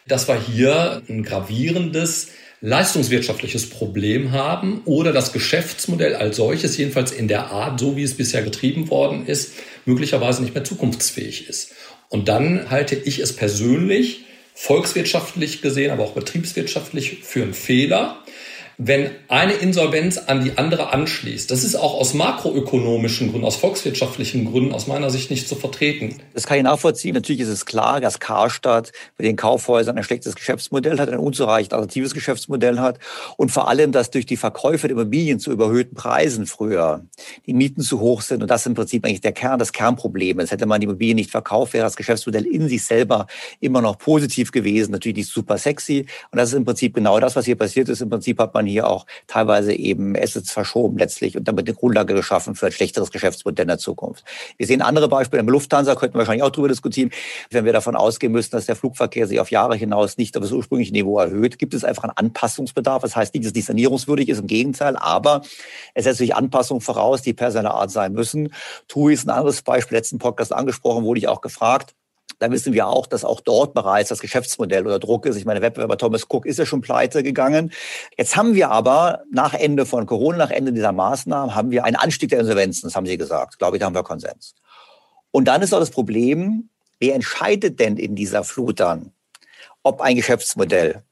dass 0.07 0.27
wir 0.27 0.39
hier 0.39 1.01
ein 1.09 1.23
gravierendes 1.23 2.29
leistungswirtschaftliches 2.61 3.69
Problem 3.69 4.31
haben 4.31 4.81
oder 4.85 5.11
das 5.11 5.31
Geschäftsmodell 5.31 6.15
als 6.15 6.37
solches, 6.37 6.77
jedenfalls 6.77 7.11
in 7.11 7.27
der 7.27 7.51
Art, 7.51 7.79
so 7.79 7.95
wie 7.97 8.03
es 8.03 8.15
bisher 8.15 8.41
getrieben 8.41 8.89
worden 8.89 9.27
ist, 9.27 9.53
möglicherweise 9.85 10.41
nicht 10.41 10.55
mehr 10.55 10.63
zukunftsfähig 10.63 11.49
ist. 11.49 11.73
Und 12.09 12.29
dann 12.29 12.69
halte 12.69 12.95
ich 12.95 13.19
es 13.19 13.35
persönlich 13.35 14.25
volkswirtschaftlich 14.55 15.61
gesehen, 15.61 15.91
aber 15.91 16.03
auch 16.03 16.13
betriebswirtschaftlich 16.13 17.19
für 17.21 17.43
einen 17.43 17.53
Fehler, 17.53 18.23
wenn 18.79 19.09
eine 19.27 19.53
Insolvenz 19.53 20.19
an 20.19 20.43
die 20.43 20.55
andere 20.57 20.93
anschließt. 20.93 21.49
Das 21.49 21.63
ist 21.63 21.75
auch 21.75 21.95
aus 21.95 22.13
makroökonomischen 22.13 23.31
Gründen, 23.31 23.45
aus 23.45 23.55
volkswirtschaftlichen 23.55 24.45
Gründen 24.45 24.71
aus 24.71 24.85
meiner 24.85 25.09
Sicht 25.09 25.31
nicht 25.31 25.47
zu 25.47 25.55
vertreten. 25.55 26.17
Das 26.35 26.45
kann 26.45 26.57
ich 26.57 26.63
nachvollziehen. 26.63 27.15
Natürlich 27.15 27.41
ist 27.41 27.47
es 27.47 27.65
klar, 27.65 27.99
dass 28.01 28.19
Karstadt 28.19 28.91
mit 29.17 29.25
den 29.25 29.35
Kaufhäusern 29.35 29.97
ein 29.97 30.03
schlechtes 30.03 30.35
Geschäftsmodell 30.35 30.99
hat, 30.99 31.09
ein 31.09 31.17
unzureichend 31.17 31.73
attraktives 31.73 32.13
Geschäftsmodell 32.13 32.79
hat 32.79 32.99
und 33.35 33.51
vor 33.51 33.67
allem, 33.67 33.91
dass 33.91 34.11
durch 34.11 34.27
die 34.27 34.37
Verkäufe 34.37 34.87
der 34.87 34.95
Immobilien 34.95 35.39
zu 35.39 35.51
überhöhten 35.51 35.95
Preisen 35.95 36.45
früher 36.45 37.03
die 37.47 37.53
Mieten 37.53 37.81
zu 37.81 37.99
hoch 37.99 38.21
sind 38.21 38.43
und 38.43 38.51
das 38.51 38.67
im 38.67 38.75
Prinzip 38.75 39.03
eigentlich 39.05 39.21
der 39.21 39.31
Kern, 39.31 39.57
das 39.57 39.73
Kernproblem 39.73 40.39
ist. 40.39 40.51
Hätte 40.51 40.67
man 40.67 40.81
die 40.81 40.85
Immobilien 40.85 41.15
nicht 41.15 41.31
verkauft, 41.31 41.73
wäre 41.73 41.83
das 41.83 41.95
Geschäftsmodell 41.95 42.45
in 42.45 42.69
sich 42.69 42.83
selber 42.83 43.25
immer 43.59 43.81
noch 43.81 43.97
positiv 43.97 44.51
gewesen, 44.51 44.91
natürlich 44.91 45.17
nicht 45.17 45.31
super 45.31 45.57
sexy 45.57 46.05
und 46.31 46.37
das 46.37 46.49
ist 46.49 46.55
im 46.55 46.65
Prinzip 46.65 46.93
genau 46.93 47.19
das, 47.19 47.35
was 47.35 47.45
hier 47.45 47.55
passiert 47.55 47.89
ist. 47.89 48.01
Im 48.01 48.11
Prinzip 48.11 48.37
hat 48.37 48.53
man 48.53 48.66
hier 48.67 48.87
auch 48.87 49.05
teilweise 49.27 49.73
eben 49.73 50.15
Assets 50.15 50.51
verschoben 50.51 50.97
letztlich 50.97 51.37
und 51.37 51.47
damit 51.47 51.67
eine 51.67 51.75
Grundlage 51.75 52.13
geschaffen 52.13 52.55
für 52.55 52.67
ein 52.67 52.71
schlechteres 52.71 53.11
Geschäftsmodell 53.11 53.63
in 53.63 53.69
der 53.69 53.77
Zukunft. 53.77 54.23
Wir 54.57 54.67
sehen 54.67 54.81
andere 54.81 55.07
Beispiele. 55.07 55.41
Im 55.41 55.49
Lufthansa 55.49 55.95
könnten 55.95 56.15
wir 56.15 56.19
wahrscheinlich 56.19 56.43
auch 56.43 56.49
darüber 56.49 56.69
diskutieren. 56.69 57.11
Wenn 57.49 57.65
wir 57.65 57.73
davon 57.73 57.95
ausgehen 57.95 58.31
müssen, 58.31 58.51
dass 58.51 58.65
der 58.65 58.75
Flugverkehr 58.75 59.27
sich 59.27 59.39
auf 59.39 59.51
Jahre 59.51 59.75
hinaus 59.75 60.17
nicht 60.17 60.35
auf 60.37 60.43
das 60.43 60.51
ursprüngliche 60.51 60.93
Niveau 60.93 61.19
erhöht, 61.19 61.59
gibt 61.59 61.73
es 61.73 61.83
einfach 61.83 62.03
einen 62.03 62.13
Anpassungsbedarf. 62.15 63.01
Das 63.01 63.15
heißt 63.15 63.33
nicht, 63.33 63.45
dass 63.45 63.51
es 63.51 63.55
nicht 63.55 63.65
sanierungswürdig 63.65 64.29
ist, 64.29 64.39
im 64.39 64.47
Gegenteil, 64.47 64.95
aber 64.95 65.41
es 65.93 66.03
setzt 66.05 66.19
sich 66.19 66.35
Anpassungen 66.35 66.81
voraus, 66.81 67.21
die 67.21 67.33
per 67.33 67.51
seiner 67.51 67.73
Art 67.73 67.91
sein 67.91 68.13
müssen. 68.13 68.53
TUI 68.87 69.13
ist 69.13 69.27
ein 69.27 69.31
anderes 69.31 69.61
Beispiel, 69.61 69.97
letzten 69.97 70.19
Podcast 70.19 70.53
angesprochen, 70.53 71.03
wurde 71.03 71.19
ich 71.19 71.27
auch 71.27 71.41
gefragt. 71.41 71.96
Da 72.39 72.51
wissen 72.51 72.73
wir 72.73 72.87
auch, 72.87 73.07
dass 73.07 73.25
auch 73.25 73.41
dort 73.41 73.73
bereits 73.73 74.09
das 74.09 74.19
Geschäftsmodell 74.19 74.85
oder 74.85 74.99
Druck 74.99 75.25
ist. 75.25 75.37
Ich 75.37 75.45
meine, 75.45 75.61
Wettbewerber 75.61 75.97
Thomas 75.97 76.25
Cook 76.29 76.45
ist 76.45 76.59
ja 76.59 76.65
schon 76.65 76.81
pleite 76.81 77.23
gegangen. 77.23 77.71
Jetzt 78.15 78.35
haben 78.35 78.53
wir 78.53 78.69
aber 78.69 79.23
nach 79.31 79.53
Ende 79.53 79.85
von 79.85 80.05
Corona, 80.05 80.37
nach 80.37 80.51
Ende 80.51 80.71
dieser 80.71 80.91
Maßnahmen, 80.91 81.55
haben 81.55 81.71
wir 81.71 81.83
einen 81.83 81.95
Anstieg 81.95 82.29
der 82.29 82.39
Insolvenzen. 82.39 82.87
Das 82.87 82.95
haben 82.95 83.07
Sie 83.07 83.17
gesagt. 83.17 83.57
Glaube 83.57 83.77
ich, 83.77 83.79
da 83.79 83.87
haben 83.87 83.95
wir 83.95 84.03
Konsens. 84.03 84.53
Und 85.31 85.45
dann 85.45 85.61
ist 85.61 85.73
auch 85.73 85.79
das 85.79 85.89
Problem, 85.89 86.69
wer 86.99 87.15
entscheidet 87.15 87.79
denn 87.79 87.97
in 87.97 88.15
dieser 88.15 88.43
Flut 88.43 88.79
dann, 88.79 89.13
ob 89.81 90.01
ein 90.01 90.15
Geschäftsmodell 90.15 91.03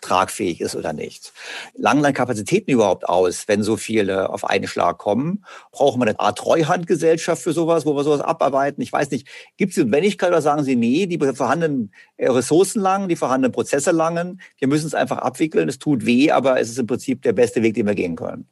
tragfähig 0.00 0.60
ist 0.60 0.76
oder 0.76 0.92
nicht. 0.92 1.32
Langen 1.76 2.02
dann 2.02 2.14
Kapazitäten 2.14 2.70
überhaupt 2.70 3.08
aus, 3.08 3.44
wenn 3.48 3.62
so 3.62 3.76
viele 3.76 4.30
auf 4.30 4.44
einen 4.44 4.68
Schlag 4.68 4.98
kommen? 4.98 5.44
Brauchen 5.72 6.00
wir 6.00 6.06
eine 6.06 6.20
Art 6.20 6.38
Treuhandgesellschaft 6.38 7.42
für 7.42 7.52
sowas, 7.52 7.84
wo 7.86 7.94
wir 7.94 8.04
sowas 8.04 8.20
abarbeiten? 8.20 8.82
Ich 8.82 8.92
weiß 8.92 9.10
nicht, 9.10 9.26
gibt 9.56 9.70
es 9.70 9.74
die 9.74 9.84
Notwendigkeit 9.84 10.30
oder 10.30 10.42
sagen 10.42 10.64
Sie, 10.64 10.76
nee, 10.76 11.06
die 11.06 11.18
vorhandenen 11.18 11.92
äh, 12.16 12.28
Ressourcen 12.28 12.80
langen, 12.80 13.08
die 13.08 13.16
vorhandenen 13.16 13.52
Prozesse 13.52 13.90
langen, 13.90 14.40
wir 14.58 14.68
müssen 14.68 14.86
es 14.86 14.94
einfach 14.94 15.18
abwickeln, 15.18 15.68
es 15.68 15.78
tut 15.78 16.06
weh, 16.06 16.30
aber 16.30 16.60
es 16.60 16.68
ist 16.70 16.78
im 16.78 16.86
Prinzip 16.86 17.22
der 17.22 17.32
beste 17.32 17.62
Weg, 17.62 17.74
den 17.74 17.86
wir 17.86 17.94
gehen 17.94 18.16
können. 18.16 18.46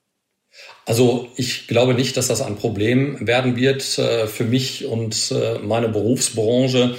Also 0.87 1.29
ich 1.37 1.67
glaube 1.67 1.95
nicht, 1.95 2.17
dass 2.17 2.29
das 2.29 2.41
ein 2.41 2.57
Problem 2.57 3.27
werden 3.27 3.57
wird 3.57 3.99
äh, 3.99 4.27
für 4.27 4.45
mich 4.45 4.87
und 4.87 5.33
äh, 5.33 5.59
meine 5.59 5.89
Berufsbranche. 5.89 6.97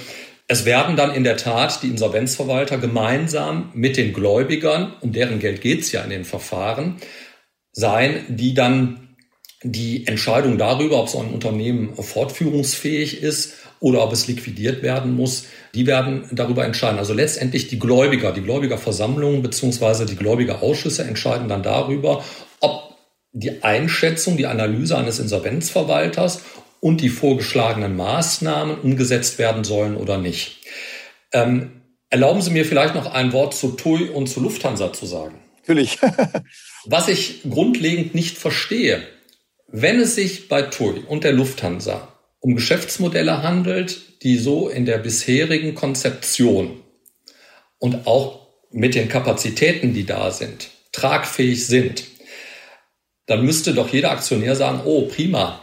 Es 0.50 0.64
werden 0.64 0.96
dann 0.96 1.14
in 1.14 1.24
der 1.24 1.36
Tat 1.36 1.82
die 1.82 1.88
Insolvenzverwalter 1.88 2.78
gemeinsam 2.78 3.70
mit 3.74 3.98
den 3.98 4.14
Gläubigern, 4.14 4.94
um 5.00 5.12
deren 5.12 5.40
Geld 5.40 5.60
geht 5.60 5.82
es 5.82 5.92
ja 5.92 6.00
in 6.02 6.08
den 6.08 6.24
Verfahren, 6.24 6.96
sein, 7.72 8.24
die 8.28 8.54
dann 8.54 9.16
die 9.62 10.06
Entscheidung 10.06 10.56
darüber, 10.56 11.00
ob 11.00 11.08
so 11.10 11.18
ein 11.20 11.34
Unternehmen 11.34 11.94
fortführungsfähig 11.94 13.22
ist 13.22 13.54
oder 13.80 14.02
ob 14.02 14.12
es 14.12 14.26
liquidiert 14.26 14.82
werden 14.82 15.14
muss, 15.14 15.46
die 15.74 15.86
werden 15.86 16.24
darüber 16.32 16.64
entscheiden. 16.64 16.98
Also 16.98 17.12
letztendlich 17.12 17.68
die 17.68 17.78
Gläubiger, 17.78 18.32
die 18.32 18.42
Gläubigerversammlungen 18.42 19.42
beziehungsweise 19.42 20.06
die 20.06 20.16
Gläubigerausschüsse 20.16 21.04
entscheiden 21.04 21.48
dann 21.48 21.62
darüber, 21.62 22.24
ob 22.60 22.94
die 23.32 23.62
Einschätzung, 23.62 24.36
die 24.36 24.46
Analyse 24.46 24.96
eines 24.96 25.18
Insolvenzverwalters 25.18 26.40
und 26.80 27.00
die 27.00 27.08
vorgeschlagenen 27.08 27.96
Maßnahmen 27.96 28.78
umgesetzt 28.80 29.38
werden 29.38 29.64
sollen 29.64 29.96
oder 29.96 30.18
nicht. 30.18 30.58
Ähm, 31.32 31.82
erlauben 32.10 32.40
Sie 32.40 32.50
mir 32.50 32.64
vielleicht 32.64 32.94
noch 32.94 33.12
ein 33.12 33.32
Wort 33.32 33.54
zu 33.54 33.72
TUI 33.72 34.10
und 34.10 34.28
zu 34.28 34.40
Lufthansa 34.40 34.92
zu 34.92 35.06
sagen. 35.06 35.40
Natürlich. 35.58 35.98
Was 36.84 37.08
ich 37.08 37.42
grundlegend 37.48 38.14
nicht 38.14 38.38
verstehe, 38.38 39.02
wenn 39.66 40.00
es 40.00 40.14
sich 40.14 40.48
bei 40.48 40.62
TUI 40.62 41.00
und 41.06 41.24
der 41.24 41.32
Lufthansa 41.32 42.08
um 42.40 42.54
Geschäftsmodelle 42.54 43.42
handelt, 43.42 44.22
die 44.22 44.38
so 44.38 44.68
in 44.68 44.86
der 44.86 44.98
bisherigen 44.98 45.74
Konzeption 45.74 46.80
und 47.78 48.06
auch 48.06 48.46
mit 48.70 48.94
den 48.94 49.08
Kapazitäten, 49.08 49.92
die 49.92 50.06
da 50.06 50.30
sind, 50.30 50.70
tragfähig 50.92 51.66
sind, 51.66 52.04
dann 53.26 53.44
müsste 53.44 53.74
doch 53.74 53.92
jeder 53.92 54.10
Aktionär 54.10 54.56
sagen, 54.56 54.80
oh 54.84 55.02
prima, 55.02 55.60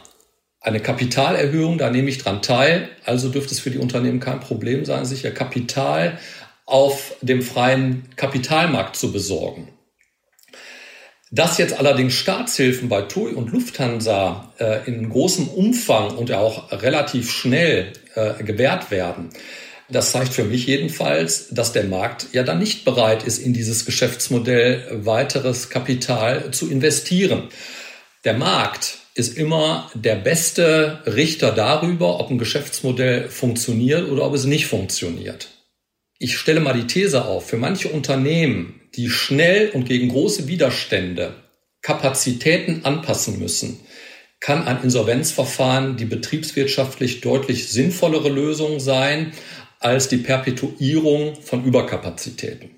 eine 0.66 0.80
Kapitalerhöhung, 0.80 1.78
da 1.78 1.91
nehme 1.91 2.09
ich 2.09 2.18
dran 2.18 2.41
teil. 2.41 2.89
Also 3.05 3.30
dürfte 3.30 3.53
es 3.53 3.59
für 3.59 3.70
die 3.70 3.78
Unternehmen 3.78 4.20
kein 4.20 4.39
Problem 4.39 4.84
sein, 4.84 5.05
sich 5.05 5.24
ihr 5.24 5.34
Kapital 5.34 6.18
auf 6.66 7.16
dem 7.22 7.43
freien 7.43 8.09
Kapitalmarkt 8.16 8.95
zu 8.95 9.11
besorgen. 9.11 9.70
Dass 11.32 11.57
jetzt 11.57 11.78
allerdings 11.78 12.13
Staatshilfen 12.13 12.89
bei 12.89 13.03
TUI 13.03 13.34
und 13.34 13.51
Lufthansa 13.51 14.53
äh, 14.57 14.88
in 14.88 15.09
großem 15.09 15.47
Umfang 15.49 16.16
und 16.16 16.30
ja 16.30 16.39
auch 16.39 16.72
relativ 16.72 17.32
schnell 17.32 17.93
äh, 18.16 18.43
gewährt 18.43 18.89
werden, 18.89 19.30
das 19.88 20.11
zeigt 20.11 20.34
für 20.34 20.45
mich 20.45 20.66
jedenfalls, 20.66 21.49
dass 21.49 21.72
der 21.72 21.84
Markt 21.84 22.28
ja 22.32 22.41
dann 22.41 22.57
nicht 22.57 22.86
bereit 22.86 23.24
ist, 23.24 23.38
in 23.38 23.53
dieses 23.53 23.86
Geschäftsmodell 23.86 25.01
weiteres 25.05 25.70
Kapital 25.70 26.49
zu 26.51 26.72
investieren. 26.72 27.49
Der 28.24 28.34
Markt 28.34 29.05
ist 29.16 29.38
immer 29.38 29.89
der 29.95 30.16
beste 30.16 31.01
Richter 31.05 31.51
darüber, 31.51 32.20
ob 32.20 32.30
ein 32.30 32.38
Geschäftsmodell 32.38 33.30
funktioniert 33.30 34.09
oder 34.09 34.26
ob 34.26 34.34
es 34.34 34.45
nicht 34.45 34.68
funktioniert. 34.68 35.47
Ich 36.20 36.38
stelle 36.38 36.59
mal 36.59 36.74
die 36.74 36.88
These 36.88 37.26
auf, 37.26 37.47
für 37.47 37.57
manche 37.57 37.88
Unternehmen, 37.88 38.82
die 38.95 39.09
schnell 39.09 39.70
und 39.70 39.86
gegen 39.86 40.09
große 40.09 40.47
Widerstände 40.47 41.34
Kapazitäten 41.82 42.84
anpassen 42.84 43.39
müssen, 43.39 43.80
kann 44.39 44.68
ein 44.68 44.84
Insolvenzverfahren 44.84 45.97
die 45.97 46.05
betriebswirtschaftlich 46.05 47.22
deutlich 47.22 47.70
sinnvollere 47.70 48.30
Lösung 48.30 48.80
sein 48.80 49.32
als 49.80 50.09
die 50.09 50.18
Perpetuierung 50.18 51.36
von 51.41 51.63
Überkapazitäten. 51.63 52.72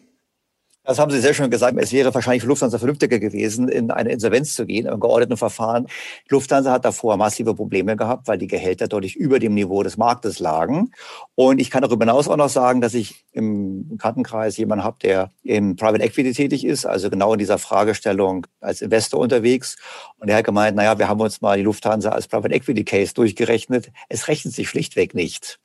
Das 0.88 0.99
haben 0.99 1.11
Sie 1.11 1.19
sehr 1.19 1.33
schön 1.33 1.51
gesagt. 1.51 1.77
Es 1.77 1.91
wäre 1.91 2.15
wahrscheinlich 2.15 2.43
für 2.43 2.47
Lufthansa 2.47 2.77
vernünftiger 2.77 3.19
gewesen, 3.19 3.67
in 3.67 3.91
eine 3.91 4.09
Insolvenz 4.09 4.55
zu 4.55 4.65
gehen, 4.65 4.85
im 4.85 5.01
geordneten 5.01 5.35
Verfahren. 5.35 5.88
Lufthansa 6.29 6.71
hat 6.71 6.85
davor 6.85 7.17
massive 7.17 7.53
Probleme 7.53 7.97
gehabt, 7.97 8.29
weil 8.29 8.38
die 8.38 8.47
Gehälter 8.47 8.88
deutlich 8.88 9.17
über 9.17 9.39
dem 9.39 9.53
Niveau 9.53 9.83
des 9.83 9.97
Marktes 9.97 10.39
lagen. 10.39 10.93
Und 11.35 11.59
ich 11.59 11.71
kann 11.71 11.81
darüber 11.81 12.05
hinaus 12.05 12.29
auch 12.29 12.38
noch 12.38 12.47
sagen, 12.47 12.79
dass 12.79 12.93
ich 12.93 13.25
im 13.33 13.89
Bekanntenkreis 13.89 14.55
jemanden 14.55 14.85
habe, 14.85 14.95
der 15.03 15.31
im 15.43 15.75
Private 15.75 16.05
Equity 16.05 16.31
tätig 16.31 16.65
ist, 16.65 16.85
also 16.85 17.09
genau 17.09 17.33
in 17.33 17.39
dieser 17.39 17.57
Fragestellung 17.57 18.47
als 18.61 18.81
Investor 18.81 19.19
unterwegs. 19.19 19.75
Und 20.19 20.29
er 20.29 20.38
hat 20.38 20.45
gemeint, 20.45 20.77
naja, 20.77 20.97
wir 20.97 21.09
haben 21.09 21.19
uns 21.19 21.41
mal 21.41 21.57
die 21.57 21.63
Lufthansa 21.63 22.11
als 22.11 22.29
Private 22.29 22.55
Equity 22.55 22.85
Case 22.85 23.13
durchgerechnet. 23.13 23.91
Es 24.07 24.29
rechnet 24.29 24.53
sich 24.53 24.69
schlichtweg 24.69 25.13
nicht. 25.13 25.59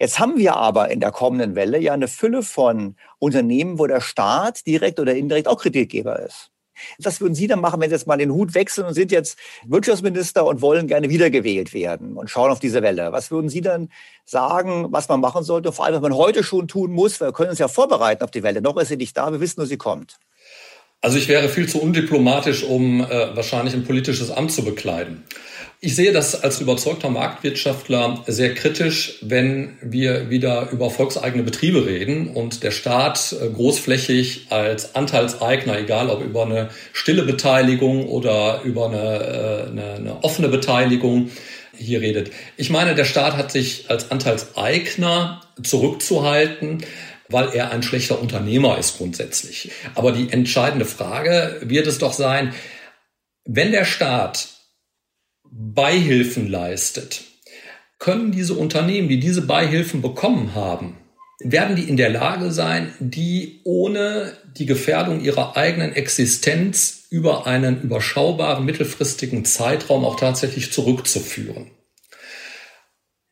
Jetzt 0.00 0.18
haben 0.18 0.36
wir 0.36 0.56
aber 0.56 0.90
in 0.90 1.00
der 1.00 1.10
kommenden 1.10 1.54
Welle 1.54 1.78
ja 1.78 1.92
eine 1.92 2.08
Fülle 2.08 2.42
von 2.42 2.96
Unternehmen, 3.18 3.78
wo 3.78 3.86
der 3.86 4.00
Staat 4.00 4.66
direkt 4.66 5.00
oder 5.00 5.14
indirekt 5.14 5.48
auch 5.48 5.60
Kreditgeber 5.60 6.20
ist. 6.20 6.52
Was 6.98 7.20
würden 7.20 7.34
Sie 7.34 7.46
dann 7.46 7.60
machen, 7.60 7.80
wenn 7.80 7.90
Sie 7.90 7.94
jetzt 7.94 8.06
mal 8.06 8.16
den 8.16 8.32
Hut 8.32 8.54
wechseln 8.54 8.86
und 8.86 8.94
sind 8.94 9.12
jetzt 9.12 9.38
Wirtschaftsminister 9.66 10.44
und 10.44 10.62
wollen 10.62 10.86
gerne 10.86 11.08
wiedergewählt 11.08 11.74
werden 11.74 12.16
und 12.16 12.30
schauen 12.30 12.50
auf 12.50 12.60
diese 12.60 12.82
Welle? 12.82 13.12
Was 13.12 13.30
würden 13.30 13.48
Sie 13.48 13.60
dann 13.60 13.90
sagen, 14.24 14.86
was 14.90 15.08
man 15.08 15.20
machen 15.20 15.44
sollte? 15.44 15.72
Vor 15.72 15.84
allem, 15.84 15.96
was 15.96 16.02
man 16.02 16.14
heute 16.14 16.42
schon 16.42 16.68
tun 16.68 16.92
muss, 16.92 17.20
weil 17.20 17.28
wir 17.28 17.32
können 17.32 17.50
uns 17.50 17.58
ja 17.58 17.68
vorbereiten 17.68 18.24
auf 18.24 18.30
die 18.30 18.42
Welle. 18.42 18.62
Noch 18.62 18.76
ist 18.76 18.88
sie 18.88 18.96
nicht 18.96 19.16
da, 19.16 19.30
wir 19.32 19.40
wissen 19.40 19.60
nur, 19.60 19.66
sie 19.66 19.76
kommt. 19.76 20.16
Also 21.00 21.18
ich 21.18 21.28
wäre 21.28 21.48
viel 21.48 21.68
zu 21.68 21.82
undiplomatisch, 21.82 22.62
um 22.62 23.00
äh, 23.00 23.36
wahrscheinlich 23.36 23.74
ein 23.74 23.84
politisches 23.84 24.30
Amt 24.30 24.52
zu 24.52 24.64
bekleiden. 24.64 25.24
Ich 25.84 25.96
sehe 25.96 26.12
das 26.12 26.40
als 26.40 26.60
überzeugter 26.60 27.10
Marktwirtschaftler 27.10 28.22
sehr 28.28 28.54
kritisch, 28.54 29.18
wenn 29.20 29.78
wir 29.82 30.30
wieder 30.30 30.70
über 30.70 30.90
volkseigene 30.90 31.42
Betriebe 31.42 31.84
reden 31.84 32.28
und 32.28 32.62
der 32.62 32.70
Staat 32.70 33.32
äh, 33.32 33.48
großflächig 33.48 34.46
als 34.50 34.94
Anteilseigner, 34.94 35.76
egal 35.76 36.08
ob 36.08 36.22
über 36.22 36.46
eine 36.46 36.68
stille 36.92 37.24
Beteiligung 37.24 38.06
oder 38.06 38.60
über 38.62 38.86
eine, 38.86 38.96
äh, 38.96 39.70
eine, 39.70 39.92
eine 39.94 40.22
offene 40.22 40.46
Beteiligung, 40.46 41.32
hier 41.76 42.00
redet. 42.00 42.30
Ich 42.56 42.70
meine, 42.70 42.94
der 42.94 43.04
Staat 43.04 43.36
hat 43.36 43.50
sich 43.50 43.86
als 43.90 44.12
Anteilseigner 44.12 45.40
zurückzuhalten, 45.64 46.84
weil 47.28 47.48
er 47.54 47.72
ein 47.72 47.82
schlechter 47.82 48.22
Unternehmer 48.22 48.78
ist 48.78 48.98
grundsätzlich. 48.98 49.72
Aber 49.96 50.12
die 50.12 50.30
entscheidende 50.30 50.84
Frage 50.84 51.56
wird 51.62 51.88
es 51.88 51.98
doch 51.98 52.12
sein, 52.12 52.54
wenn 53.44 53.72
der 53.72 53.84
Staat 53.84 54.61
Beihilfen 55.54 56.48
leistet, 56.48 57.24
können 57.98 58.32
diese 58.32 58.54
Unternehmen, 58.54 59.10
die 59.10 59.20
diese 59.20 59.42
Beihilfen 59.42 60.00
bekommen 60.00 60.54
haben, 60.54 60.96
werden 61.40 61.76
die 61.76 61.82
in 61.82 61.98
der 61.98 62.08
Lage 62.08 62.50
sein, 62.50 62.94
die 63.00 63.60
ohne 63.64 64.32
die 64.56 64.64
Gefährdung 64.64 65.20
ihrer 65.20 65.54
eigenen 65.54 65.92
Existenz 65.92 67.04
über 67.10 67.46
einen 67.46 67.82
überschaubaren 67.82 68.64
mittelfristigen 68.64 69.44
Zeitraum 69.44 70.06
auch 70.06 70.16
tatsächlich 70.16 70.72
zurückzuführen. 70.72 71.70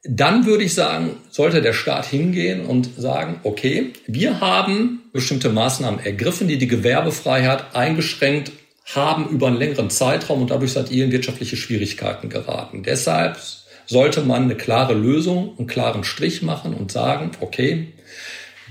Dann 0.03 0.45
würde 0.45 0.64
ich 0.64 0.75
sagen, 0.75 1.16
sollte 1.31 1.62
der 1.62 1.73
Staat 1.73 2.05
hingehen 2.05 2.66
und 2.66 2.91
sagen, 2.99 3.41
okay, 3.45 3.95
wir 4.07 4.41
haben 4.41 5.05
bestimmte 5.14 5.49
Maßnahmen 5.49 6.01
ergriffen, 6.01 6.49
die 6.49 6.59
die 6.59 6.68
Gewerbefreiheit 6.68 7.75
eingeschränkt 7.75 8.53
haben 8.85 9.28
über 9.28 9.47
einen 9.47 9.59
längeren 9.59 9.91
Zeitraum 9.91 10.43
und 10.43 10.51
dadurch 10.51 10.72
seid 10.72 10.91
ihr 10.91 11.05
in 11.05 11.12
wirtschaftliche 11.12 11.57
Schwierigkeiten 11.57 12.28
geraten. 12.28 12.83
Deshalb 12.83 13.39
sollte 13.87 14.22
man 14.22 14.45
eine 14.45 14.57
klare 14.57 14.95
Lösung, 14.95 15.55
einen 15.59 15.66
klaren 15.66 16.05
Strich 16.05 16.43
machen 16.43 16.74
und 16.74 16.93
sagen, 16.93 17.33
okay, 17.41 17.93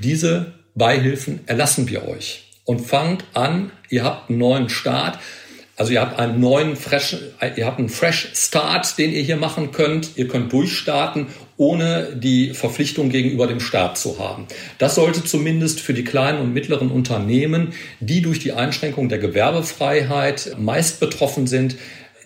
diese 0.01 0.53
Beihilfen 0.75 1.41
erlassen 1.45 1.89
wir 1.89 2.07
euch 2.07 2.45
und 2.63 2.79
fangt 2.79 3.25
an, 3.33 3.71
ihr 3.89 4.03
habt 4.03 4.29
einen 4.29 4.39
neuen 4.39 4.69
Start. 4.69 5.19
Also 5.75 5.93
ihr 5.93 6.01
habt 6.01 6.19
einen 6.19 6.39
neuen 6.39 6.75
fresh, 6.75 7.15
ihr 7.55 7.65
habt 7.65 7.79
einen 7.79 7.89
fresh 7.89 8.29
Start, 8.33 8.97
den 8.97 9.11
ihr 9.11 9.21
hier 9.21 9.37
machen 9.37 9.71
könnt. 9.71 10.17
Ihr 10.17 10.27
könnt 10.27 10.51
durchstarten, 10.51 11.27
ohne 11.59 12.15
die 12.15 12.53
Verpflichtung 12.53 13.09
gegenüber 13.09 13.45
dem 13.45 13.59
Staat 13.59 13.97
zu 13.97 14.17
haben. 14.17 14.47
Das 14.77 14.95
sollte 14.95 15.25
zumindest 15.25 15.81
für 15.81 15.93
die 15.93 16.05
kleinen 16.05 16.39
und 16.39 16.53
mittleren 16.53 16.89
Unternehmen, 16.89 17.73
die 17.99 18.21
durch 18.21 18.39
die 18.39 18.53
Einschränkung 18.53 19.09
der 19.09 19.19
Gewerbefreiheit 19.19 20.55
meist 20.57 21.01
betroffen 21.01 21.47
sind, 21.47 21.75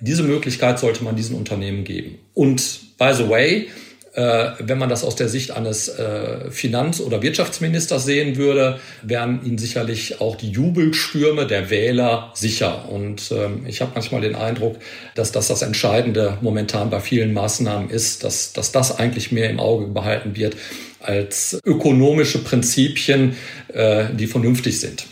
diese 0.02 0.22
Möglichkeit 0.22 0.78
sollte 0.78 1.04
man 1.04 1.16
diesen 1.16 1.36
Unternehmen 1.36 1.84
geben. 1.84 2.20
Und 2.36 2.98
by 3.00 3.14
the 3.14 3.28
way, 3.28 3.70
wenn 4.16 4.78
man 4.78 4.90
das 4.90 5.04
aus 5.04 5.16
der 5.16 5.28
Sicht 5.28 5.52
eines 5.52 5.88
äh, 5.90 6.52
Finanz- 6.52 7.02
oder 7.02 7.22
Wirtschaftsministers 7.22 8.06
sehen 8.06 8.36
würde, 8.36 8.80
wären 9.02 9.44
ihnen 9.44 9.58
sicherlich 9.58 10.22
auch 10.22 10.36
die 10.36 10.52
Jubelstürme 10.52 11.48
der 11.48 11.70
Wähler 11.70 12.32
sicher. 12.36 12.90
Und 12.90 13.32
ähm, 13.32 13.66
ich 13.68 13.82
habe 13.82 13.92
manchmal 13.96 14.22
den 14.22 14.36
Eindruck, 14.36 14.78
dass 15.16 15.32
das 15.32 15.48
das 15.48 15.64
Entscheidende 15.64 16.38
momentan 16.42 16.90
bei 16.90 17.00
vielen 17.00 17.34
Maßnahmen 17.34 17.90
ist, 17.90 18.24
dass, 18.24 18.54
dass 18.54 18.72
das 18.72 19.00
eigentlich 19.00 19.32
mehr 19.32 19.50
im 19.50 19.60
Auge 19.60 19.88
behalten 19.88 20.36
wird 20.36 20.56
als 21.00 21.60
ökonomische 21.66 22.40
Prinzipien, 22.44 23.36
äh, 23.74 24.06
die 24.14 24.28
vernünftig 24.28 24.80
sind. 24.80 25.06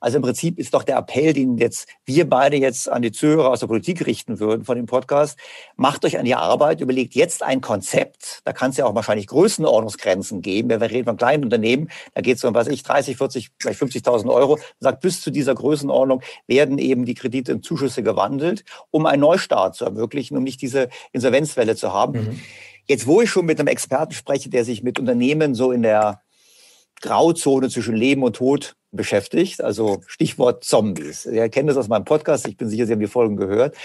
Also 0.00 0.16
im 0.16 0.22
Prinzip 0.22 0.58
ist 0.58 0.74
doch 0.74 0.82
der 0.82 0.96
Appell, 0.98 1.32
den 1.32 1.58
jetzt 1.58 1.88
wir 2.04 2.28
beide 2.28 2.56
jetzt 2.56 2.88
an 2.88 3.02
die 3.02 3.12
Zuhörer 3.12 3.50
aus 3.50 3.60
der 3.60 3.66
Politik 3.66 4.06
richten 4.06 4.40
würden 4.40 4.64
von 4.64 4.76
dem 4.76 4.86
Podcast, 4.86 5.38
macht 5.76 6.04
euch 6.04 6.18
an 6.18 6.24
die 6.24 6.34
Arbeit, 6.34 6.80
überlegt 6.80 7.14
jetzt 7.14 7.42
ein 7.42 7.60
Konzept. 7.60 8.40
Da 8.44 8.52
kann 8.52 8.70
es 8.70 8.76
ja 8.76 8.86
auch 8.86 8.94
wahrscheinlich 8.94 9.26
Größenordnungsgrenzen 9.26 10.42
geben. 10.42 10.70
Wir 10.70 10.80
reden 10.80 11.04
von 11.04 11.16
kleinen 11.16 11.44
Unternehmen, 11.44 11.90
da 12.14 12.20
geht 12.20 12.36
es 12.36 12.44
um, 12.44 12.54
was 12.54 12.68
ich, 12.68 12.82
30, 12.82 13.16
40, 13.16 13.50
vielleicht 13.60 13.80
50.000 13.80 14.32
Euro. 14.32 14.58
sagt, 14.80 15.00
bis 15.00 15.20
zu 15.20 15.30
dieser 15.30 15.54
Größenordnung 15.54 16.22
werden 16.46 16.78
eben 16.78 17.04
die 17.04 17.14
Kredite 17.14 17.52
in 17.52 17.62
Zuschüsse 17.62 18.02
gewandelt, 18.02 18.64
um 18.90 19.06
einen 19.06 19.20
Neustart 19.20 19.74
zu 19.74 19.84
ermöglichen, 19.84 20.36
um 20.36 20.44
nicht 20.44 20.62
diese 20.62 20.88
Insolvenzwelle 21.12 21.76
zu 21.76 21.92
haben. 21.92 22.12
Mhm. 22.12 22.40
Jetzt, 22.86 23.06
wo 23.06 23.20
ich 23.20 23.30
schon 23.30 23.44
mit 23.44 23.60
einem 23.60 23.68
Experten 23.68 24.14
spreche, 24.14 24.48
der 24.48 24.64
sich 24.64 24.82
mit 24.82 24.98
Unternehmen 24.98 25.54
so 25.54 25.72
in 25.72 25.82
der 25.82 26.22
Grauzone 27.00 27.68
zwischen 27.68 27.94
Leben 27.94 28.22
und 28.22 28.36
Tod 28.36 28.74
beschäftigt. 28.92 29.62
Also 29.62 30.00
Stichwort 30.06 30.64
Zombies. 30.64 31.22
Sie 31.22 31.48
kennen 31.48 31.68
das 31.68 31.76
aus 31.76 31.88
meinem 31.88 32.04
Podcast. 32.04 32.46
Ich 32.48 32.56
bin 32.56 32.68
sicher, 32.68 32.86
Sie 32.86 32.92
haben 32.92 33.00
die 33.00 33.06
Folgen 33.06 33.36
gehört. 33.36 33.76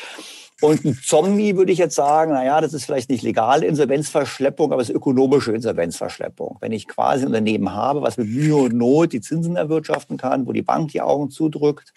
Und 0.62 0.86
ein 0.86 0.98
Zombie 1.04 1.58
würde 1.58 1.74
ich 1.74 1.78
jetzt 1.78 1.96
sagen, 1.96 2.32
na 2.32 2.46
ja, 2.46 2.62
das 2.62 2.74
ist 2.74 2.86
vielleicht 2.86 3.10
nicht 3.10 3.24
legale 3.24 3.66
Insolvenzverschleppung, 3.66 4.72
aber 4.72 4.82
es 4.82 4.90
ist 4.90 4.96
ökonomische 4.96 5.52
Insolvenzverschleppung. 5.52 6.58
Wenn 6.62 6.72
ich 6.72 6.88
quasi 6.88 7.24
ein 7.24 7.28
Unternehmen 7.28 7.74
habe, 7.74 8.02
was 8.02 8.18
mit 8.18 8.30
Mühe 8.30 8.56
und 8.56 8.74
Not 8.74 9.12
die 9.12 9.20
Zinsen 9.20 9.58
erwirtschaften 9.58 10.16
kann, 10.16 10.48
wo 10.48 10.54
die 10.54 10.62
Bank 10.62 10.92
die 10.92 11.02
Augen 11.02 11.32
zudrückt, 11.32 11.94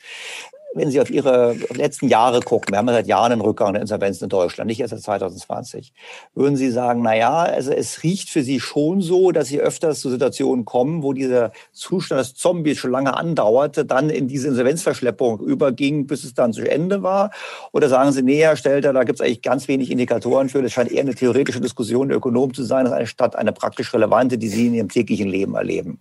wenn 0.76 0.90
Sie 0.90 1.00
auf 1.00 1.10
Ihre 1.10 1.56
letzten 1.74 2.08
Jahre 2.08 2.40
gucken, 2.40 2.72
wir 2.72 2.78
haben 2.78 2.88
ja 2.88 2.94
seit 2.94 3.06
Jahren 3.06 3.32
einen 3.32 3.40
Rückgang 3.40 3.72
der 3.72 3.82
Insolvenzen 3.82 4.24
in 4.24 4.28
Deutschland, 4.28 4.68
nicht 4.68 4.80
erst 4.80 4.90
seit 4.90 5.02
2020, 5.02 5.92
würden 6.34 6.56
Sie 6.56 6.70
sagen, 6.70 7.02
na 7.02 7.16
ja, 7.16 7.34
also 7.34 7.72
es 7.72 8.02
riecht 8.02 8.28
für 8.28 8.42
Sie 8.42 8.60
schon 8.60 9.00
so, 9.00 9.32
dass 9.32 9.48
Sie 9.48 9.58
öfters 9.58 10.00
zu 10.00 10.10
Situationen 10.10 10.66
kommen, 10.66 11.02
wo 11.02 11.14
dieser 11.14 11.52
Zustand 11.72 12.20
des 12.20 12.34
Zombies 12.34 12.78
schon 12.78 12.90
lange 12.90 13.16
andauerte, 13.16 13.86
dann 13.86 14.10
in 14.10 14.28
diese 14.28 14.48
Insolvenzverschleppung 14.48 15.40
überging, 15.40 16.06
bis 16.06 16.24
es 16.24 16.34
dann 16.34 16.52
zu 16.52 16.68
Ende 16.70 17.02
war? 17.02 17.30
Oder 17.72 17.88
sagen 17.88 18.12
Sie, 18.12 18.22
nee, 18.22 18.42
Herr 18.42 18.56
Stelter, 18.56 18.92
da 18.92 19.04
gibt 19.04 19.20
es 19.20 19.24
eigentlich 19.24 19.42
ganz 19.42 19.68
wenig 19.68 19.90
Indikatoren 19.90 20.50
für, 20.50 20.60
das 20.60 20.72
scheint 20.72 20.92
eher 20.92 21.00
eine 21.00 21.14
theoretische 21.14 21.60
Diskussion 21.60 22.08
der 22.08 22.18
Ökonomen 22.18 22.54
zu 22.54 22.64
sein, 22.64 22.86
anstatt 22.86 23.34
eine 23.34 23.52
praktisch 23.52 23.94
relevante, 23.94 24.36
die 24.36 24.48
Sie 24.48 24.66
in 24.66 24.74
Ihrem 24.74 24.88
täglichen 24.90 25.28
Leben 25.28 25.54
erleben? 25.54 26.00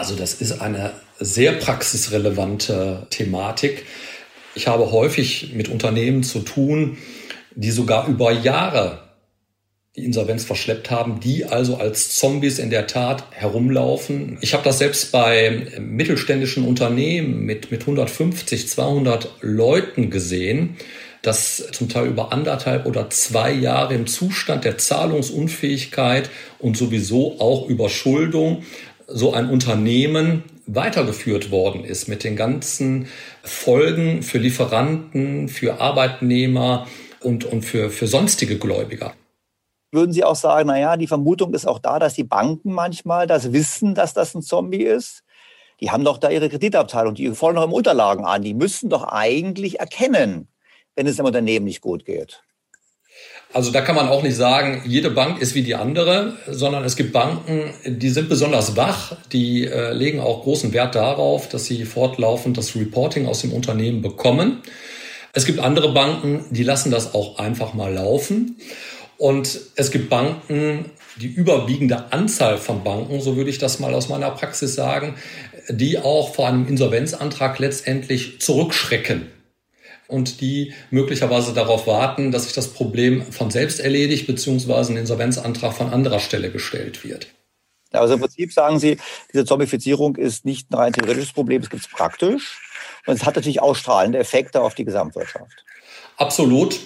Also 0.00 0.14
das 0.14 0.32
ist 0.32 0.62
eine 0.62 0.92
sehr 1.18 1.52
praxisrelevante 1.52 3.06
Thematik. 3.10 3.84
Ich 4.54 4.66
habe 4.66 4.92
häufig 4.92 5.52
mit 5.52 5.68
Unternehmen 5.68 6.22
zu 6.22 6.38
tun, 6.38 6.96
die 7.54 7.70
sogar 7.70 8.08
über 8.08 8.32
Jahre 8.32 9.10
die 9.94 10.06
Insolvenz 10.06 10.46
verschleppt 10.46 10.90
haben, 10.90 11.20
die 11.20 11.44
also 11.44 11.76
als 11.76 12.16
Zombies 12.16 12.58
in 12.58 12.70
der 12.70 12.86
Tat 12.86 13.24
herumlaufen. 13.32 14.38
Ich 14.40 14.54
habe 14.54 14.64
das 14.64 14.78
selbst 14.78 15.12
bei 15.12 15.66
mittelständischen 15.78 16.64
Unternehmen 16.64 17.44
mit, 17.44 17.70
mit 17.70 17.82
150, 17.82 18.68
200 18.68 19.28
Leuten 19.42 20.08
gesehen, 20.08 20.78
dass 21.20 21.68
zum 21.72 21.90
Teil 21.90 22.06
über 22.06 22.32
anderthalb 22.32 22.86
oder 22.86 23.10
zwei 23.10 23.52
Jahre 23.52 23.92
im 23.94 24.06
Zustand 24.06 24.64
der 24.64 24.78
Zahlungsunfähigkeit 24.78 26.30
und 26.58 26.78
sowieso 26.78 27.38
auch 27.38 27.68
Überschuldung 27.68 28.62
so 29.12 29.32
ein 29.32 29.50
Unternehmen 29.50 30.44
weitergeführt 30.66 31.50
worden 31.50 31.84
ist 31.84 32.08
mit 32.08 32.24
den 32.24 32.36
ganzen 32.36 33.08
Folgen 33.42 34.22
für 34.22 34.38
Lieferanten, 34.38 35.48
für 35.48 35.80
Arbeitnehmer 35.80 36.86
und, 37.20 37.44
und 37.44 37.62
für, 37.62 37.90
für 37.90 38.06
sonstige 38.06 38.58
Gläubiger. 38.58 39.14
Würden 39.92 40.12
Sie 40.12 40.22
auch 40.22 40.36
sagen, 40.36 40.68
naja, 40.68 40.96
die 40.96 41.08
Vermutung 41.08 41.52
ist 41.52 41.66
auch 41.66 41.80
da, 41.80 41.98
dass 41.98 42.14
die 42.14 42.24
Banken 42.24 42.72
manchmal 42.72 43.26
das 43.26 43.52
wissen, 43.52 43.94
dass 43.94 44.14
das 44.14 44.34
ein 44.34 44.42
Zombie 44.42 44.84
ist? 44.84 45.24
Die 45.80 45.90
haben 45.90 46.04
doch 46.04 46.18
da 46.18 46.30
ihre 46.30 46.48
Kreditabteilung, 46.48 47.14
die 47.14 47.28
fordern 47.30 47.56
noch 47.56 47.64
im 47.64 47.72
Unterlagen 47.72 48.24
an. 48.24 48.42
Die 48.42 48.54
müssten 48.54 48.88
doch 48.88 49.02
eigentlich 49.02 49.80
erkennen, 49.80 50.46
wenn 50.94 51.06
es 51.06 51.16
dem 51.16 51.26
Unternehmen 51.26 51.64
nicht 51.64 51.80
gut 51.80 52.04
geht. 52.04 52.42
Also 53.52 53.72
da 53.72 53.80
kann 53.80 53.96
man 53.96 54.08
auch 54.08 54.22
nicht 54.22 54.36
sagen, 54.36 54.82
jede 54.86 55.10
Bank 55.10 55.40
ist 55.42 55.56
wie 55.56 55.62
die 55.62 55.74
andere, 55.74 56.34
sondern 56.46 56.84
es 56.84 56.94
gibt 56.94 57.12
Banken, 57.12 57.74
die 57.84 58.10
sind 58.10 58.28
besonders 58.28 58.76
wach, 58.76 59.16
die 59.32 59.66
äh, 59.66 59.92
legen 59.92 60.20
auch 60.20 60.44
großen 60.44 60.72
Wert 60.72 60.94
darauf, 60.94 61.48
dass 61.48 61.64
sie 61.64 61.84
fortlaufend 61.84 62.56
das 62.56 62.76
Reporting 62.76 63.26
aus 63.26 63.40
dem 63.40 63.52
Unternehmen 63.52 64.02
bekommen. 64.02 64.62
Es 65.32 65.46
gibt 65.46 65.58
andere 65.58 65.92
Banken, 65.92 66.44
die 66.50 66.62
lassen 66.62 66.92
das 66.92 67.12
auch 67.12 67.38
einfach 67.38 67.74
mal 67.74 67.92
laufen. 67.92 68.56
Und 69.18 69.60
es 69.74 69.90
gibt 69.90 70.10
Banken, 70.10 70.84
die 71.20 71.26
überwiegende 71.26 72.12
Anzahl 72.12 72.56
von 72.56 72.84
Banken, 72.84 73.20
so 73.20 73.36
würde 73.36 73.50
ich 73.50 73.58
das 73.58 73.80
mal 73.80 73.94
aus 73.94 74.08
meiner 74.08 74.30
Praxis 74.30 74.76
sagen, 74.76 75.16
die 75.68 75.98
auch 75.98 76.34
vor 76.34 76.46
einem 76.46 76.68
Insolvenzantrag 76.68 77.58
letztendlich 77.58 78.40
zurückschrecken 78.40 79.26
und 80.10 80.40
die 80.40 80.74
möglicherweise 80.90 81.52
darauf 81.54 81.86
warten, 81.86 82.32
dass 82.32 82.44
sich 82.44 82.52
das 82.52 82.68
Problem 82.68 83.22
von 83.32 83.50
selbst 83.50 83.80
erledigt, 83.80 84.26
beziehungsweise 84.26 84.92
ein 84.92 84.96
Insolvenzantrag 84.96 85.72
von 85.72 85.90
anderer 85.90 86.20
Stelle 86.20 86.50
gestellt 86.50 87.04
wird. 87.04 87.28
Also 87.92 88.14
im 88.14 88.20
Prinzip 88.20 88.52
sagen 88.52 88.78
Sie, 88.78 88.98
diese 89.32 89.44
Zombifizierung 89.44 90.16
ist 90.16 90.44
nicht 90.44 90.70
ein 90.70 90.74
rein 90.74 90.92
theoretisches 90.92 91.32
Problem, 91.32 91.62
es 91.62 91.70
gibt 91.70 91.84
es 91.84 91.90
praktisch. 91.90 92.60
Und 93.06 93.14
es 93.14 93.24
hat 93.24 93.36
natürlich 93.36 93.60
ausstrahlende 93.60 94.18
Effekte 94.18 94.60
auf 94.60 94.74
die 94.74 94.84
Gesamtwirtschaft. 94.84 95.64
Absolut. 96.16 96.78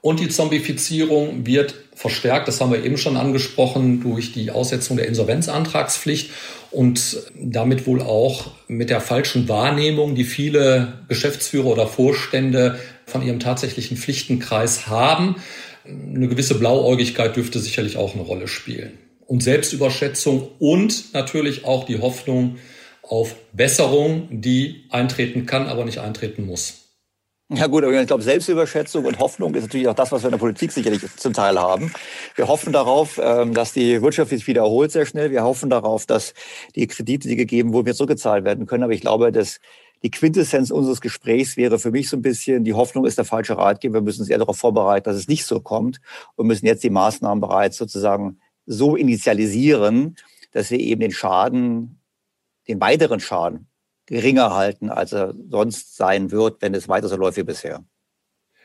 Und 0.00 0.20
die 0.20 0.28
Zombifizierung 0.28 1.46
wird 1.46 1.74
verstärkt, 1.94 2.46
das 2.46 2.60
haben 2.60 2.70
wir 2.70 2.84
eben 2.84 2.98
schon 2.98 3.16
angesprochen, 3.16 4.00
durch 4.00 4.32
die 4.32 4.50
Aussetzung 4.50 4.96
der 4.96 5.08
Insolvenzantragspflicht 5.08 6.30
und 6.70 7.16
damit 7.34 7.86
wohl 7.86 8.02
auch 8.02 8.52
mit 8.68 8.90
der 8.90 9.00
falschen 9.00 9.48
Wahrnehmung, 9.48 10.14
die 10.14 10.24
viele 10.24 11.00
Geschäftsführer 11.08 11.66
oder 11.66 11.86
Vorstände 11.86 12.78
von 13.06 13.22
ihrem 13.22 13.40
tatsächlichen 13.40 13.96
Pflichtenkreis 13.96 14.88
haben. 14.88 15.36
Eine 15.84 16.28
gewisse 16.28 16.56
Blauäugigkeit 16.56 17.34
dürfte 17.34 17.58
sicherlich 17.60 17.96
auch 17.96 18.14
eine 18.14 18.22
Rolle 18.22 18.46
spielen. 18.46 18.98
Und 19.26 19.42
Selbstüberschätzung 19.42 20.48
und 20.58 21.14
natürlich 21.14 21.64
auch 21.64 21.84
die 21.84 21.98
Hoffnung 22.00 22.58
auf 23.02 23.36
Besserung, 23.52 24.28
die 24.30 24.84
eintreten 24.90 25.46
kann, 25.46 25.66
aber 25.66 25.84
nicht 25.84 25.98
eintreten 25.98 26.44
muss. 26.44 26.85
Ja 27.48 27.68
gut, 27.68 27.84
aber 27.84 27.92
ich 28.00 28.08
glaube, 28.08 28.24
Selbstüberschätzung 28.24 29.04
und 29.04 29.20
Hoffnung 29.20 29.54
ist 29.54 29.62
natürlich 29.62 29.86
auch 29.86 29.94
das, 29.94 30.10
was 30.10 30.22
wir 30.22 30.28
in 30.28 30.32
der 30.32 30.38
Politik 30.38 30.72
sicherlich 30.72 31.02
zum 31.16 31.32
Teil 31.32 31.60
haben. 31.60 31.92
Wir 32.34 32.48
hoffen 32.48 32.72
darauf, 32.72 33.20
ähm, 33.22 33.54
dass 33.54 33.72
die 33.72 34.02
Wirtschaft 34.02 34.30
sich 34.30 34.48
wieder 34.48 34.62
erholt 34.62 34.90
sehr 34.90 35.06
schnell. 35.06 35.30
Wir 35.30 35.44
hoffen 35.44 35.70
darauf, 35.70 36.06
dass 36.06 36.34
die 36.74 36.88
Kredite, 36.88 37.28
die 37.28 37.36
gegeben 37.36 37.72
wurden, 37.72 37.86
wieder 37.86 37.94
zurückgezahlt 37.94 38.44
werden 38.44 38.66
können. 38.66 38.82
Aber 38.82 38.94
ich 38.94 39.00
glaube, 39.00 39.30
dass 39.30 39.60
die 40.02 40.10
Quintessenz 40.10 40.72
unseres 40.72 41.00
Gesprächs 41.00 41.56
wäre 41.56 41.78
für 41.78 41.92
mich 41.92 42.08
so 42.08 42.16
ein 42.16 42.22
bisschen, 42.22 42.64
die 42.64 42.74
Hoffnung 42.74 43.06
ist 43.06 43.16
der 43.16 43.24
falsche 43.24 43.56
Ratgeber. 43.56 43.94
Wir 43.94 44.02
müssen 44.02 44.22
uns 44.22 44.28
eher 44.28 44.38
darauf 44.38 44.58
vorbereiten, 44.58 45.04
dass 45.04 45.16
es 45.16 45.28
nicht 45.28 45.46
so 45.46 45.60
kommt 45.60 46.00
und 46.34 46.48
müssen 46.48 46.66
jetzt 46.66 46.82
die 46.82 46.90
Maßnahmen 46.90 47.40
bereits 47.40 47.76
sozusagen 47.76 48.40
so 48.66 48.96
initialisieren, 48.96 50.16
dass 50.50 50.72
wir 50.72 50.80
eben 50.80 51.00
den 51.00 51.12
Schaden, 51.12 52.00
den 52.66 52.80
weiteren 52.80 53.20
Schaden 53.20 53.68
geringer 54.06 54.54
halten, 54.54 54.88
als 54.88 55.12
er 55.12 55.34
sonst 55.50 55.96
sein 55.96 56.30
wird, 56.30 56.62
wenn 56.62 56.74
es 56.74 56.88
weiter 56.88 57.08
so 57.08 57.16
läuft 57.16 57.36
wie 57.36 57.42
bisher. 57.42 57.84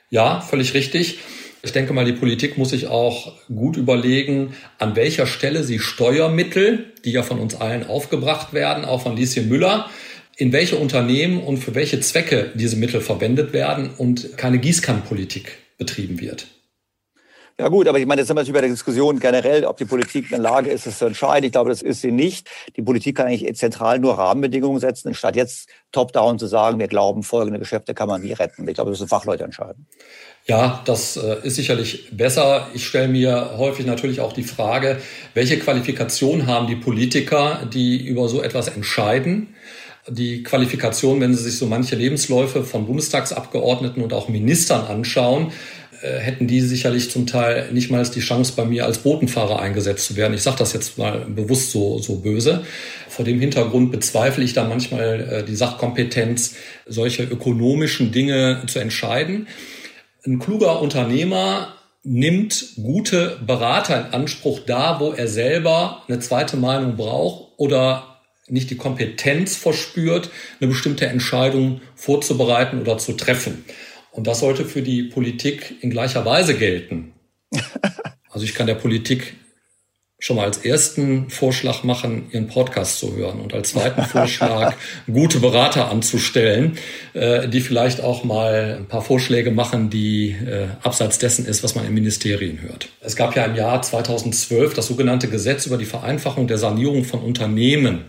Ja, 0.09 0.41
völlig 0.41 0.73
richtig. 0.73 1.19
Ich 1.63 1.71
denke 1.71 1.93
mal, 1.93 2.05
die 2.05 2.13
Politik 2.13 2.57
muss 2.57 2.71
sich 2.71 2.87
auch 2.87 3.33
gut 3.47 3.77
überlegen, 3.77 4.55
an 4.79 4.95
welcher 4.95 5.27
Stelle 5.27 5.63
sie 5.63 5.79
Steuermittel, 5.79 6.91
die 7.05 7.11
ja 7.11 7.23
von 7.23 7.39
uns 7.39 7.55
allen 7.55 7.87
aufgebracht 7.87 8.53
werden, 8.53 8.83
auch 8.83 9.03
von 9.03 9.15
Lieschen 9.15 9.47
Müller, 9.47 9.89
in 10.37 10.51
welche 10.53 10.77
Unternehmen 10.77 11.41
und 11.41 11.57
für 11.57 11.75
welche 11.75 11.99
Zwecke 11.99 12.51
diese 12.55 12.75
Mittel 12.75 12.99
verwendet 12.99 13.53
werden 13.53 13.91
und 13.95 14.37
keine 14.37 14.57
Gießkannenpolitik 14.57 15.59
betrieben 15.77 16.19
wird. 16.19 16.47
Ja 17.59 17.67
gut, 17.67 17.87
aber 17.87 17.99
ich 17.99 18.05
meine, 18.05 18.21
jetzt 18.21 18.27
sind 18.27 18.35
wir 18.35 18.41
natürlich 18.41 18.55
bei 18.55 18.61
der 18.61 18.69
Diskussion 18.69 19.19
generell, 19.19 19.65
ob 19.65 19.77
die 19.77 19.85
Politik 19.85 20.25
in 20.25 20.29
der 20.29 20.39
Lage 20.39 20.69
ist, 20.71 20.87
es 20.87 20.97
zu 20.97 21.05
entscheiden. 21.05 21.45
Ich 21.45 21.51
glaube, 21.51 21.69
das 21.69 21.81
ist 21.81 22.01
sie 22.01 22.11
nicht. 22.11 22.49
Die 22.75 22.81
Politik 22.81 23.17
kann 23.17 23.27
eigentlich 23.27 23.55
zentral 23.55 23.99
nur 23.99 24.17
Rahmenbedingungen 24.17 24.79
setzen, 24.79 25.13
statt 25.13 25.35
jetzt 25.35 25.69
top-down 25.91 26.39
zu 26.39 26.47
sagen, 26.47 26.79
wir 26.79 26.87
glauben, 26.87 27.23
folgende 27.23 27.59
Geschäfte 27.59 27.93
kann 27.93 28.07
man 28.07 28.21
nie 28.21 28.33
retten. 28.33 28.67
Ich 28.67 28.75
glaube, 28.75 28.89
das 28.91 28.99
müssen 28.99 29.09
Fachleute 29.09 29.43
entscheiden. 29.43 29.85
Ja, 30.47 30.81
das 30.85 31.17
äh, 31.17 31.37
ist 31.43 31.55
sicherlich 31.55 32.09
besser. 32.11 32.67
Ich 32.73 32.85
stelle 32.85 33.07
mir 33.07 33.57
häufig 33.57 33.85
natürlich 33.85 34.21
auch 34.21 34.33
die 34.33 34.43
Frage, 34.43 34.97
welche 35.33 35.59
Qualifikation 35.59 36.47
haben 36.47 36.67
die 36.67 36.75
Politiker, 36.75 37.67
die 37.71 38.03
über 38.07 38.27
so 38.27 38.41
etwas 38.41 38.69
entscheiden? 38.69 39.55
Die 40.07 40.41
Qualifikation, 40.41 41.21
wenn 41.21 41.35
Sie 41.35 41.43
sich 41.43 41.59
so 41.59 41.67
manche 41.67 41.95
Lebensläufe 41.95 42.63
von 42.63 42.87
Bundestagsabgeordneten 42.87 44.01
und 44.01 44.13
auch 44.13 44.29
Ministern 44.29 44.87
anschauen, 44.87 45.51
hätten 46.07 46.47
die 46.47 46.61
sicherlich 46.61 47.11
zum 47.11 47.27
Teil 47.27 47.71
nicht 47.71 47.91
mal 47.91 48.03
die 48.03 48.19
Chance, 48.19 48.53
bei 48.55 48.65
mir 48.65 48.85
als 48.85 48.99
Botenfahrer 48.99 49.59
eingesetzt 49.59 50.05
zu 50.05 50.15
werden. 50.15 50.33
Ich 50.33 50.41
sage 50.41 50.57
das 50.57 50.73
jetzt 50.73 50.97
mal 50.97 51.25
bewusst 51.27 51.71
so, 51.71 51.99
so 51.99 52.17
böse. 52.17 52.63
Vor 53.07 53.25
dem 53.25 53.39
Hintergrund 53.39 53.91
bezweifle 53.91 54.43
ich 54.43 54.53
da 54.53 54.63
manchmal 54.67 55.21
äh, 55.21 55.43
die 55.43 55.55
Sachkompetenz, 55.55 56.55
solche 56.87 57.23
ökonomischen 57.23 58.11
Dinge 58.11 58.63
zu 58.67 58.79
entscheiden. 58.79 59.47
Ein 60.25 60.39
kluger 60.39 60.81
Unternehmer 60.81 61.75
nimmt 62.03 62.75
gute 62.75 63.37
Berater 63.45 64.07
in 64.07 64.13
Anspruch 64.13 64.61
da, 64.65 64.99
wo 64.99 65.11
er 65.11 65.27
selber 65.27 66.03
eine 66.07 66.19
zweite 66.19 66.57
Meinung 66.57 66.95
braucht 66.95 67.53
oder 67.57 68.19
nicht 68.47 68.69
die 68.69 68.77
Kompetenz 68.77 69.55
verspürt, 69.55 70.29
eine 70.59 70.69
bestimmte 70.69 71.05
Entscheidung 71.07 71.81
vorzubereiten 71.95 72.81
oder 72.81 72.97
zu 72.97 73.13
treffen. 73.13 73.63
Und 74.11 74.27
das 74.27 74.39
sollte 74.39 74.65
für 74.65 74.81
die 74.81 75.03
Politik 75.03 75.75
in 75.81 75.89
gleicher 75.89 76.25
Weise 76.25 76.57
gelten. 76.57 77.13
Also 78.33 78.45
ich 78.45 78.53
kann 78.53 78.65
der 78.65 78.75
Politik 78.75 79.35
schon 80.21 80.35
mal 80.35 80.45
als 80.45 80.59
ersten 80.59 81.31
Vorschlag 81.31 81.83
machen, 81.83 82.27
ihren 82.31 82.47
Podcast 82.47 82.99
zu 82.99 83.15
hören 83.15 83.41
und 83.41 83.55
als 83.55 83.71
zweiten 83.71 84.03
Vorschlag 84.03 84.75
gute 85.11 85.39
Berater 85.39 85.89
anzustellen, 85.89 86.77
äh, 87.13 87.49
die 87.49 87.59
vielleicht 87.59 88.01
auch 88.01 88.23
mal 88.23 88.77
ein 88.79 88.85
paar 88.85 89.01
Vorschläge 89.01 89.49
machen, 89.49 89.89
die 89.89 90.29
äh, 90.29 90.67
abseits 90.83 91.17
dessen 91.17 91.47
ist, 91.47 91.63
was 91.63 91.73
man 91.73 91.87
in 91.87 91.93
Ministerien 91.95 92.61
hört. 92.61 92.87
Es 92.99 93.15
gab 93.15 93.35
ja 93.35 93.45
im 93.45 93.55
Jahr 93.55 93.81
2012 93.81 94.75
das 94.75 94.85
sogenannte 94.85 95.27
Gesetz 95.27 95.65
über 95.65 95.77
die 95.77 95.85
Vereinfachung 95.85 96.47
der 96.47 96.59
Sanierung 96.59 97.03
von 97.03 97.21
Unternehmen. 97.21 98.05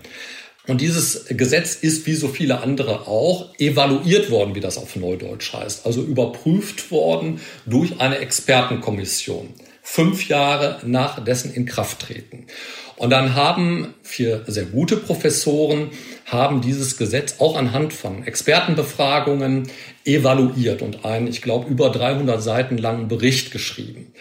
Und 0.69 0.81
dieses 0.81 1.27
Gesetz 1.29 1.75
ist 1.75 2.07
wie 2.07 2.15
so 2.15 2.29
viele 2.29 2.61
andere 2.61 3.09
auch 3.09 3.53
evaluiert 3.59 4.31
worden, 4.31 4.55
wie 4.55 4.61
das 4.61 4.79
auf 4.79 4.95
Neudeutsch 4.95 5.53
heißt, 5.53 5.87
also 5.87 6.03
überprüft 6.03 6.93
worden 6.93 7.41
durch 7.67 8.01
eine 8.01 8.19
Expertenkommission. 8.19 9.55
Fünf 9.83 10.29
Jahre 10.29 10.79
nach 10.85 11.25
dessen 11.25 11.53
Inkrafttreten. 11.53 12.47
Und 12.95 13.11
dann 13.11 13.35
haben 13.35 13.95
vier 14.03 14.45
sehr 14.47 14.65
gute 14.67 14.97
Professoren 14.97 15.91
haben 16.27 16.61
dieses 16.61 16.97
Gesetz 16.97 17.41
auch 17.41 17.57
anhand 17.57 17.93
von 17.93 18.25
Expertenbefragungen 18.25 19.69
evaluiert 20.05 20.83
und 20.83 21.05
einen, 21.05 21.27
ich 21.27 21.43
glaube, 21.43 21.69
über 21.69 21.91
300 21.91 22.41
Seiten 22.41 22.79
langen 22.79 23.09
Bericht 23.09 23.51
geschrieben. 23.51 24.13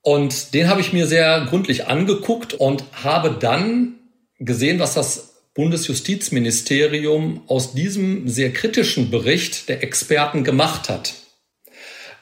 Und 0.00 0.54
den 0.54 0.68
habe 0.68 0.80
ich 0.80 0.94
mir 0.94 1.06
sehr 1.06 1.44
gründlich 1.44 1.86
angeguckt 1.86 2.54
und 2.54 2.84
habe 3.02 3.36
dann 3.38 3.96
gesehen, 4.38 4.78
was 4.78 4.94
das 4.94 5.33
Bundesjustizministerium 5.54 7.42
aus 7.46 7.74
diesem 7.74 8.28
sehr 8.28 8.52
kritischen 8.52 9.10
Bericht 9.10 9.68
der 9.68 9.82
Experten 9.82 10.44
gemacht 10.44 10.88
hat. 10.88 11.14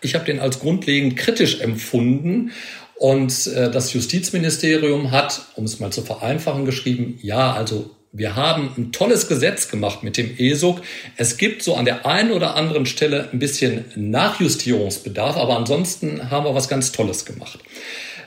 Ich 0.02 0.14
habe 0.14 0.24
den 0.24 0.40
als 0.40 0.60
grundlegend 0.60 1.16
kritisch 1.16 1.60
empfunden 1.60 2.52
und 2.96 3.46
äh, 3.46 3.70
das 3.70 3.92
Justizministerium 3.92 5.10
hat, 5.10 5.46
um 5.56 5.64
es 5.64 5.80
mal 5.80 5.90
zu 5.90 6.02
vereinfachen, 6.02 6.64
geschrieben, 6.64 7.18
ja, 7.22 7.52
also 7.52 7.90
Wir 8.14 8.36
haben 8.36 8.70
ein 8.76 8.92
tolles 8.92 9.26
Gesetz 9.26 9.70
gemacht 9.70 10.02
mit 10.02 10.18
dem 10.18 10.36
ESOG. 10.36 10.82
Es 11.16 11.38
gibt 11.38 11.62
so 11.62 11.76
an 11.76 11.86
der 11.86 12.04
einen 12.04 12.32
oder 12.32 12.56
anderen 12.56 12.84
Stelle 12.84 13.30
ein 13.32 13.38
bisschen 13.38 13.86
Nachjustierungsbedarf, 13.96 15.38
aber 15.38 15.56
ansonsten 15.56 16.30
haben 16.30 16.44
wir 16.44 16.54
was 16.54 16.68
ganz 16.68 16.92
Tolles 16.92 17.24
gemacht. 17.24 17.58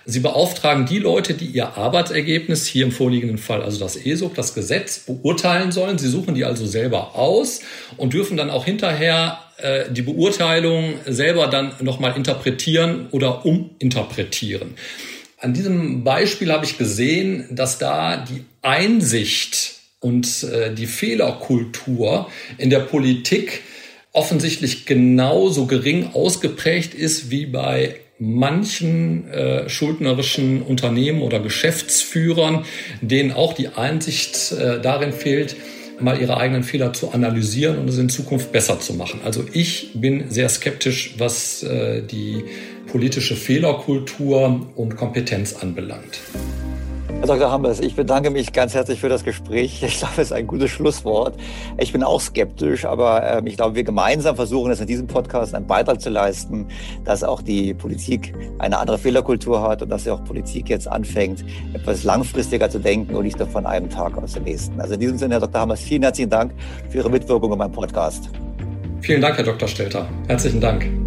Sie 0.05 0.19
beauftragen 0.19 0.85
die 0.85 0.99
Leute, 0.99 1.33
die 1.33 1.47
ihr 1.47 1.77
Arbeitsergebnis, 1.77 2.67
hier 2.67 2.85
im 2.85 2.91
vorliegenden 2.91 3.39
Fall 3.39 3.63
also 3.63 3.79
das 3.79 3.95
ESOG, 3.95 4.35
das 4.35 4.53
Gesetz, 4.53 4.99
beurteilen 4.99 5.71
sollen. 5.71 5.97
Sie 5.97 6.07
suchen 6.07 6.35
die 6.35 6.45
also 6.45 6.67
selber 6.67 7.15
aus 7.15 7.61
und 7.97 8.13
dürfen 8.13 8.37
dann 8.37 8.51
auch 8.51 8.65
hinterher 8.65 9.39
äh, 9.57 9.85
die 9.91 10.03
Beurteilung 10.03 10.95
selber 11.07 11.47
dann 11.47 11.73
nochmal 11.81 12.15
interpretieren 12.15 13.07
oder 13.11 13.45
uminterpretieren. 13.45 14.75
An 15.39 15.53
diesem 15.53 16.03
Beispiel 16.03 16.51
habe 16.51 16.65
ich 16.65 16.77
gesehen, 16.77 17.47
dass 17.51 17.79
da 17.79 18.17
die 18.17 18.45
Einsicht 18.61 19.75
und 19.99 20.43
äh, 20.43 20.73
die 20.73 20.87
Fehlerkultur 20.87 22.29
in 22.57 22.69
der 22.69 22.79
Politik 22.79 23.63
offensichtlich 24.11 24.85
genauso 24.85 25.65
gering 25.65 26.11
ausgeprägt 26.13 26.93
ist 26.93 27.31
wie 27.31 27.47
bei 27.47 27.99
manchen 28.17 29.27
äh, 29.29 29.67
schuldnerischen 29.67 30.61
Unternehmen 30.61 31.21
oder 31.21 31.39
Geschäftsführern, 31.39 32.65
denen 33.01 33.31
auch 33.31 33.53
die 33.53 33.69
Einsicht 33.69 34.53
äh, 34.53 34.79
darin 34.81 35.11
fehlt, 35.11 35.55
mal 35.99 36.19
ihre 36.19 36.37
eigenen 36.37 36.63
Fehler 36.63 36.93
zu 36.93 37.11
analysieren 37.11 37.77
und 37.77 37.89
es 37.89 37.97
in 37.97 38.09
Zukunft 38.09 38.51
besser 38.51 38.79
zu 38.79 38.93
machen. 38.93 39.21
Also 39.23 39.45
ich 39.53 39.91
bin 39.93 40.29
sehr 40.29 40.49
skeptisch, 40.49 41.15
was 41.17 41.63
äh, 41.63 42.01
die 42.01 42.43
politische 42.87 43.35
Fehlerkultur 43.35 44.67
und 44.75 44.95
Kompetenz 44.95 45.55
anbelangt. 45.55 46.19
Herr 47.19 47.27
Dr. 47.27 47.49
Hammers, 47.49 47.79
ich 47.79 47.95
bedanke 47.95 48.29
mich 48.29 48.53
ganz 48.53 48.73
herzlich 48.73 48.99
für 48.99 49.09
das 49.09 49.23
Gespräch. 49.23 49.81
Ich 49.83 49.99
glaube, 49.99 50.13
es 50.17 50.27
ist 50.27 50.31
ein 50.33 50.45
gutes 50.45 50.69
Schlusswort. 50.69 51.35
Ich 51.77 51.91
bin 51.91 52.03
auch 52.03 52.19
skeptisch, 52.19 52.85
aber 52.85 53.23
äh, 53.23 53.41
ich 53.45 53.55
glaube, 53.55 53.75
wir 53.75 53.83
gemeinsam 53.83 54.35
versuchen 54.35 54.71
es 54.71 54.81
in 54.81 54.87
diesem 54.87 55.07
Podcast 55.07 55.55
einen 55.55 55.65
Beitrag 55.65 56.01
zu 56.01 56.09
leisten, 56.09 56.67
dass 57.03 57.23
auch 57.23 57.41
die 57.41 57.73
Politik 57.73 58.33
eine 58.59 58.77
andere 58.77 58.97
Fehlerkultur 58.97 59.61
hat 59.61 59.81
und 59.81 59.89
dass 59.89 60.07
auch 60.07 60.23
Politik 60.23 60.69
jetzt 60.69 60.87
anfängt, 60.87 61.43
etwas 61.73 62.03
langfristiger 62.03 62.69
zu 62.69 62.79
denken 62.79 63.15
und 63.15 63.23
nicht 63.23 63.39
nur 63.39 63.47
von 63.47 63.65
einem 63.65 63.89
Tag 63.89 64.17
aus 64.17 64.33
dem 64.33 64.43
nächsten. 64.43 64.79
Also 64.79 64.95
in 64.95 64.99
diesem 64.99 65.17
Sinne, 65.17 65.35
Herr 65.35 65.41
Dr. 65.41 65.61
Hammers, 65.61 65.81
vielen 65.81 66.03
herzlichen 66.03 66.29
Dank 66.29 66.53
für 66.89 66.97
Ihre 66.97 67.09
Mitwirkung 67.09 67.51
in 67.51 67.57
meinem 67.57 67.71
Podcast. 67.71 68.29
Vielen 69.01 69.21
Dank, 69.21 69.37
Herr 69.37 69.45
Dr. 69.45 69.67
Stelter. 69.67 70.07
Herzlichen 70.27 70.59
Dank. 70.59 71.04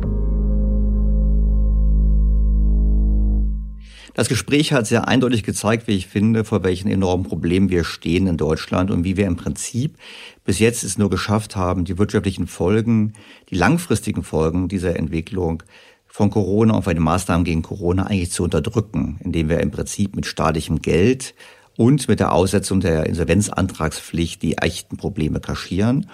Das 4.19 4.29
Gespräch 4.29 4.73
hat 4.73 4.85
sehr 4.85 5.07
eindeutig 5.07 5.45
gezeigt, 5.45 5.87
wie 5.87 5.95
ich 5.95 6.09
finde, 6.09 6.43
vor 6.45 6.65
welchen 6.65 6.91
enormen 6.91 7.25
Problemen 7.25 7.71
wir 7.71 7.85
stehen 7.85 8.27
in 8.27 8.37
Deutschland 8.37 8.91
und 8.91 9.05
wie 9.05 9.17
wir 9.17 9.27
im 9.27 9.37
Prinzip 9.37 9.97
bis 10.45 10.59
jetzt 10.59 10.83
es 10.83 10.99
nur 10.99 11.09
geschafft 11.09 11.55
haben, 11.55 11.85
die 11.85 11.99
wirtschaftlichen 11.99 12.49
Folgen, 12.49 13.13
die 13.49 13.55
langfristigen 13.55 14.25
Folgen 14.25 14.67
dieser 14.67 14.97
Entwicklung 14.97 15.63
von 16.09 16.31
Corona 16.31 16.75
und 16.75 16.83
von 16.83 16.95
den 16.95 17.05
Maßnahmen 17.05 17.45
gegen 17.45 17.63
Corona 17.63 18.09
eigentlich 18.09 18.33
zu 18.33 18.43
unterdrücken, 18.43 19.21
indem 19.23 19.49
wir 19.49 19.61
im 19.61 19.71
Prinzip 19.71 20.17
mit 20.17 20.27
staatlichem 20.27 20.83
Geld 20.83 21.37
und 21.77 22.09
mit 22.09 22.19
der 22.19 22.33
Aussetzung 22.33 22.81
der 22.81 23.07
Insolvenzantragspflicht 23.07 24.43
die 24.43 24.59
echten 24.59 24.97
Probleme 24.97 25.39
kaschieren. 25.39 26.11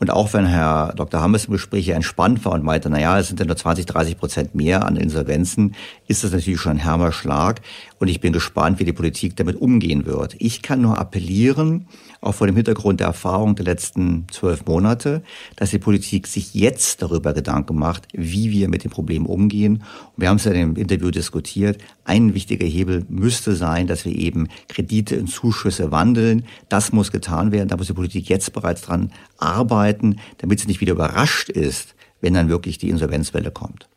Und 0.00 0.10
auch 0.10 0.32
wenn 0.32 0.46
Herr 0.46 0.92
Dr. 0.94 1.20
Hammes 1.20 1.46
im 1.46 1.52
Gespräch 1.52 1.88
entspannt 1.88 2.44
war 2.44 2.52
und 2.52 2.62
meinte, 2.62 2.88
na 2.88 3.00
ja, 3.00 3.18
es 3.18 3.28
sind 3.28 3.40
ja 3.40 3.46
nur 3.46 3.56
20, 3.56 3.86
30 3.86 4.16
Prozent 4.16 4.54
mehr 4.54 4.86
an 4.86 4.96
Insolvenzen, 4.96 5.74
ist 6.06 6.22
das 6.22 6.32
natürlich 6.32 6.60
schon 6.60 6.72
ein 6.72 6.78
hermer 6.78 7.12
Schlag. 7.12 7.60
Und 7.98 8.08
ich 8.08 8.20
bin 8.20 8.32
gespannt, 8.32 8.78
wie 8.78 8.84
die 8.84 8.92
Politik 8.92 9.34
damit 9.36 9.56
umgehen 9.56 10.06
wird. 10.06 10.36
Ich 10.38 10.62
kann 10.62 10.80
nur 10.80 10.98
appellieren, 10.98 11.88
auch 12.20 12.34
vor 12.34 12.46
dem 12.46 12.56
Hintergrund 12.56 13.00
der 13.00 13.06
Erfahrung 13.06 13.54
der 13.54 13.64
letzten 13.64 14.26
zwölf 14.30 14.66
Monate, 14.66 15.22
dass 15.56 15.70
die 15.70 15.78
Politik 15.78 16.26
sich 16.26 16.54
jetzt 16.54 17.02
darüber 17.02 17.32
Gedanken 17.32 17.78
macht, 17.78 18.08
wie 18.12 18.50
wir 18.50 18.68
mit 18.68 18.84
dem 18.84 18.90
Problem 18.90 19.26
umgehen. 19.26 19.84
Und 20.16 20.22
wir 20.22 20.28
haben 20.28 20.36
es 20.36 20.44
ja 20.44 20.52
im 20.52 20.76
Interview 20.76 21.10
diskutiert. 21.10 21.78
Ein 22.04 22.34
wichtiger 22.34 22.66
Hebel 22.66 23.04
müsste 23.08 23.54
sein, 23.54 23.86
dass 23.86 24.04
wir 24.04 24.14
eben 24.14 24.48
Kredite 24.68 25.16
in 25.16 25.26
Zuschüsse 25.26 25.90
wandeln. 25.90 26.44
Das 26.68 26.92
muss 26.92 27.12
getan 27.12 27.52
werden. 27.52 27.68
Da 27.68 27.76
muss 27.76 27.86
die 27.86 27.92
Politik 27.92 28.28
jetzt 28.28 28.52
bereits 28.52 28.82
dran 28.82 29.12
arbeiten, 29.36 30.18
damit 30.38 30.60
sie 30.60 30.66
nicht 30.66 30.80
wieder 30.80 30.92
überrascht 30.92 31.48
ist, 31.48 31.94
wenn 32.20 32.34
dann 32.34 32.48
wirklich 32.48 32.78
die 32.78 32.88
Insolvenzwelle 32.88 33.50
kommt. 33.50 33.88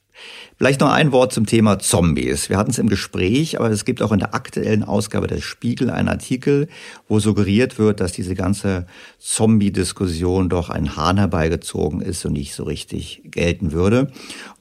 Vielleicht 0.62 0.82
noch 0.82 0.92
ein 0.92 1.12
Wort 1.12 1.34
zum 1.34 1.48
Thema 1.48 1.80
Zombies. 1.80 2.50
Wir 2.50 2.58
hatten 2.58 2.70
es 2.70 2.78
im 2.78 2.88
Gespräch, 2.88 3.60
aber 3.60 3.72
es 3.72 3.84
gibt 3.84 4.02
auch 4.04 4.12
in 4.12 4.20
der 4.20 4.36
aktuellen 4.36 4.84
Ausgabe 4.84 5.26
des 5.26 5.44
Spiegel 5.44 5.90
einen 5.90 6.08
Artikel, 6.08 6.68
wo 7.08 7.20
suggeriert 7.20 7.80
wird, 7.80 8.00
dass 8.00 8.12
diese 8.12 8.36
ganze 8.36 8.86
Zombie-Diskussion 9.18 10.50
doch 10.50 10.70
ein 10.70 10.96
Hahn 10.96 11.18
herbeigezogen 11.18 12.00
ist 12.02 12.24
und 12.26 12.34
nicht 12.34 12.54
so 12.54 12.64
richtig 12.64 13.24
gelten 13.26 13.72
würde. 13.72 14.12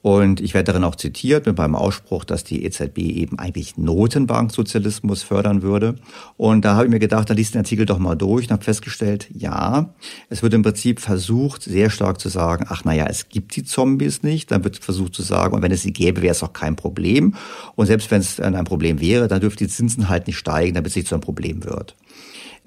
Und 0.03 0.41
ich 0.41 0.55
werde 0.55 0.73
darin 0.73 0.85
auch 0.85 0.97
zitiert 0.97 1.45
mit 1.45 1.59
meinem 1.59 1.75
Ausspruch, 1.75 2.25
dass 2.25 2.43
die 2.43 2.65
EZB 2.65 2.99
eben 2.99 3.39
eigentlich 3.39 3.77
Notenbanksozialismus 3.77 5.23
fördern 5.23 5.61
würde. 5.61 5.97
Und 6.39 6.65
da 6.65 6.75
habe 6.77 6.87
ich 6.87 6.91
mir 6.91 6.99
gedacht, 6.99 7.29
da 7.29 7.35
liest 7.35 7.53
den 7.53 7.59
Artikel 7.61 7.85
doch 7.85 7.99
mal 7.99 8.15
durch 8.15 8.47
und 8.47 8.53
habe 8.53 8.65
festgestellt, 8.65 9.29
ja, 9.35 9.93
es 10.31 10.43
wird 10.43 10.55
im 10.55 10.63
Prinzip 10.63 11.01
versucht, 11.01 11.63
sehr 11.63 11.91
stark 11.91 12.19
zu 12.19 12.31
sagen, 12.31 12.65
ach 12.71 12.85
naja, 12.85 13.07
es 13.11 13.29
gibt 13.29 13.55
die 13.57 13.65
Zombies 13.65 14.23
nicht. 14.23 14.51
Dann 14.51 14.65
wird 14.65 14.79
versucht 14.79 15.15
zu 15.15 15.23
sagen, 15.23 15.50
und 15.51 15.63
wenn 15.63 15.73
es 15.73 15.83
sie 15.83 15.93
gäbe, 15.93 16.23
wäre 16.23 16.33
es 16.33 16.43
auch 16.43 16.53
kein 16.53 16.77
Problem. 16.77 17.35
Und 17.77 17.87
selbst 17.87 18.11
wenn 18.11 18.21
es 18.21 18.41
ein 18.41 18.65
Problem 18.65 19.01
wäre, 19.01 19.29
dann 19.29 19.41
dürften 19.41 19.65
die 19.65 19.71
Zinsen 19.71 20.09
halt 20.09 20.27
nicht 20.27 20.39
steigen, 20.39 20.75
damit 20.75 20.91
es 20.91 20.97
nicht 20.97 21.09
zu 21.09 21.15
einem 21.15 21.23
Problem 21.23 21.65
wird. 21.65 21.97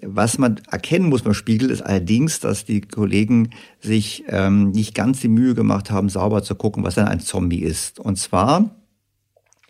Was 0.06 0.38
man 0.38 0.60
erkennen 0.70 1.08
muss 1.08 1.22
beim 1.22 1.34
Spiegel 1.34 1.70
ist 1.70 1.82
allerdings, 1.82 2.40
dass 2.40 2.66
die 2.66 2.82
Kollegen 2.82 3.52
sich 3.80 4.26
ähm, 4.28 4.72
nicht 4.72 4.96
ganz 4.96 5.22
die 5.22 5.30
Mühe 5.30 5.56
gemacht 5.56 5.92
haben, 5.92 6.10
sauber 6.10 6.44
zu 6.44 6.56
gucken, 6.56 6.84
was 6.84 6.96
denn 6.96 7.06
ein 7.06 7.22
Zombie 7.22 7.62
ist. 7.62 8.00
Und 8.00 8.18
zwar 8.18 8.76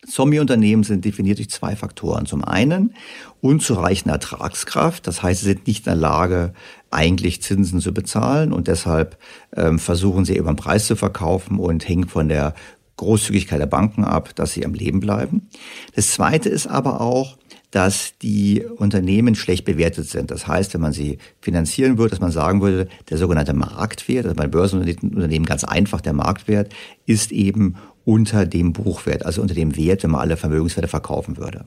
Zombie-Unternehmen 0.07 0.83
sind 0.83 1.05
definiert 1.05 1.37
durch 1.37 1.49
zwei 1.49 1.75
Faktoren. 1.75 2.25
Zum 2.25 2.43
einen 2.43 2.93
unzureichende 3.41 4.13
Ertragskraft, 4.13 5.07
das 5.07 5.23
heißt, 5.23 5.41
sie 5.41 5.47
sind 5.47 5.67
nicht 5.67 5.85
in 5.85 5.91
der 5.91 5.95
Lage, 5.95 6.53
eigentlich 6.91 7.41
Zinsen 7.41 7.79
zu 7.79 7.93
bezahlen 7.93 8.53
und 8.53 8.67
deshalb 8.67 9.17
ähm, 9.55 9.79
versuchen 9.79 10.25
sie 10.25 10.37
über 10.37 10.51
den 10.51 10.57
Preis 10.57 10.87
zu 10.87 10.95
verkaufen 10.95 11.59
und 11.59 11.87
hängen 11.87 12.07
von 12.07 12.29
der 12.29 12.53
Großzügigkeit 12.97 13.59
der 13.59 13.65
Banken 13.65 14.03
ab, 14.03 14.35
dass 14.35 14.53
sie 14.53 14.65
am 14.65 14.73
Leben 14.73 14.99
bleiben. 14.99 15.49
Das 15.95 16.11
zweite 16.11 16.49
ist 16.49 16.67
aber 16.67 17.01
auch, 17.01 17.37
dass 17.71 18.13
die 18.21 18.63
Unternehmen 18.63 19.33
schlecht 19.33 19.65
bewertet 19.65 20.07
sind. 20.07 20.29
Das 20.29 20.45
heißt, 20.45 20.75
wenn 20.75 20.81
man 20.81 20.93
sie 20.93 21.17
finanzieren 21.41 21.97
würde, 21.97 22.11
dass 22.11 22.19
man 22.19 22.31
sagen 22.31 22.61
würde, 22.61 22.87
der 23.09 23.17
sogenannte 23.17 23.53
Marktwert, 23.53 24.25
also 24.25 24.35
bei 24.35 24.45
Börsenunternehmen 24.45 25.47
ganz 25.47 25.63
einfach, 25.63 25.99
der 25.99 26.13
Marktwert 26.13 26.71
ist 27.07 27.31
eben 27.31 27.75
unter 28.05 28.45
dem 28.45 28.73
Buchwert, 28.73 29.25
also 29.25 29.41
unter 29.41 29.55
dem 29.55 29.75
Wert, 29.75 30.03
wenn 30.03 30.11
man 30.11 30.21
alle 30.21 30.37
Vermögenswerte 30.37 30.87
verkaufen 30.87 31.37
würde. 31.37 31.65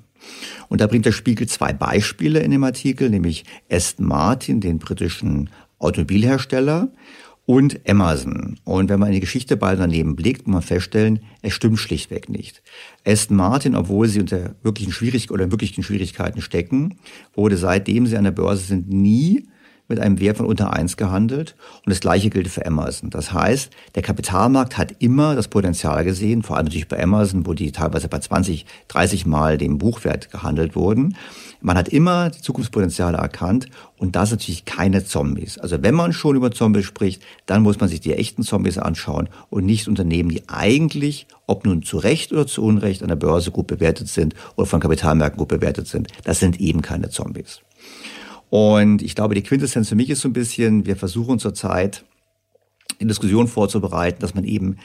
Und 0.68 0.80
da 0.80 0.86
bringt 0.86 1.06
der 1.06 1.12
Spiegel 1.12 1.48
zwei 1.48 1.72
Beispiele 1.72 2.38
in 2.38 2.52
dem 2.52 2.62
Artikel, 2.62 3.10
nämlich 3.10 3.44
Aston 3.68 4.06
Martin, 4.06 4.60
den 4.60 4.78
britischen 4.78 5.50
Automobilhersteller, 5.78 6.88
und 7.46 7.88
Amazon. 7.88 8.58
Und 8.64 8.90
wenn 8.90 8.98
man 8.98 9.08
in 9.08 9.14
die 9.14 9.20
Geschichte 9.20 9.56
beider 9.56 9.84
Unternehmen 9.84 10.16
blickt, 10.16 10.46
muss 10.46 10.52
man 10.54 10.62
feststellen, 10.62 11.20
es 11.42 11.54
stimmt 11.54 11.78
schlichtweg 11.78 12.28
nicht. 12.28 12.62
Aston 13.04 13.36
Martin, 13.36 13.76
obwohl 13.76 14.08
sie 14.08 14.20
unter 14.20 14.56
wirklichen 14.62 14.92
Schwierigkeiten 14.92 15.32
oder 15.32 15.50
wirklichen 15.50 15.84
Schwierigkeiten 15.84 16.42
stecken, 16.42 16.98
wurde 17.34 17.56
seitdem 17.56 18.06
sie 18.06 18.16
an 18.16 18.24
der 18.24 18.32
Börse 18.32 18.64
sind 18.64 18.88
nie 18.88 19.46
mit 19.88 20.00
einem 20.00 20.20
Wert 20.20 20.38
von 20.38 20.46
unter 20.46 20.72
eins 20.72 20.96
gehandelt. 20.96 21.54
Und 21.84 21.90
das 21.90 22.00
Gleiche 22.00 22.30
gilt 22.30 22.48
für 22.48 22.66
Amazon. 22.66 23.10
Das 23.10 23.32
heißt, 23.32 23.70
der 23.94 24.02
Kapitalmarkt 24.02 24.78
hat 24.78 24.94
immer 24.98 25.34
das 25.34 25.48
Potenzial 25.48 26.04
gesehen, 26.04 26.42
vor 26.42 26.56
allem 26.56 26.66
natürlich 26.66 26.88
bei 26.88 27.02
Amazon, 27.02 27.46
wo 27.46 27.54
die 27.54 27.72
teilweise 27.72 28.08
bei 28.08 28.18
20, 28.18 28.66
30 28.88 29.26
Mal 29.26 29.58
dem 29.58 29.78
Buchwert 29.78 30.30
gehandelt 30.30 30.76
wurden. 30.76 31.16
Man 31.60 31.76
hat 31.76 31.88
immer 31.88 32.30
die 32.30 32.40
Zukunftspotenziale 32.40 33.16
erkannt 33.16 33.68
und 33.98 34.14
das 34.14 34.30
natürlich 34.30 34.64
keine 34.64 35.04
Zombies. 35.04 35.58
Also 35.58 35.82
wenn 35.82 35.94
man 35.94 36.12
schon 36.12 36.36
über 36.36 36.50
Zombies 36.50 36.84
spricht, 36.84 37.22
dann 37.46 37.62
muss 37.62 37.80
man 37.80 37.88
sich 37.88 38.00
die 38.00 38.14
echten 38.14 38.42
Zombies 38.42 38.78
anschauen 38.78 39.28
und 39.50 39.64
nicht 39.64 39.88
Unternehmen, 39.88 40.28
die 40.28 40.48
eigentlich, 40.48 41.26
ob 41.46 41.64
nun 41.64 41.82
zu 41.82 41.98
Recht 41.98 42.32
oder 42.32 42.46
zu 42.46 42.62
Unrecht, 42.62 43.02
an 43.02 43.08
der 43.08 43.16
Börse 43.16 43.50
gut 43.50 43.66
bewertet 43.66 44.08
sind 44.08 44.34
oder 44.56 44.66
von 44.66 44.80
Kapitalmärkten 44.80 45.38
gut 45.38 45.48
bewertet 45.48 45.88
sind. 45.88 46.08
Das 46.24 46.40
sind 46.40 46.60
eben 46.60 46.82
keine 46.82 47.08
Zombies. 47.08 47.60
Und 48.50 49.02
ich 49.02 49.14
glaube, 49.14 49.34
die 49.34 49.42
Quintessenz 49.42 49.88
für 49.88 49.96
mich 49.96 50.10
ist 50.10 50.20
so 50.20 50.28
ein 50.28 50.32
bisschen, 50.32 50.86
wir 50.86 50.96
versuchen 50.96 51.38
zurzeit, 51.38 52.04
die 53.00 53.06
Diskussion 53.06 53.48
vorzubereiten, 53.48 54.20
dass 54.20 54.34
man 54.34 54.44
eben 54.44 54.76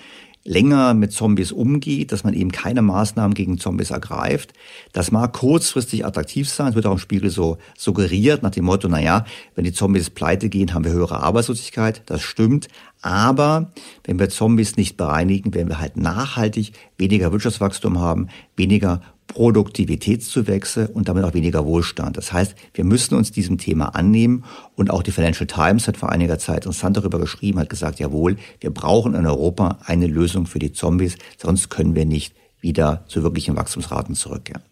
länger 0.43 0.93
mit 0.93 1.11
Zombies 1.11 1.51
umgeht, 1.51 2.11
dass 2.11 2.23
man 2.23 2.33
eben 2.33 2.51
keine 2.51 2.81
Maßnahmen 2.81 3.35
gegen 3.35 3.59
Zombies 3.59 3.91
ergreift. 3.91 4.53
Das 4.91 5.11
mag 5.11 5.33
kurzfristig 5.33 6.05
attraktiv 6.05 6.49
sein, 6.49 6.69
es 6.69 6.75
wird 6.75 6.87
auch 6.87 6.93
im 6.93 6.97
Spiegel 6.97 7.29
so 7.29 7.57
suggeriert 7.77 8.41
nach 8.41 8.49
dem 8.51 8.65
Motto, 8.65 8.87
na 8.87 8.99
ja, 8.99 9.25
wenn 9.55 9.65
die 9.65 9.73
Zombies 9.73 10.09
pleite 10.09 10.49
gehen, 10.49 10.73
haben 10.73 10.83
wir 10.83 10.91
höhere 10.91 11.21
Arbeitslosigkeit. 11.21 12.01
Das 12.07 12.21
stimmt. 12.21 12.69
Aber 13.01 13.71
wenn 14.03 14.19
wir 14.19 14.29
Zombies 14.29 14.77
nicht 14.77 14.97
bereinigen, 14.97 15.53
werden 15.53 15.69
wir 15.69 15.79
halt 15.79 15.97
nachhaltig 15.97 16.73
weniger 16.97 17.31
Wirtschaftswachstum 17.31 17.99
haben, 17.99 18.27
weniger 18.55 19.01
Produktivitätszuwächse 19.31 20.89
und 20.89 21.07
damit 21.07 21.23
auch 21.23 21.33
weniger 21.33 21.65
Wohlstand. 21.65 22.17
Das 22.17 22.33
heißt, 22.33 22.53
wir 22.73 22.83
müssen 22.83 23.15
uns 23.15 23.31
diesem 23.31 23.57
Thema 23.57 23.95
annehmen 23.95 24.43
und 24.75 24.91
auch 24.91 25.03
die 25.03 25.11
Financial 25.11 25.47
Times 25.47 25.87
hat 25.87 25.97
vor 25.97 26.09
einiger 26.09 26.37
Zeit 26.37 26.65
interessant 26.65 26.97
darüber 26.97 27.17
geschrieben, 27.17 27.59
hat 27.59 27.69
gesagt, 27.69 27.99
jawohl, 27.99 28.37
wir 28.59 28.71
brauchen 28.71 29.13
in 29.13 29.25
Europa 29.25 29.77
eine 29.85 30.07
Lösung 30.07 30.45
für 30.45 30.59
die 30.59 30.73
Zombies, 30.73 31.17
sonst 31.37 31.69
können 31.69 31.95
wir 31.95 32.05
nicht 32.05 32.35
wieder 32.59 33.05
zu 33.07 33.23
wirklichen 33.23 33.55
Wachstumsraten 33.55 34.15
zurückkehren. 34.15 34.63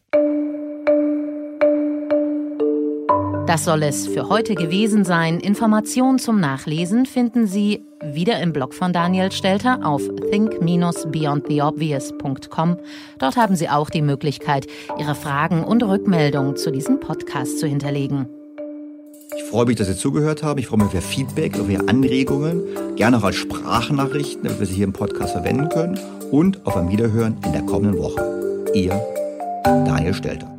Das 3.50 3.66
soll 3.66 3.82
es 3.82 4.06
für 4.06 4.30
heute 4.30 4.54
gewesen 4.54 5.04
sein. 5.04 5.40
Informationen 5.40 6.20
zum 6.20 6.40
Nachlesen 6.40 7.08
finden 7.08 7.48
Sie 7.48 7.84
wieder 8.00 8.40
im 8.42 8.54
Blog 8.54 8.76
von 8.76 8.94
Daniel 8.94 9.32
Stelter 9.32 9.80
auf 9.84 10.04
think-beyondtheobvious.com. 10.30 12.78
Dort 13.18 13.38
haben 13.38 13.56
Sie 13.56 13.68
auch 13.68 13.90
die 13.90 14.04
Möglichkeit, 14.04 14.68
Ihre 15.00 15.16
Fragen 15.16 15.64
und 15.64 15.82
Rückmeldungen 15.82 16.58
zu 16.58 16.70
diesem 16.70 17.00
Podcast 17.00 17.58
zu 17.58 17.66
hinterlegen. 17.66 18.28
Ich 19.36 19.44
freue 19.46 19.66
mich, 19.66 19.78
dass 19.78 19.88
Sie 19.88 19.98
zugehört 19.98 20.44
haben. 20.44 20.60
Ich 20.60 20.68
freue 20.68 20.84
mich 20.84 20.92
über 20.92 21.02
Feedback, 21.02 21.58
über 21.58 21.70
Ihre 21.70 21.90
Anregungen, 21.90 22.62
gerne 22.98 23.18
auch 23.18 23.24
als 23.24 23.38
Sprachnachrichten, 23.38 24.44
damit 24.44 24.60
wir 24.60 24.68
sie 24.68 24.76
hier 24.76 24.86
im 24.86 24.94
Podcast 24.94 25.32
verwenden 25.32 25.70
können 25.70 26.00
und 26.30 26.64
auf 26.68 26.78
ein 26.78 26.92
Wiederhören 26.92 27.36
in 27.44 27.54
der 27.54 27.64
kommenden 27.64 27.98
Woche. 27.98 28.22
Ihr 28.76 29.02
Daniel 29.64 30.14
Stelter. 30.14 30.59